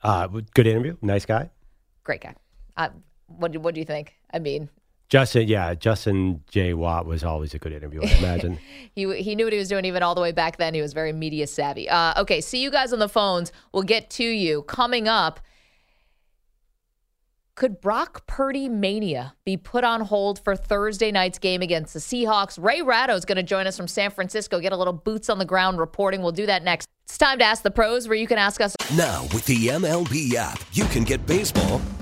Uh, 0.00 0.28
good 0.28 0.68
interview. 0.68 0.96
Nice 1.02 1.26
guy. 1.26 1.50
Great 2.06 2.20
guy. 2.20 2.36
Uh, 2.76 2.90
what 3.26 3.50
do, 3.50 3.58
what 3.58 3.74
do 3.74 3.80
you 3.80 3.84
think? 3.84 4.14
I 4.32 4.38
mean, 4.38 4.70
Justin, 5.08 5.48
yeah, 5.48 5.74
Justin 5.74 6.40
J. 6.48 6.72
Watt 6.72 7.04
was 7.04 7.24
always 7.24 7.52
a 7.52 7.58
good 7.58 7.72
interview, 7.72 8.00
I 8.00 8.10
imagine. 8.18 8.60
he 8.94 9.12
he 9.20 9.34
knew 9.34 9.44
what 9.44 9.52
he 9.52 9.58
was 9.58 9.68
doing 9.68 9.84
even 9.84 10.04
all 10.04 10.14
the 10.14 10.20
way 10.20 10.30
back 10.30 10.56
then. 10.56 10.72
He 10.72 10.80
was 10.80 10.92
very 10.92 11.12
media 11.12 11.48
savvy. 11.48 11.88
Uh, 11.88 12.20
okay, 12.22 12.40
see 12.40 12.62
you 12.62 12.70
guys 12.70 12.92
on 12.92 13.00
the 13.00 13.08
phones. 13.08 13.50
We'll 13.72 13.82
get 13.82 14.08
to 14.10 14.24
you 14.24 14.62
coming 14.62 15.08
up. 15.08 15.40
Could 17.56 17.80
Brock 17.80 18.24
Purdy 18.28 18.68
mania 18.68 19.34
be 19.44 19.56
put 19.56 19.82
on 19.82 20.02
hold 20.02 20.38
for 20.38 20.54
Thursday 20.54 21.10
night's 21.10 21.40
game 21.40 21.60
against 21.60 21.92
the 21.92 22.00
Seahawks? 22.00 22.62
Ray 22.62 22.82
Ratto 22.82 23.14
is 23.14 23.24
going 23.24 23.36
to 23.36 23.42
join 23.42 23.66
us 23.66 23.76
from 23.76 23.88
San 23.88 24.10
Francisco, 24.10 24.60
get 24.60 24.72
a 24.72 24.76
little 24.76 24.92
boots 24.92 25.28
on 25.28 25.38
the 25.38 25.44
ground 25.44 25.80
reporting. 25.80 26.22
We'll 26.22 26.32
do 26.32 26.46
that 26.46 26.62
next. 26.62 26.86
It's 27.04 27.18
time 27.18 27.38
to 27.38 27.44
ask 27.44 27.62
the 27.62 27.70
pros, 27.70 28.08
where 28.08 28.16
you 28.16 28.26
can 28.26 28.38
ask 28.38 28.60
us. 28.60 28.74
Now, 28.94 29.22
with 29.32 29.46
the 29.46 29.68
MLB 29.68 30.34
app, 30.34 30.60
you 30.72 30.84
can 30.86 31.02
get 31.02 31.24
baseball 31.24 31.80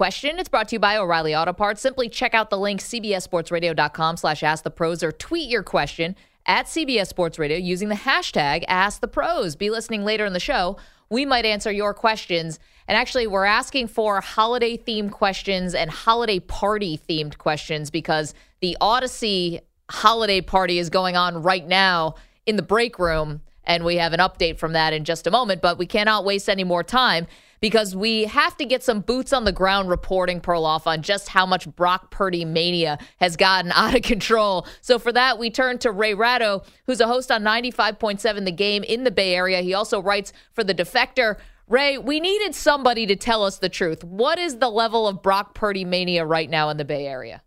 Question. 0.00 0.38
It's 0.38 0.48
brought 0.48 0.68
to 0.68 0.76
you 0.76 0.80
by 0.80 0.96
O'Reilly 0.96 1.36
Auto 1.36 1.52
Parts. 1.52 1.82
Simply 1.82 2.08
check 2.08 2.32
out 2.32 2.48
the 2.48 2.56
link 2.56 2.80
cbssportsradio.com 2.80 4.16
slash 4.16 4.42
ask 4.42 4.64
the 4.64 4.70
pros 4.70 5.02
or 5.02 5.12
tweet 5.12 5.50
your 5.50 5.62
question 5.62 6.16
at 6.46 6.64
CBS 6.64 7.08
Sports 7.08 7.38
Radio 7.38 7.58
using 7.58 7.90
the 7.90 7.94
hashtag 7.94 8.64
ask 8.66 9.02
the 9.02 9.08
pros. 9.08 9.56
Be 9.56 9.68
listening 9.68 10.02
later 10.02 10.24
in 10.24 10.32
the 10.32 10.40
show. 10.40 10.78
We 11.10 11.26
might 11.26 11.44
answer 11.44 11.70
your 11.70 11.92
questions. 11.92 12.58
And 12.88 12.96
actually, 12.96 13.26
we're 13.26 13.44
asking 13.44 13.88
for 13.88 14.22
holiday 14.22 14.78
themed 14.78 15.10
questions 15.10 15.74
and 15.74 15.90
holiday 15.90 16.38
party 16.38 16.98
themed 17.06 17.36
questions 17.36 17.90
because 17.90 18.32
the 18.62 18.78
Audacy 18.80 19.60
holiday 19.90 20.40
party 20.40 20.78
is 20.78 20.88
going 20.88 21.14
on 21.14 21.42
right 21.42 21.68
now 21.68 22.14
in 22.46 22.56
the 22.56 22.62
break 22.62 22.98
room. 22.98 23.42
And 23.64 23.84
we 23.84 23.96
have 23.96 24.14
an 24.14 24.20
update 24.20 24.56
from 24.56 24.72
that 24.72 24.94
in 24.94 25.04
just 25.04 25.26
a 25.26 25.30
moment, 25.30 25.60
but 25.60 25.76
we 25.76 25.84
cannot 25.84 26.24
waste 26.24 26.48
any 26.48 26.64
more 26.64 26.82
time 26.82 27.26
because 27.60 27.94
we 27.94 28.24
have 28.24 28.56
to 28.56 28.64
get 28.64 28.82
some 28.82 29.00
boots 29.00 29.32
on 29.32 29.44
the 29.44 29.52
ground 29.52 29.88
reporting, 29.88 30.40
Perloff, 30.40 30.86
on 30.86 31.02
just 31.02 31.28
how 31.28 31.46
much 31.46 31.68
Brock 31.76 32.10
Purdy 32.10 32.44
mania 32.44 32.98
has 33.18 33.36
gotten 33.36 33.72
out 33.74 33.94
of 33.94 34.02
control. 34.02 34.66
So 34.80 34.98
for 34.98 35.12
that, 35.12 35.38
we 35.38 35.50
turn 35.50 35.78
to 35.78 35.90
Ray 35.90 36.14
Ratto, 36.14 36.62
who's 36.86 37.00
a 37.00 37.06
host 37.06 37.30
on 37.30 37.42
95.7 37.42 38.44
The 38.44 38.52
Game 38.52 38.82
in 38.82 39.04
the 39.04 39.10
Bay 39.10 39.34
Area. 39.34 39.60
He 39.60 39.74
also 39.74 40.00
writes 40.00 40.32
for 40.52 40.64
The 40.64 40.74
Defector. 40.74 41.36
Ray, 41.68 41.98
we 41.98 42.18
needed 42.18 42.54
somebody 42.54 43.06
to 43.06 43.14
tell 43.14 43.44
us 43.44 43.58
the 43.58 43.68
truth. 43.68 44.02
What 44.02 44.38
is 44.38 44.58
the 44.58 44.68
level 44.68 45.06
of 45.06 45.22
Brock 45.22 45.54
Purdy 45.54 45.84
mania 45.84 46.24
right 46.24 46.50
now 46.50 46.68
in 46.70 46.78
the 46.78 46.84
Bay 46.84 47.06
Area? 47.06 47.42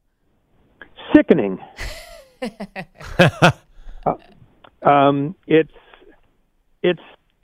sickening. 1.14 1.60
Uh, 4.06 4.16
um, 4.86 5.34
it's 5.48 5.72
it's 6.82 7.00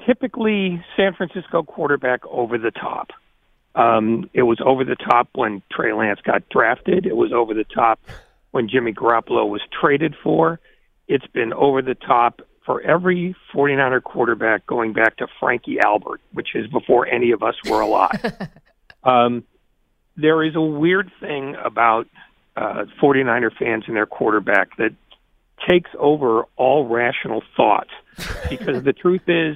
typically 0.09 0.83
San 0.97 1.13
Francisco 1.13 1.61
quarterback 1.61 2.25
over 2.25 2.57
the 2.57 2.71
top. 2.71 3.11
Um, 3.75 4.27
it 4.33 4.41
was 4.41 4.57
over 4.65 4.83
the 4.83 4.95
top 4.95 5.29
when 5.33 5.61
Trey 5.71 5.93
Lance 5.93 6.19
got 6.23 6.49
drafted. 6.49 7.05
It 7.05 7.15
was 7.15 7.31
over 7.31 7.53
the 7.53 7.63
top 7.63 7.99
when 8.49 8.67
Jimmy 8.67 8.91
Garoppolo 8.91 9.47
was 9.47 9.61
traded 9.79 10.15
for. 10.23 10.59
It's 11.07 11.27
been 11.27 11.53
over 11.53 11.83
the 11.83 11.93
top 11.93 12.41
for 12.65 12.81
every 12.81 13.35
49er 13.53 14.01
quarterback 14.01 14.65
going 14.65 14.93
back 14.93 15.17
to 15.17 15.27
Frankie 15.39 15.79
Albert, 15.79 16.21
which 16.33 16.55
is 16.55 16.65
before 16.67 17.05
any 17.05 17.31
of 17.31 17.43
us 17.43 17.55
were 17.69 17.81
alive. 17.81 18.19
um, 19.03 19.43
there 20.17 20.43
is 20.43 20.55
a 20.55 20.61
weird 20.61 21.11
thing 21.19 21.55
about 21.63 22.07
uh, 22.57 22.85
49er 23.01 23.55
fans 23.57 23.83
and 23.85 23.95
their 23.95 24.07
quarterback 24.07 24.75
that 24.77 24.93
takes 25.69 25.91
over 25.99 26.45
all 26.55 26.87
rational 26.87 27.43
thought 27.55 27.87
because 28.49 28.83
the 28.83 28.93
truth 28.93 29.27
is 29.27 29.55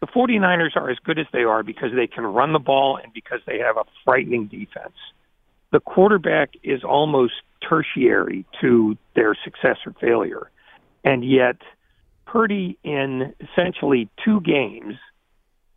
the 0.00 0.06
49ers 0.06 0.76
are 0.76 0.90
as 0.90 0.98
good 1.04 1.18
as 1.18 1.26
they 1.32 1.42
are 1.42 1.62
because 1.62 1.90
they 1.94 2.06
can 2.06 2.24
run 2.24 2.52
the 2.52 2.58
ball 2.58 2.98
and 3.02 3.12
because 3.12 3.40
they 3.46 3.58
have 3.58 3.76
a 3.76 3.84
frightening 4.04 4.46
defense. 4.46 4.94
The 5.72 5.80
quarterback 5.80 6.50
is 6.62 6.84
almost 6.84 7.34
tertiary 7.68 8.44
to 8.60 8.96
their 9.14 9.36
success 9.44 9.76
or 9.84 9.92
failure. 10.00 10.50
And 11.04 11.28
yet, 11.28 11.56
Purdy, 12.26 12.78
in 12.84 13.34
essentially 13.40 14.08
two 14.24 14.40
games, 14.40 14.94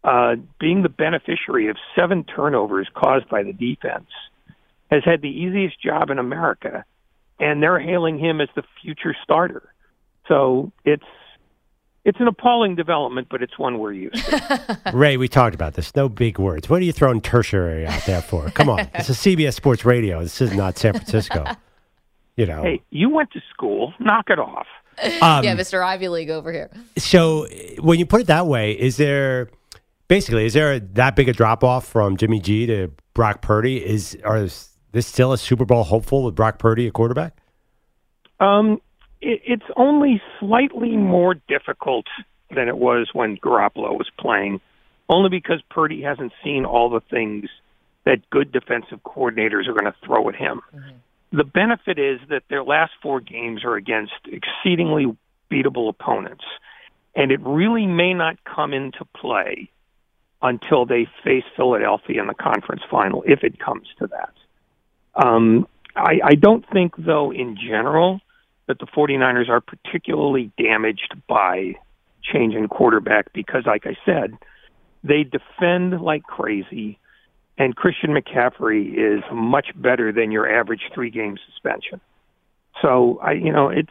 uh, 0.04 0.36
being 0.60 0.84
the 0.84 0.90
beneficiary 0.90 1.70
of 1.70 1.78
seven 1.96 2.24
turnovers 2.24 2.88
caused 2.94 3.28
by 3.30 3.44
the 3.44 3.54
defense, 3.54 4.10
has 4.90 5.04
had 5.04 5.22
the 5.22 5.30
easiest 5.30 5.82
job 5.82 6.10
in 6.10 6.20
America, 6.20 6.84
and 7.40 7.62
they're 7.62 7.80
hailing 7.80 8.20
him 8.20 8.42
as 8.42 8.50
the 8.56 8.64
future 8.82 9.16
starter. 9.24 9.74
So 10.28 10.72
it's 10.86 11.04
it's 12.04 12.20
an 12.20 12.28
appalling 12.28 12.76
development, 12.76 13.28
but 13.30 13.44
it's 13.44 13.58
one 13.60 13.78
we're 13.80 13.94
used 13.94 14.16
to. 14.16 14.82
Ray, 14.94 15.18
we 15.18 15.28
talked 15.28 15.54
about 15.54 15.76
this. 15.76 15.96
No 15.96 16.10
big 16.10 16.40
words. 16.40 16.70
What 16.70 16.82
are 16.82 16.86
you 16.86 16.92
throwing 16.92 17.22
tertiary 17.22 17.86
out 17.86 18.06
there 18.06 18.22
for? 18.22 18.50
Come 18.50 18.70
on. 18.70 18.80
It's 18.96 19.10
a 19.10 19.14
CBS 19.14 19.54
Sports 19.54 19.86
Radio. 19.86 20.22
This 20.22 20.42
is 20.42 20.54
not 20.54 20.78
San 20.78 20.94
Francisco. 20.94 21.46
You 22.36 22.46
know. 22.48 22.64
Hey, 22.64 22.82
you 22.90 23.10
went 23.10 23.32
to 23.32 23.42
school. 23.54 23.94
Knock 24.00 24.30
it 24.30 24.40
off. 24.40 24.68
Um, 25.22 25.44
yeah, 25.44 25.56
Mr. 25.56 25.84
Ivy 25.84 26.10
League 26.10 26.30
over 26.30 26.52
here. 26.52 26.70
So 26.98 27.48
when 27.80 27.98
you 27.98 28.06
put 28.06 28.22
it 28.22 28.28
that 28.28 28.46
way, 28.46 28.74
is 28.74 28.98
there 28.98 29.50
basically 30.08 30.46
is 30.46 30.54
there 30.54 30.80
that 30.80 31.16
big 31.16 31.28
a 31.30 31.34
drop 31.34 31.64
off 31.64 31.88
from 31.88 32.18
Jimmy 32.18 32.40
G 32.40 32.68
to 32.68 32.92
Brock 33.16 33.42
Purdy? 33.42 33.84
Is 33.84 34.16
are 34.24 34.42
this 34.92 35.08
still 35.08 35.34
a 35.34 35.40
Super 35.40 35.66
Bowl 35.66 35.84
hopeful 35.84 36.24
with 36.24 36.36
Brock 36.36 36.60
Purdy 36.60 36.86
a 36.86 36.92
quarterback? 36.92 37.36
Um, 38.40 38.80
it, 39.22 39.42
it's 39.46 39.70
only 39.76 40.22
slightly 40.40 40.98
more 40.98 41.36
difficult 41.48 42.06
than 42.54 42.68
it 42.68 42.78
was 42.78 43.10
when 43.14 43.38
Garoppolo 43.38 43.98
was 43.98 44.10
playing, 44.20 44.60
only 45.10 45.30
because 45.30 45.62
Purdy 45.70 46.02
hasn't 46.02 46.34
seen 46.44 46.66
all 46.66 46.90
the 46.90 47.02
things 47.10 47.50
that 48.06 48.30
good 48.30 48.52
defensive 48.52 49.00
coordinators 49.04 49.68
are 49.68 49.74
going 49.74 49.86
to 49.86 49.96
throw 50.06 50.28
at 50.30 50.36
him. 50.36 50.62
Mm-hmm. 50.76 51.38
The 51.38 51.44
benefit 51.44 51.98
is 51.98 52.20
that 52.30 52.44
their 52.50 52.64
last 52.64 52.92
four 53.02 53.22
games 53.22 53.64
are 53.64 53.76
against 53.76 54.14
exceedingly 54.26 55.06
beatable 55.50 55.88
opponents, 55.88 56.44
and 57.16 57.32
it 57.32 57.40
really 57.42 57.86
may 57.86 58.14
not 58.14 58.38
come 58.44 58.74
into 58.74 59.06
play 59.16 59.70
until 60.42 60.86
they 60.86 61.08
face 61.24 61.44
Philadelphia 61.56 62.20
in 62.22 62.28
the 62.28 62.34
conference 62.34 62.82
final, 62.90 63.24
if 63.26 63.44
it 63.44 63.60
comes 63.60 63.88
to 64.00 64.08
that. 64.08 64.34
Um, 65.24 65.68
I, 65.96 66.20
I 66.24 66.36
don't 66.36 66.66
think, 66.72 66.94
though, 66.98 67.32
in 67.32 67.58
general, 67.58 68.22
that 68.68 68.80
the 68.80 68.86
49ers 68.86 69.50
are 69.50 69.62
particularly 69.62 70.52
damaged 70.58 71.14
by 71.28 71.76
changing 72.24 72.68
quarterback 72.68 73.34
because, 73.34 73.64
like 73.66 73.86
I 73.86 73.98
said, 74.06 74.38
they 75.04 75.24
defend 75.24 76.02
like 76.02 76.24
crazy, 76.24 77.00
and 77.58 77.76
Christian 77.76 78.12
McCaffrey 78.12 78.94
is 78.94 79.24
much 79.34 79.68
better 79.76 80.12
than 80.12 80.32
your 80.32 80.50
average 80.50 80.82
three 80.94 81.10
game 81.10 81.38
suspension. 81.50 82.00
So, 82.82 83.20
I, 83.22 83.34
you 83.34 83.52
know, 83.52 83.70
it's 83.70 83.90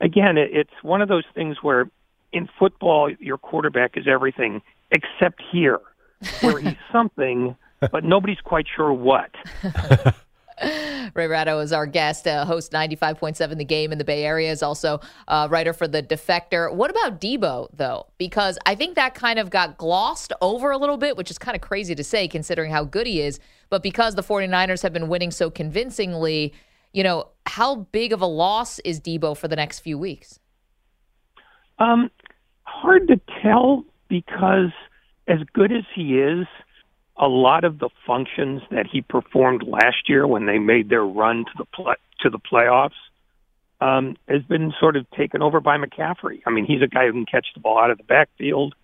again, 0.00 0.36
it, 0.36 0.50
it's 0.52 0.82
one 0.82 1.00
of 1.00 1.08
those 1.08 1.24
things 1.34 1.56
where 1.62 1.88
in 2.32 2.48
football, 2.58 3.10
your 3.20 3.38
quarterback 3.38 3.96
is 3.96 4.06
everything 4.08 4.60
except 4.90 5.40
here, 5.52 5.80
where 6.40 6.58
he's 6.58 6.76
something, 6.92 7.56
but 7.80 8.04
nobody's 8.04 8.40
quite 8.40 8.66
sure 8.74 8.92
what. 8.92 9.30
Ray 11.14 11.26
Ratto 11.26 11.58
is 11.58 11.72
our 11.72 11.86
guest, 11.86 12.26
uh, 12.26 12.44
host 12.44 12.72
95.7 12.72 13.58
The 13.58 13.64
Game 13.64 13.92
in 13.92 13.98
the 13.98 14.04
Bay 14.04 14.24
Area, 14.24 14.50
is 14.50 14.62
also 14.62 15.00
a 15.28 15.48
writer 15.48 15.72
for 15.72 15.86
The 15.86 16.02
Defector. 16.02 16.72
What 16.72 16.90
about 16.90 17.20
Debo, 17.20 17.68
though? 17.72 18.06
Because 18.18 18.58
I 18.66 18.74
think 18.74 18.94
that 18.94 19.14
kind 19.14 19.38
of 19.38 19.50
got 19.50 19.76
glossed 19.76 20.32
over 20.40 20.70
a 20.70 20.78
little 20.78 20.96
bit, 20.96 21.16
which 21.16 21.30
is 21.30 21.38
kind 21.38 21.54
of 21.54 21.60
crazy 21.60 21.94
to 21.94 22.04
say 22.04 22.28
considering 22.28 22.70
how 22.70 22.84
good 22.84 23.06
he 23.06 23.20
is. 23.20 23.40
But 23.70 23.82
because 23.82 24.14
the 24.14 24.22
49ers 24.22 24.82
have 24.82 24.92
been 24.92 25.08
winning 25.08 25.30
so 25.30 25.50
convincingly, 25.50 26.54
you 26.92 27.02
know, 27.02 27.28
how 27.46 27.76
big 27.76 28.12
of 28.12 28.20
a 28.22 28.26
loss 28.26 28.78
is 28.80 29.00
Debo 29.00 29.36
for 29.36 29.48
the 29.48 29.56
next 29.56 29.80
few 29.80 29.98
weeks? 29.98 30.38
Um, 31.78 32.10
hard 32.62 33.08
to 33.08 33.20
tell 33.42 33.84
because 34.08 34.70
as 35.26 35.38
good 35.52 35.72
as 35.72 35.84
he 35.94 36.18
is, 36.18 36.46
a 37.16 37.28
lot 37.28 37.64
of 37.64 37.78
the 37.78 37.90
functions 38.06 38.62
that 38.70 38.86
he 38.90 39.00
performed 39.00 39.62
last 39.62 40.08
year 40.08 40.26
when 40.26 40.46
they 40.46 40.58
made 40.58 40.88
their 40.88 41.04
run 41.04 41.44
to 41.44 41.52
the 41.56 41.64
play, 41.64 41.94
to 42.20 42.30
the 42.30 42.38
playoffs 42.38 42.90
um, 43.80 44.16
has 44.28 44.42
been 44.42 44.72
sort 44.80 44.96
of 44.96 45.08
taken 45.10 45.42
over 45.42 45.60
by 45.60 45.76
McCaffrey. 45.76 46.40
I 46.46 46.50
mean, 46.50 46.64
he's 46.64 46.82
a 46.82 46.86
guy 46.86 47.06
who 47.06 47.12
can 47.12 47.26
catch 47.26 47.46
the 47.54 47.60
ball 47.60 47.78
out 47.78 47.90
of 47.90 47.98
the 47.98 48.04
backfield. 48.04 48.74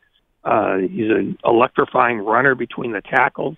Uh, 0.45 0.78
he's 0.78 1.11
an 1.11 1.39
electrifying 1.45 2.18
runner 2.18 2.55
between 2.55 2.93
the 2.93 3.01
tackles. 3.01 3.57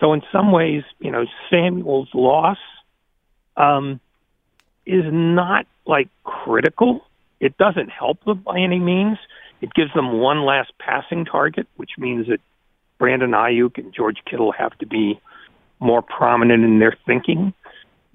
So 0.00 0.12
in 0.12 0.22
some 0.32 0.52
ways, 0.52 0.82
you 0.98 1.10
know, 1.10 1.24
Samuel's 1.50 2.08
loss 2.12 2.58
um, 3.56 4.00
is 4.84 5.04
not 5.10 5.66
like 5.86 6.08
critical. 6.24 7.04
It 7.40 7.56
doesn't 7.56 7.88
help 7.88 8.22
them 8.24 8.42
by 8.44 8.58
any 8.58 8.78
means. 8.78 9.18
It 9.60 9.72
gives 9.74 9.92
them 9.94 10.18
one 10.18 10.44
last 10.44 10.72
passing 10.78 11.24
target, 11.24 11.66
which 11.76 11.92
means 11.98 12.26
that 12.28 12.40
Brandon 13.02 13.32
Aiyuk 13.32 13.78
and 13.78 13.92
George 13.92 14.18
Kittle 14.30 14.52
have 14.52 14.78
to 14.78 14.86
be 14.86 15.20
more 15.80 16.02
prominent 16.02 16.62
in 16.62 16.78
their 16.78 16.96
thinking. 17.04 17.52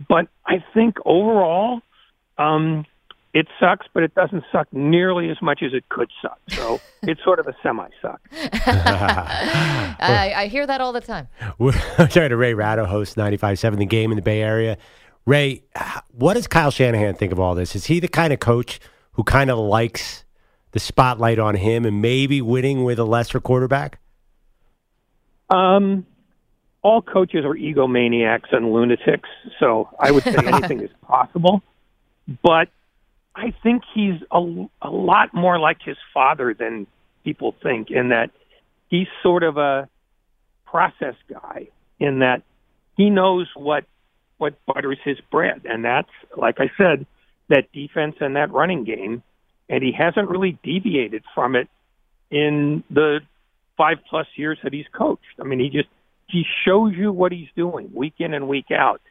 But 0.07 0.29
I 0.45 0.63
think 0.73 0.95
overall, 1.03 1.81
um, 2.37 2.85
it 3.33 3.47
sucks, 3.59 3.85
but 3.93 4.03
it 4.03 4.15
doesn't 4.15 4.45
suck 4.49 4.71
nearly 4.71 5.29
as 5.29 5.41
much 5.41 5.61
as 5.61 5.73
it 5.73 5.89
could 5.89 6.09
suck. 6.21 6.39
So 6.47 6.79
it's 7.01 7.21
sort 7.21 7.39
of 7.39 7.47
a 7.47 7.55
semi 7.61 7.89
suck. 8.01 8.21
I, 8.31 10.33
I, 10.37 10.47
hear 10.47 10.65
that 10.65 10.79
all 10.79 10.93
the 10.93 11.01
time. 11.01 11.27
We're 11.57 11.73
talking 11.73 12.29
to 12.29 12.37
Ray 12.37 12.53
Ratto, 12.53 12.85
host 12.85 13.17
95.7 13.17 13.79
The 13.79 13.85
Game 13.85 14.13
in 14.13 14.15
the 14.15 14.21
Bay 14.21 14.41
Area. 14.41 14.77
Ray, 15.25 15.65
what 16.13 16.35
does 16.35 16.47
Kyle 16.47 16.71
Shanahan 16.71 17.15
think 17.15 17.33
of 17.33 17.41
all 17.41 17.55
this? 17.55 17.75
Is 17.75 17.87
he 17.87 17.99
the 17.99 18.07
kind 18.07 18.31
of 18.31 18.39
coach 18.39 18.79
who 19.11 19.25
kind 19.25 19.51
of 19.51 19.57
likes 19.57 20.23
the 20.71 20.79
spotlight 20.79 21.39
on 21.39 21.55
him 21.55 21.85
and 21.85 22.01
maybe 22.01 22.41
winning 22.41 22.85
with 22.85 22.99
a 22.99 23.03
lesser 23.03 23.41
quarterback? 23.41 23.99
Um, 25.49 26.05
all 26.81 27.01
coaches 27.01 27.43
are 27.45 27.55
egomaniacs 27.55 28.53
and 28.53 28.71
lunatics, 28.71 29.29
so 29.59 29.89
I 29.99 30.11
would 30.11 30.23
say 30.23 30.35
anything 30.45 30.81
is 30.81 30.91
possible. 31.05 31.61
But 32.43 32.69
I 33.35 33.53
think 33.63 33.83
he's 33.93 34.21
a, 34.31 34.67
a 34.81 34.89
lot 34.89 35.33
more 35.33 35.59
like 35.59 35.77
his 35.83 35.97
father 36.13 36.53
than 36.53 36.87
people 37.23 37.55
think, 37.61 37.91
in 37.91 38.09
that 38.09 38.31
he's 38.89 39.07
sort 39.23 39.43
of 39.43 39.57
a 39.57 39.89
process 40.65 41.15
guy, 41.29 41.67
in 41.99 42.19
that 42.19 42.43
he 42.95 43.09
knows 43.09 43.47
what 43.55 43.85
what 44.37 44.53
butters 44.65 44.99
his 45.03 45.17
bread, 45.31 45.61
and 45.65 45.83
that's 45.83 46.09
like 46.35 46.59
I 46.59 46.69
said, 46.77 47.05
that 47.49 47.71
defense 47.71 48.15
and 48.19 48.35
that 48.35 48.51
running 48.51 48.83
game, 48.83 49.23
and 49.69 49.83
he 49.83 49.91
hasn't 49.91 50.29
really 50.29 50.57
deviated 50.63 51.23
from 51.33 51.55
it 51.55 51.69
in 52.29 52.83
the 52.89 53.19
five 53.77 53.97
plus 54.09 54.27
years 54.35 54.57
that 54.63 54.73
he's 54.73 54.85
coached. 54.91 55.23
I 55.39 55.43
mean, 55.43 55.59
he 55.59 55.69
just 55.69 55.89
he 56.27 56.43
shows 56.65 56.93
you 56.95 57.11
what 57.11 57.31
he's 57.31 57.47
doing 57.55 57.89
week 57.93 58.15
in 58.19 58.33
and 58.33 58.47
week 58.47 58.71
out. 58.71 59.01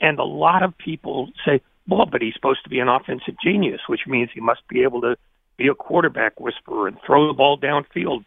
And 0.00 0.18
a 0.18 0.24
lot 0.24 0.62
of 0.62 0.76
people 0.78 1.30
say, 1.44 1.60
well, 1.88 2.06
but 2.06 2.22
he's 2.22 2.34
supposed 2.34 2.62
to 2.64 2.70
be 2.70 2.78
an 2.78 2.88
offensive 2.88 3.34
genius, 3.42 3.80
which 3.88 4.02
means 4.06 4.30
he 4.32 4.40
must 4.40 4.60
be 4.68 4.82
able 4.82 5.00
to 5.02 5.16
be 5.56 5.68
a 5.68 5.74
quarterback 5.74 6.38
whisperer 6.38 6.86
and 6.86 6.96
throw 7.04 7.26
the 7.26 7.34
ball 7.34 7.58
downfield 7.58 8.24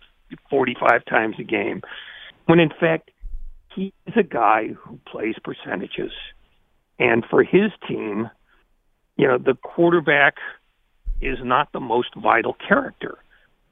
45 0.50 1.06
times 1.06 1.36
a 1.40 1.44
game. 1.44 1.82
When 2.46 2.60
in 2.60 2.70
fact, 2.70 3.12
he 3.76 3.94
is 4.06 4.14
a 4.16 4.24
guy 4.24 4.70
who 4.78 5.00
plays 5.08 5.36
percentages. 5.44 6.12
And 7.00 7.26
for 7.30 7.44
his 7.44 7.72
team, 7.88 8.30
you 9.18 9.28
know, 9.28 9.38
the 9.38 9.56
quarterback 9.56 10.36
is 11.22 11.38
not 11.42 11.72
the 11.72 11.80
most 11.80 12.10
vital 12.16 12.56
character. 12.68 13.18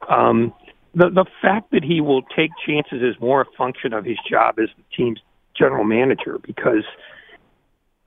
Um, 0.09 0.53
the 0.93 1.09
the 1.09 1.25
fact 1.41 1.71
that 1.71 1.83
he 1.83 2.01
will 2.01 2.21
take 2.35 2.51
chances 2.65 3.01
is 3.01 3.19
more 3.21 3.41
a 3.41 3.45
function 3.57 3.93
of 3.93 4.05
his 4.05 4.17
job 4.29 4.59
as 4.59 4.69
the 4.77 4.83
team's 4.95 5.19
general 5.57 5.83
manager 5.83 6.39
because 6.45 6.83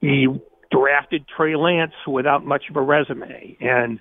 he 0.00 0.26
drafted 0.70 1.24
Trey 1.28 1.56
Lance 1.56 1.92
without 2.06 2.44
much 2.44 2.64
of 2.68 2.76
a 2.76 2.82
resume, 2.82 3.56
and 3.60 4.00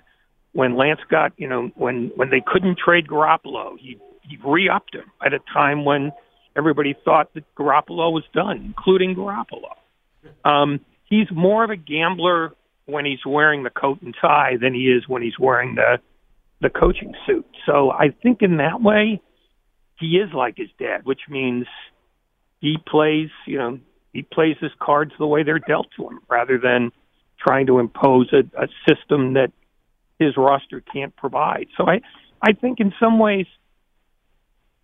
when 0.52 0.76
Lance 0.76 1.00
got 1.10 1.32
you 1.36 1.48
know 1.48 1.70
when 1.74 2.10
when 2.16 2.30
they 2.30 2.42
couldn't 2.44 2.78
trade 2.78 3.06
Garoppolo, 3.06 3.78
he 3.78 3.98
he 4.22 4.38
re-upped 4.44 4.94
him 4.94 5.10
at 5.24 5.32
a 5.32 5.38
time 5.52 5.84
when 5.84 6.12
everybody 6.56 6.94
thought 7.04 7.32
that 7.34 7.44
Garoppolo 7.54 8.12
was 8.12 8.24
done, 8.32 8.74
including 8.76 9.14
Garoppolo. 9.14 9.74
Um, 10.44 10.80
he's 11.04 11.26
more 11.30 11.64
of 11.64 11.70
a 11.70 11.76
gambler 11.76 12.52
when 12.86 13.04
he's 13.04 13.24
wearing 13.26 13.62
the 13.62 13.70
coat 13.70 14.00
and 14.02 14.14
tie 14.20 14.56
than 14.60 14.74
he 14.74 14.82
is 14.82 15.08
when 15.08 15.22
he's 15.22 15.38
wearing 15.38 15.74
the 15.74 15.98
the 16.64 16.70
coaching 16.70 17.14
suit. 17.26 17.46
So 17.66 17.90
I 17.90 18.08
think 18.22 18.40
in 18.40 18.56
that 18.56 18.80
way, 18.80 19.20
he 20.00 20.16
is 20.16 20.32
like 20.32 20.56
his 20.56 20.70
dad, 20.78 21.04
which 21.04 21.20
means 21.28 21.66
he 22.60 22.78
plays, 22.84 23.28
you 23.46 23.58
know, 23.58 23.78
he 24.14 24.22
plays 24.22 24.56
his 24.60 24.70
cards 24.80 25.12
the 25.18 25.26
way 25.26 25.42
they're 25.42 25.58
dealt 25.58 25.88
to 25.96 26.08
him, 26.08 26.20
rather 26.28 26.58
than 26.58 26.90
trying 27.38 27.66
to 27.66 27.78
impose 27.78 28.32
a, 28.32 28.44
a 28.60 28.68
system 28.88 29.34
that 29.34 29.52
his 30.18 30.36
roster 30.38 30.80
can't 30.80 31.14
provide. 31.14 31.66
So 31.76 31.86
I, 31.86 32.00
I 32.40 32.54
think 32.54 32.80
in 32.80 32.94
some 32.98 33.18
ways 33.18 33.46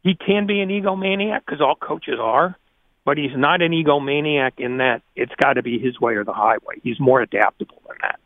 he 0.02 0.14
can 0.14 0.46
be 0.46 0.60
an 0.60 0.68
egomaniac 0.68 1.40
because 1.46 1.62
all 1.62 1.76
coaches 1.76 2.18
are, 2.20 2.56
but 3.06 3.16
he's 3.16 3.34
not 3.34 3.62
an 3.62 3.72
egomaniac 3.72 4.52
in 4.58 4.78
that 4.78 5.00
it's 5.16 5.32
got 5.36 5.54
to 5.54 5.62
be 5.62 5.78
his 5.78 5.98
way 5.98 6.14
or 6.14 6.24
the 6.24 6.34
highway. 6.34 6.76
He's 6.82 7.00
more 7.00 7.22
adaptable 7.22 7.80
than 7.88 7.96
that. 8.02 8.19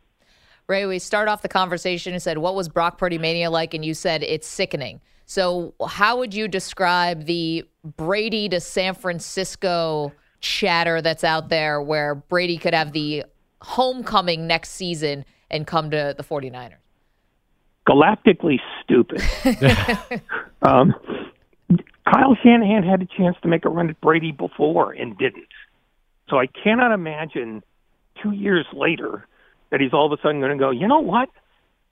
Ray, 0.67 0.87
we 0.87 0.99
start 0.99 1.29
off 1.29 1.43
the 1.43 1.49
conversation 1.49 2.13
and 2.15 2.23
said, 2.23 2.39
What 2.39 2.55
was 2.55 2.69
Brock 2.69 2.97
Purdy 2.99 3.19
mania 3.19 3.51
like? 3.51 3.75
And 3.75 3.85
you 3.85 3.95
said 3.95 4.23
it's 4.23 4.47
sickening. 4.47 5.01
So, 5.27 5.75
how 5.87 6.19
would 6.19 6.35
you 6.35 6.49
describe 6.49 7.25
the 7.25 7.65
Brady 7.97 8.49
to 8.51 8.61
San 8.61 8.95
Francisco 8.95 10.13
chatter 10.41 11.01
that's 11.01 11.25
out 11.25 11.49
there 11.49 11.81
where 11.81 12.15
Brady 12.15 12.59
could 12.59 12.75
have 12.75 12.93
the 12.93 13.25
homecoming 13.61 14.47
next 14.47 14.71
season 14.71 15.25
and 15.51 15.67
come 15.67 15.91
to 15.91 16.15
the 16.17 16.23
49ers? 16.23 16.75
Galactically 17.87 18.59
stupid. 18.83 19.23
um, 20.63 20.95
Kyle 22.11 22.37
Shanahan 22.43 22.83
had 22.83 23.03
a 23.03 23.07
chance 23.07 23.37
to 23.43 23.49
make 23.49 23.65
a 23.65 23.69
run 23.69 23.91
at 23.91 24.01
Brady 24.01 24.33
before 24.33 24.93
and 24.93 25.17
didn't. 25.19 25.49
So 26.29 26.39
I 26.39 26.47
cannot 26.47 26.93
imagine 26.93 27.63
two 28.23 28.33
years 28.33 28.67
later 28.73 29.27
that 29.71 29.81
he's 29.81 29.93
all 29.93 30.07
of 30.07 30.19
a 30.19 30.23
sudden 30.23 30.41
going 30.41 30.57
to 30.57 30.59
go, 30.59 30.71
you 30.71 30.87
know 30.87 31.01
what? 31.01 31.29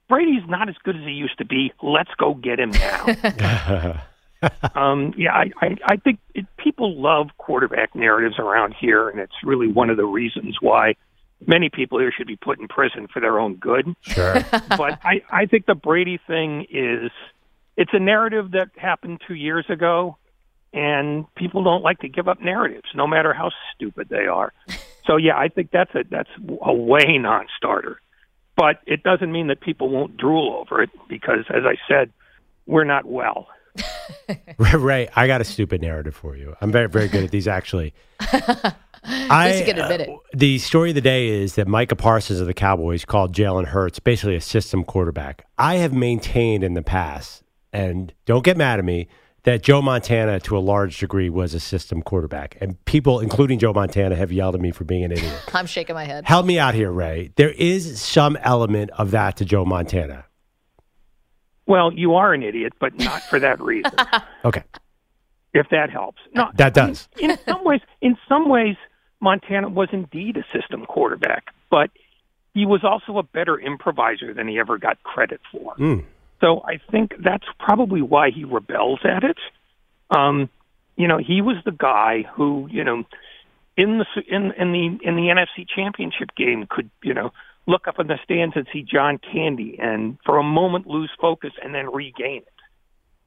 Brady's 0.09 0.47
not 0.47 0.69
as 0.69 0.75
good 0.83 0.95
as 0.95 1.03
he 1.03 1.11
used 1.11 1.37
to 1.37 1.45
be. 1.45 1.71
Let's 1.81 2.11
go 2.17 2.33
get 2.33 2.59
him 2.59 2.71
now. 2.71 4.03
um, 4.75 5.13
yeah, 5.17 5.33
I, 5.33 5.51
I, 5.61 5.77
I 5.85 5.95
think 5.97 6.19
it, 6.33 6.45
people 6.57 6.99
love 7.01 7.27
quarterback 7.37 7.95
narratives 7.95 8.35
around 8.39 8.75
here, 8.79 9.09
and 9.09 9.19
it's 9.19 9.33
really 9.43 9.67
one 9.67 9.89
of 9.89 9.97
the 9.97 10.05
reasons 10.05 10.57
why 10.59 10.95
many 11.47 11.69
people 11.69 11.99
here 11.99 12.11
should 12.15 12.27
be 12.27 12.35
put 12.35 12.59
in 12.59 12.67
prison 12.67 13.07
for 13.11 13.19
their 13.19 13.39
own 13.39 13.55
good. 13.55 13.93
Sure. 14.01 14.33
but 14.51 14.99
I, 15.03 15.21
I 15.29 15.45
think 15.45 15.65
the 15.65 15.75
Brady 15.75 16.19
thing 16.27 16.65
is 16.69 17.11
it's 17.77 17.91
a 17.93 17.99
narrative 17.99 18.51
that 18.51 18.69
happened 18.75 19.21
two 19.27 19.35
years 19.35 19.65
ago, 19.69 20.17
and 20.73 21.25
people 21.35 21.63
don't 21.63 21.83
like 21.83 21.99
to 21.99 22.09
give 22.09 22.27
up 22.27 22.41
narratives, 22.41 22.89
no 22.95 23.07
matter 23.07 23.33
how 23.33 23.51
stupid 23.73 24.09
they 24.09 24.25
are. 24.25 24.53
So 25.05 25.17
yeah, 25.17 25.37
I 25.37 25.47
think 25.49 25.71
that's 25.71 25.93
a 25.95 26.03
that's 26.09 26.29
a 26.61 26.73
way 26.73 27.17
non-starter. 27.17 27.99
But 28.55 28.77
it 28.85 29.03
doesn't 29.03 29.31
mean 29.31 29.47
that 29.47 29.61
people 29.61 29.89
won't 29.89 30.15
drool 30.15 30.53
over 30.61 30.83
it 30.83 30.91
because, 31.09 31.45
as 31.49 31.63
I 31.65 31.75
said, 31.87 32.11
we're 32.67 32.83
not 32.83 33.05
well. 33.05 33.47
Ray, 34.57 35.09
I 35.15 35.25
got 35.25 35.41
a 35.41 35.43
stupid 35.43 35.81
narrative 35.81 36.15
for 36.15 36.35
you. 36.35 36.55
I'm 36.61 36.71
very, 36.71 36.87
very 36.87 37.07
good 37.07 37.23
at 37.23 37.31
these, 37.31 37.47
actually. 37.47 37.95
I 39.05 39.63
can 39.65 39.79
admit 39.79 40.01
it. 40.01 40.09
Uh, 40.09 40.17
the 40.33 40.59
story 40.59 40.89
of 40.89 40.95
the 40.95 41.01
day 41.01 41.27
is 41.27 41.55
that 41.55 41.67
Micah 41.67 41.95
Parsons 41.95 42.39
of 42.39 42.47
the 42.47 42.53
Cowboys 42.53 43.05
called 43.05 43.35
Jalen 43.35 43.65
Hurts 43.65 43.99
basically 43.99 44.35
a 44.35 44.41
system 44.41 44.83
quarterback. 44.83 45.45
I 45.57 45.75
have 45.75 45.93
maintained 45.93 46.63
in 46.63 46.73
the 46.73 46.83
past, 46.83 47.43
and 47.73 48.13
don't 48.25 48.45
get 48.45 48.55
mad 48.55 48.79
at 48.79 48.85
me, 48.85 49.07
that 49.43 49.61
Joe 49.61 49.81
Montana, 49.81 50.39
to 50.41 50.57
a 50.57 50.59
large 50.59 50.97
degree, 50.97 51.29
was 51.29 51.53
a 51.53 51.59
system 51.59 52.01
quarterback. 52.01 52.57
And 52.61 52.83
people, 52.85 53.19
including 53.19 53.59
Joe 53.59 53.73
Montana, 53.73 54.15
have 54.15 54.31
yelled 54.31 54.55
at 54.55 54.61
me 54.61 54.71
for 54.71 54.85
being 54.85 55.03
an 55.03 55.11
idiot. 55.11 55.33
I'm 55.53 55.65
shaking 55.65 55.95
my 55.95 56.05
head. 56.05 56.25
Help 56.25 56.45
me 56.45 56.59
out 56.59 56.73
here, 56.73 56.91
Ray. 56.91 57.31
There 57.35 57.51
is 57.51 58.01
some 58.01 58.37
element 58.37 58.91
of 58.97 59.11
that 59.11 59.37
to 59.37 59.45
Joe 59.45 59.65
Montana. 59.65 60.25
Well, 61.65 61.93
you 61.93 62.15
are 62.15 62.33
an 62.33 62.43
idiot, 62.43 62.73
but 62.79 62.97
not 62.97 63.21
for 63.23 63.39
that 63.39 63.59
reason. 63.61 63.91
okay. 64.45 64.63
If 65.53 65.67
that 65.69 65.89
helps. 65.89 66.19
No, 66.33 66.49
that 66.55 66.73
does. 66.73 67.07
In, 67.19 67.31
in 67.31 67.37
some 67.47 67.63
ways, 67.63 67.81
in 68.01 68.17
some 68.27 68.49
ways, 68.49 68.75
Montana 69.21 69.69
was 69.69 69.89
indeed 69.91 70.35
a 70.37 70.43
system 70.57 70.85
quarterback, 70.85 71.45
but 71.69 71.89
he 72.53 72.65
was 72.65 72.83
also 72.83 73.17
a 73.17 73.23
better 73.23 73.59
improviser 73.59 74.33
than 74.33 74.47
he 74.47 74.59
ever 74.59 74.77
got 74.77 75.01
credit 75.03 75.41
for. 75.51 75.75
Mm. 75.75 76.05
So 76.43 76.61
I 76.65 76.79
think 76.91 77.13
that's 77.23 77.45
probably 77.57 78.01
why 78.01 78.29
he 78.29 78.43
rebels 78.43 78.99
at 79.05 79.23
it. 79.23 79.37
Um, 80.09 80.49
you 80.97 81.07
know, 81.07 81.17
he 81.17 81.41
was 81.41 81.55
the 81.63 81.71
guy 81.71 82.25
who, 82.35 82.67
you 82.69 82.83
know, 82.83 83.05
in 83.77 83.99
the 83.99 84.05
in 84.27 84.51
in 84.59 84.71
the 84.73 85.07
in 85.07 85.15
the 85.15 85.33
NFC 85.33 85.65
Championship 85.73 86.35
game 86.35 86.67
could, 86.69 86.91
you 87.01 87.13
know, 87.13 87.31
look 87.65 87.87
up 87.87 87.97
in 87.97 88.07
the 88.07 88.19
stands 88.25 88.57
and 88.57 88.67
see 88.73 88.83
John 88.83 89.19
Candy 89.19 89.77
and 89.81 90.17
for 90.25 90.37
a 90.37 90.43
moment 90.43 90.85
lose 90.85 91.09
focus 91.19 91.53
and 91.63 91.73
then 91.73 91.89
regain 91.89 92.41
it. 92.41 92.47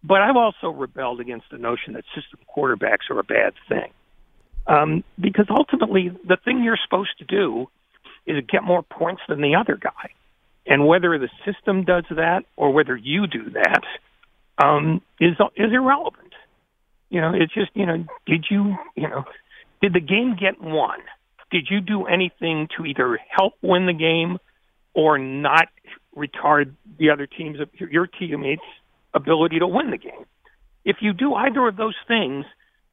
But 0.05 0.21
I've 0.21 0.37
also 0.37 0.69
rebelled 0.69 1.21
against 1.21 1.47
the 1.51 1.59
notion 1.59 1.95
that 1.95 2.05
system 2.15 2.39
quarterbacks 2.55 3.11
are 3.11 3.19
a 3.19 3.25
bad 3.25 3.55
thing. 3.67 3.93
Um, 4.67 5.05
because 5.19 5.47
ultimately, 5.49 6.11
the 6.29 6.37
thing 6.45 6.63
you're 6.63 6.79
supposed 6.85 7.19
to 7.19 7.25
do 7.25 7.67
is 8.27 8.45
get 8.47 8.63
more 8.63 8.83
points 8.83 9.23
than 9.27 9.41
the 9.41 9.55
other 9.55 9.77
guy. 9.77 10.11
And 10.67 10.87
whether 10.87 11.19
the 11.19 11.29
system 11.45 11.85
does 11.85 12.05
that 12.11 12.43
or 12.57 12.73
whether 12.73 12.97
you 12.97 13.27
do 13.27 13.51
that 13.51 13.83
um, 14.59 15.03
is 15.21 15.35
is 15.57 15.73
irrelevant. 15.73 16.33
You 17.09 17.21
know, 17.21 17.33
it's 17.35 17.55
just 17.55 17.71
you 17.75 17.87
know, 17.87 18.05
did 18.27 18.47
you 18.51 18.77
you 18.97 19.09
know, 19.09 19.25
did 19.81 19.93
the 19.93 20.01
game 20.01 20.37
get 20.39 20.61
won? 20.61 20.99
Did 21.51 21.69
you 21.71 21.81
do 21.81 22.07
anything 22.07 22.69
to 22.77 22.85
either 22.85 23.19
help 23.31 23.55
win 23.63 23.87
the 23.87 23.93
game 23.93 24.39
or 24.95 25.19
not 25.19 25.69
retard 26.17 26.73
the 26.99 27.11
other 27.11 27.27
team's 27.27 27.59
your 27.79 28.07
teammates' 28.07 28.63
ability 29.15 29.61
to 29.61 29.67
win 29.67 29.91
the 29.91 29.99
game? 29.99 30.25
If 30.85 30.97
you 31.01 31.13
do 31.13 31.35
either 31.35 31.67
of 31.69 31.77
those 31.77 31.97
things, 32.09 32.45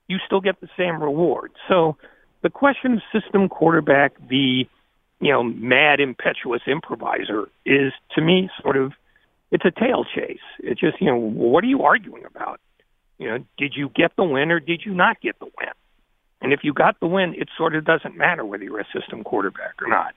you 0.07 0.17
still 0.25 0.41
get 0.41 0.59
the 0.61 0.69
same 0.77 1.01
reward. 1.01 1.51
So 1.67 1.97
the 2.41 2.49
question 2.49 2.93
of 2.93 3.21
system 3.21 3.49
quarterback, 3.49 4.13
the 4.27 4.67
you 5.19 5.31
know 5.31 5.43
mad 5.43 5.99
impetuous 5.99 6.61
improviser, 6.67 7.49
is 7.65 7.93
to 8.15 8.21
me 8.21 8.49
sort 8.61 8.77
of 8.77 8.93
it's 9.51 9.65
a 9.65 9.71
tail 9.71 10.03
chase. 10.03 10.39
It's 10.59 10.79
just 10.79 10.99
you 10.99 11.07
know 11.07 11.17
what 11.17 11.63
are 11.63 11.67
you 11.67 11.83
arguing 11.83 12.25
about? 12.25 12.59
You 13.19 13.29
know, 13.29 13.37
did 13.57 13.73
you 13.75 13.89
get 13.89 14.15
the 14.17 14.23
win 14.23 14.51
or 14.51 14.59
did 14.59 14.81
you 14.85 14.93
not 14.93 15.21
get 15.21 15.39
the 15.39 15.45
win? 15.45 15.69
And 16.41 16.51
if 16.51 16.59
you 16.63 16.73
got 16.73 16.99
the 16.99 17.07
win, 17.07 17.33
it 17.35 17.47
sort 17.57 17.75
of 17.75 17.85
doesn't 17.85 18.17
matter 18.17 18.43
whether 18.43 18.63
you're 18.63 18.81
a 18.81 18.87
system 18.93 19.23
quarterback 19.23 19.81
or 19.81 19.87
not. 19.87 20.13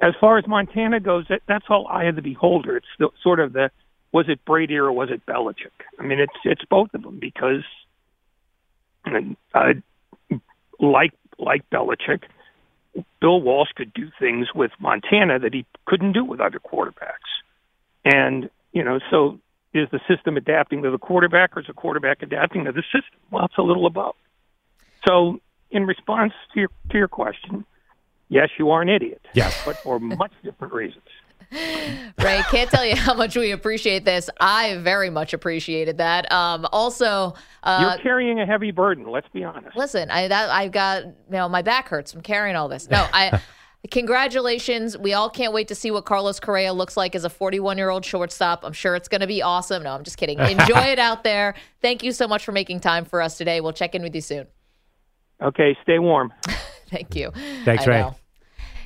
As 0.00 0.14
far 0.20 0.38
as 0.38 0.46
Montana 0.46 1.00
goes, 1.00 1.26
that, 1.28 1.42
that's 1.46 1.66
all 1.68 1.86
eye 1.88 2.04
of 2.04 2.16
the 2.16 2.22
beholder. 2.22 2.76
It's 2.76 2.86
the, 2.98 3.10
sort 3.22 3.40
of 3.40 3.52
the 3.52 3.70
was 4.12 4.26
it 4.28 4.42
Brady 4.44 4.76
or 4.76 4.90
was 4.90 5.10
it 5.10 5.26
Belichick? 5.26 5.84
I 5.98 6.02
mean, 6.02 6.20
it's 6.20 6.32
it's 6.44 6.64
both 6.64 6.94
of 6.94 7.02
them 7.02 7.18
because 7.18 7.64
uh, 9.54 9.74
like 10.80 11.12
like 11.38 11.68
Belichick, 11.70 12.22
Bill 13.20 13.40
Walsh 13.40 13.70
could 13.76 13.92
do 13.92 14.10
things 14.18 14.48
with 14.54 14.70
Montana 14.78 15.38
that 15.38 15.54
he 15.54 15.66
couldn't 15.86 16.12
do 16.12 16.24
with 16.24 16.40
other 16.40 16.58
quarterbacks. 16.58 17.30
And 18.04 18.50
you 18.72 18.84
know, 18.84 19.00
so 19.10 19.40
is 19.74 19.88
the 19.90 20.00
system 20.08 20.36
adapting 20.36 20.82
to 20.82 20.90
the 20.90 20.98
quarterback, 20.98 21.56
or 21.56 21.60
is 21.60 21.66
the 21.66 21.72
quarterback 21.72 22.22
adapting 22.22 22.64
to 22.64 22.72
the 22.72 22.82
system? 22.82 23.18
Well, 23.30 23.44
it's 23.44 23.58
a 23.58 23.62
little 23.62 23.86
of 23.86 23.94
both. 23.94 24.16
So, 25.06 25.40
in 25.70 25.86
response 25.86 26.32
to 26.54 26.60
your 26.60 26.70
to 26.90 26.98
your 26.98 27.08
question, 27.08 27.64
yes, 28.28 28.48
you 28.58 28.70
are 28.70 28.82
an 28.82 28.88
idiot. 28.88 29.26
Yes, 29.34 29.60
but 29.64 29.76
for 29.76 29.98
much 29.98 30.32
different 30.42 30.72
reasons. 30.72 31.04
Ray, 32.18 32.42
can't 32.50 32.68
tell 32.70 32.84
you 32.84 32.94
how 32.96 33.14
much 33.14 33.36
we 33.36 33.52
appreciate 33.52 34.04
this. 34.04 34.28
I 34.40 34.76
very 34.78 35.08
much 35.10 35.32
appreciated 35.32 35.98
that. 35.98 36.30
Um, 36.30 36.66
also, 36.72 37.34
uh, 37.62 37.78
you're 37.96 38.02
carrying 38.02 38.40
a 38.40 38.46
heavy 38.46 38.70
burden. 38.70 39.10
Let's 39.10 39.28
be 39.32 39.44
honest. 39.44 39.76
Listen, 39.76 40.10
I 40.10 40.28
that 40.28 40.50
I've 40.50 40.72
got 40.72 41.04
you 41.04 41.12
know 41.30 41.48
my 41.48 41.62
back 41.62 41.88
hurts 41.88 42.12
from 42.12 42.20
carrying 42.22 42.56
all 42.56 42.68
this. 42.68 42.88
No, 42.90 43.06
I. 43.12 43.40
Congratulations. 43.92 44.98
We 44.98 45.14
all 45.14 45.30
can't 45.30 45.52
wait 45.52 45.68
to 45.68 45.74
see 45.74 45.90
what 45.92 46.04
Carlos 46.04 46.40
Correa 46.40 46.72
looks 46.72 46.96
like 46.96 47.14
as 47.14 47.24
a 47.24 47.30
41 47.30 47.78
year 47.78 47.90
old 47.90 48.04
shortstop. 48.04 48.64
I'm 48.64 48.72
sure 48.72 48.96
it's 48.96 49.08
going 49.08 49.20
to 49.20 49.26
be 49.26 49.40
awesome. 49.40 49.84
No, 49.84 49.90
I'm 49.94 50.02
just 50.02 50.16
kidding. 50.18 50.38
Enjoy 50.40 50.80
it 50.80 50.98
out 50.98 51.22
there. 51.22 51.54
Thank 51.80 52.02
you 52.02 52.10
so 52.12 52.26
much 52.26 52.44
for 52.44 52.50
making 52.52 52.80
time 52.80 53.04
for 53.04 53.22
us 53.22 53.38
today. 53.38 53.60
We'll 53.60 53.72
check 53.72 53.94
in 53.94 54.02
with 54.02 54.14
you 54.14 54.20
soon. 54.20 54.46
Okay, 55.40 55.76
stay 55.84 56.00
warm. 56.00 56.32
Thank 56.90 57.14
you. 57.14 57.30
Thanks, 57.64 57.86
I 57.86 57.90
Ray. 57.90 58.00
know. 58.00 58.16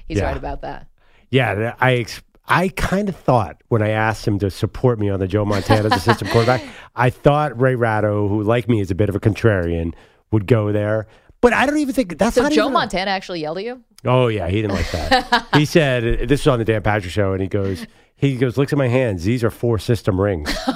He's 0.07 0.19
Yeah. 0.19 0.25
right 0.25 0.37
about 0.37 0.61
that. 0.61 0.87
Yeah, 1.31 1.75
I 1.81 1.95
ex- 1.95 2.23
I 2.47 2.69
kind 2.69 3.09
of 3.09 3.17
thought 3.17 3.63
when 3.69 3.83
I 3.83 3.91
asked 3.91 4.27
him 4.27 4.39
to 4.41 4.51
support 4.51 4.99
me 4.99 5.09
on 5.09 5.21
the 5.21 5.29
Joe 5.29 5.45
Montana 5.45 5.87
as 5.87 5.93
assistant 5.93 6.31
quarterback, 6.33 6.63
I 6.97 7.09
thought 7.11 7.59
Ray 7.61 7.75
Ratto, 7.77 8.29
who 8.29 8.43
like 8.43 8.69
me 8.69 8.81
is 8.81 8.91
a 8.91 8.95
bit 8.95 9.09
of 9.09 9.15
a 9.15 9.21
contrarian, 9.21 9.95
would 10.33 10.47
go 10.47 10.73
there. 10.73 11.07
But 11.41 11.53
I 11.53 11.67
don't 11.67 11.79
even 11.79 11.95
think 11.95 12.19
that's 12.19 12.35
So 12.37 12.43
Joe 12.49 12.53
even 12.53 12.67
a- 12.67 12.71
Montana 12.71 13.11
actually 13.11 13.41
yelled 13.41 13.59
at 13.59 13.65
you? 13.65 13.83
Oh 14.05 14.27
yeah, 14.29 14.49
he 14.49 14.61
didn't 14.63 14.75
like 14.75 14.91
that. 14.93 15.47
he 15.55 15.65
said 15.65 16.29
this 16.29 16.41
was 16.41 16.49
on 16.49 16.59
the 16.59 16.65
Dan 16.65 16.83
Patrick 16.83 17.13
show, 17.13 17.33
and 17.33 17.41
he 17.41 17.49
goes, 17.49 17.87
he 18.17 18.37
goes, 18.37 18.57
looks 18.59 18.73
at 18.73 18.79
my 18.79 18.89
hands. 18.89 19.25
These 19.25 19.43
are 19.45 19.51
four 19.51 19.79
system 19.79 20.21
rings. 20.21 20.53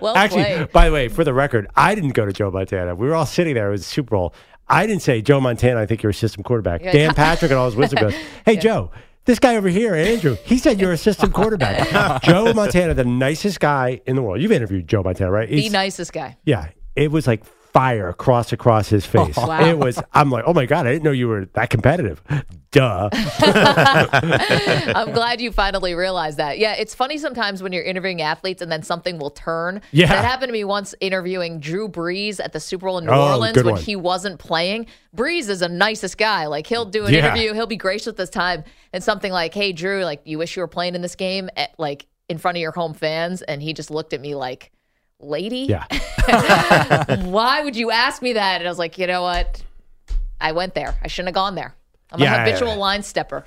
well 0.00 0.16
Actually, 0.16 0.44
played. 0.44 0.72
by 0.72 0.86
the 0.88 0.92
way, 0.94 1.08
for 1.08 1.24
the 1.24 1.34
record, 1.34 1.66
I 1.76 1.94
didn't 1.94 2.10
go 2.14 2.24
to 2.24 2.32
Joe 2.32 2.50
Montana. 2.50 2.94
We 2.94 3.06
were 3.06 3.14
all 3.14 3.26
sitting 3.26 3.54
there. 3.54 3.68
It 3.68 3.72
was 3.72 3.86
Super 3.86 4.10
Bowl. 4.16 4.34
I 4.68 4.86
didn't 4.86 5.02
say 5.02 5.20
Joe 5.22 5.40
Montana. 5.40 5.80
I 5.80 5.86
think 5.86 6.02
you're 6.02 6.10
a 6.10 6.14
system 6.14 6.42
quarterback. 6.42 6.82
Yeah. 6.82 6.92
Dan 6.92 7.14
Patrick 7.14 7.50
and 7.50 7.58
all 7.58 7.66
his 7.66 7.76
wisdom 7.76 8.00
goes, 8.00 8.14
"Hey 8.46 8.56
Joe, 8.56 8.90
this 9.24 9.38
guy 9.38 9.56
over 9.56 9.68
here, 9.68 9.94
Andrew, 9.94 10.36
he 10.44 10.58
said 10.58 10.80
you're 10.80 10.92
a 10.92 10.96
system 10.96 11.30
quarterback." 11.38 12.22
Joe 12.22 12.52
Montana, 12.54 12.94
the 12.94 13.04
nicest 13.04 13.60
guy 13.60 14.00
in 14.06 14.16
the 14.16 14.22
world. 14.22 14.40
You've 14.40 14.52
interviewed 14.52 14.88
Joe 14.88 15.02
Montana, 15.02 15.30
right? 15.30 15.48
The 15.48 15.68
nicest 15.68 16.12
guy. 16.12 16.36
Yeah, 16.44 16.70
it 16.96 17.10
was 17.10 17.26
like 17.26 17.44
fire 17.72 18.08
across 18.08 18.52
across 18.52 18.88
his 18.88 19.06
face. 19.06 19.36
Wow. 19.42 19.66
It 19.66 19.78
was. 19.78 20.00
I'm 20.12 20.30
like, 20.30 20.44
oh 20.46 20.54
my 20.54 20.66
god, 20.66 20.86
I 20.86 20.92
didn't 20.92 21.04
know 21.04 21.10
you 21.10 21.28
were 21.28 21.46
that 21.54 21.70
competitive. 21.70 22.22
Duh. 22.70 23.10
I'm 23.12 25.12
glad 25.12 25.40
you 25.40 25.52
finally 25.52 25.94
realized 25.94 26.38
that. 26.38 26.58
Yeah, 26.58 26.74
it's 26.74 26.94
funny 26.94 27.18
sometimes 27.18 27.62
when 27.62 27.72
you're 27.72 27.82
interviewing 27.82 28.22
athletes 28.22 28.62
and 28.62 28.70
then 28.72 28.82
something 28.82 29.18
will 29.18 29.30
turn. 29.30 29.80
Yeah. 29.90 30.06
That 30.06 30.24
happened 30.24 30.48
to 30.48 30.52
me 30.52 30.64
once 30.64 30.94
interviewing 31.00 31.60
Drew 31.60 31.88
Brees 31.88 32.40
at 32.42 32.52
the 32.52 32.60
Super 32.60 32.86
Bowl 32.86 32.98
in 32.98 33.04
New 33.06 33.12
Oh, 33.12 33.32
Orleans 33.32 33.56
when 33.56 33.74
one. 33.74 33.82
he 33.82 33.96
wasn't 33.96 34.38
playing. 34.38 34.86
Brees 35.14 35.48
is 35.48 35.60
the 35.60 35.68
nicest 35.68 36.16
guy. 36.18 36.46
Like 36.46 36.66
he'll 36.66 36.84
do 36.86 37.04
an 37.06 37.12
Yeah. 37.12 37.26
interview, 37.26 37.52
he'll 37.54 37.66
be 37.66 37.76
gracious 37.76 38.06
with 38.06 38.18
his 38.18 38.30
time 38.30 38.64
and 38.92 39.02
something 39.04 39.32
like, 39.32 39.52
"Hey 39.54 39.72
Drew, 39.72 40.04
like 40.04 40.22
you 40.24 40.38
wish 40.38 40.56
you 40.56 40.62
were 40.62 40.68
playing 40.68 40.94
in 40.94 41.02
this 41.02 41.14
game 41.16 41.50
at, 41.56 41.70
like 41.78 42.06
in 42.28 42.38
front 42.38 42.56
of 42.56 42.62
your 42.62 42.72
home 42.72 42.94
fans." 42.94 43.42
And 43.42 43.62
he 43.62 43.72
just 43.74 43.90
looked 43.90 44.12
at 44.14 44.20
me 44.20 44.34
like, 44.34 44.70
"Lady, 45.22 45.66
Yeah. 45.68 45.84
why 47.26 47.62
would 47.62 47.76
you 47.76 47.90
ask 47.90 48.22
me 48.22 48.34
that?" 48.34 48.60
And 48.60 48.68
I 48.68 48.70
was 48.70 48.78
like, 48.78 48.98
"You 48.98 49.06
know 49.06 49.22
what? 49.22 49.62
I 50.40 50.52
went 50.52 50.74
there. 50.74 50.94
I 51.02 51.08
shouldn't 51.08 51.28
have 51.28 51.34
gone 51.34 51.54
there. 51.54 51.74
I'm 52.10 52.20
Yeah, 52.20 52.34
a 52.34 52.38
habitual 52.40 52.72
yeah. 52.74 52.80
line 52.80 53.02
stepper." 53.02 53.44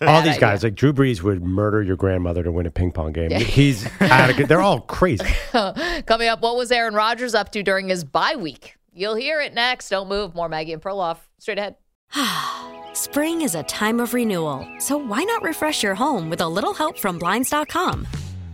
all 0.00 0.22
these 0.22 0.38
guys, 0.38 0.62
like 0.62 0.74
Drew 0.74 0.92
Brees, 0.92 1.22
would 1.22 1.42
murder 1.42 1.82
your 1.82 1.96
grandmother 1.96 2.42
to 2.42 2.50
win 2.52 2.66
a 2.66 2.70
ping 2.70 2.92
pong 2.92 3.12
game. 3.12 3.30
He's 3.30 3.86
out 4.00 4.30
of. 4.38 4.48
They're 4.48 4.62
all 4.62 4.80
crazy. 4.80 5.24
Coming 5.52 6.28
up, 6.28 6.40
what 6.40 6.56
was 6.56 6.70
Aaron 6.72 6.94
Rodgers 6.94 7.34
up 7.34 7.52
to 7.52 7.62
during 7.62 7.88
his 7.88 8.04
bye 8.04 8.36
week? 8.36 8.76
You'll 8.92 9.14
hear 9.16 9.40
it 9.40 9.54
next. 9.54 9.88
Don't 9.88 10.08
move. 10.08 10.34
More 10.34 10.48
Maggie 10.48 10.72
and 10.72 10.82
Perloff. 10.82 11.18
Straight 11.38 11.58
ahead. 11.58 11.76
Spring 12.92 13.42
is 13.42 13.54
a 13.54 13.62
time 13.64 14.00
of 14.00 14.14
renewal, 14.14 14.66
so 14.78 14.96
why 14.96 15.22
not 15.22 15.42
refresh 15.42 15.82
your 15.82 15.94
home 15.94 16.28
with 16.28 16.40
a 16.40 16.48
little 16.48 16.74
help 16.74 16.98
from 16.98 17.18
Blinds.com? 17.18 18.06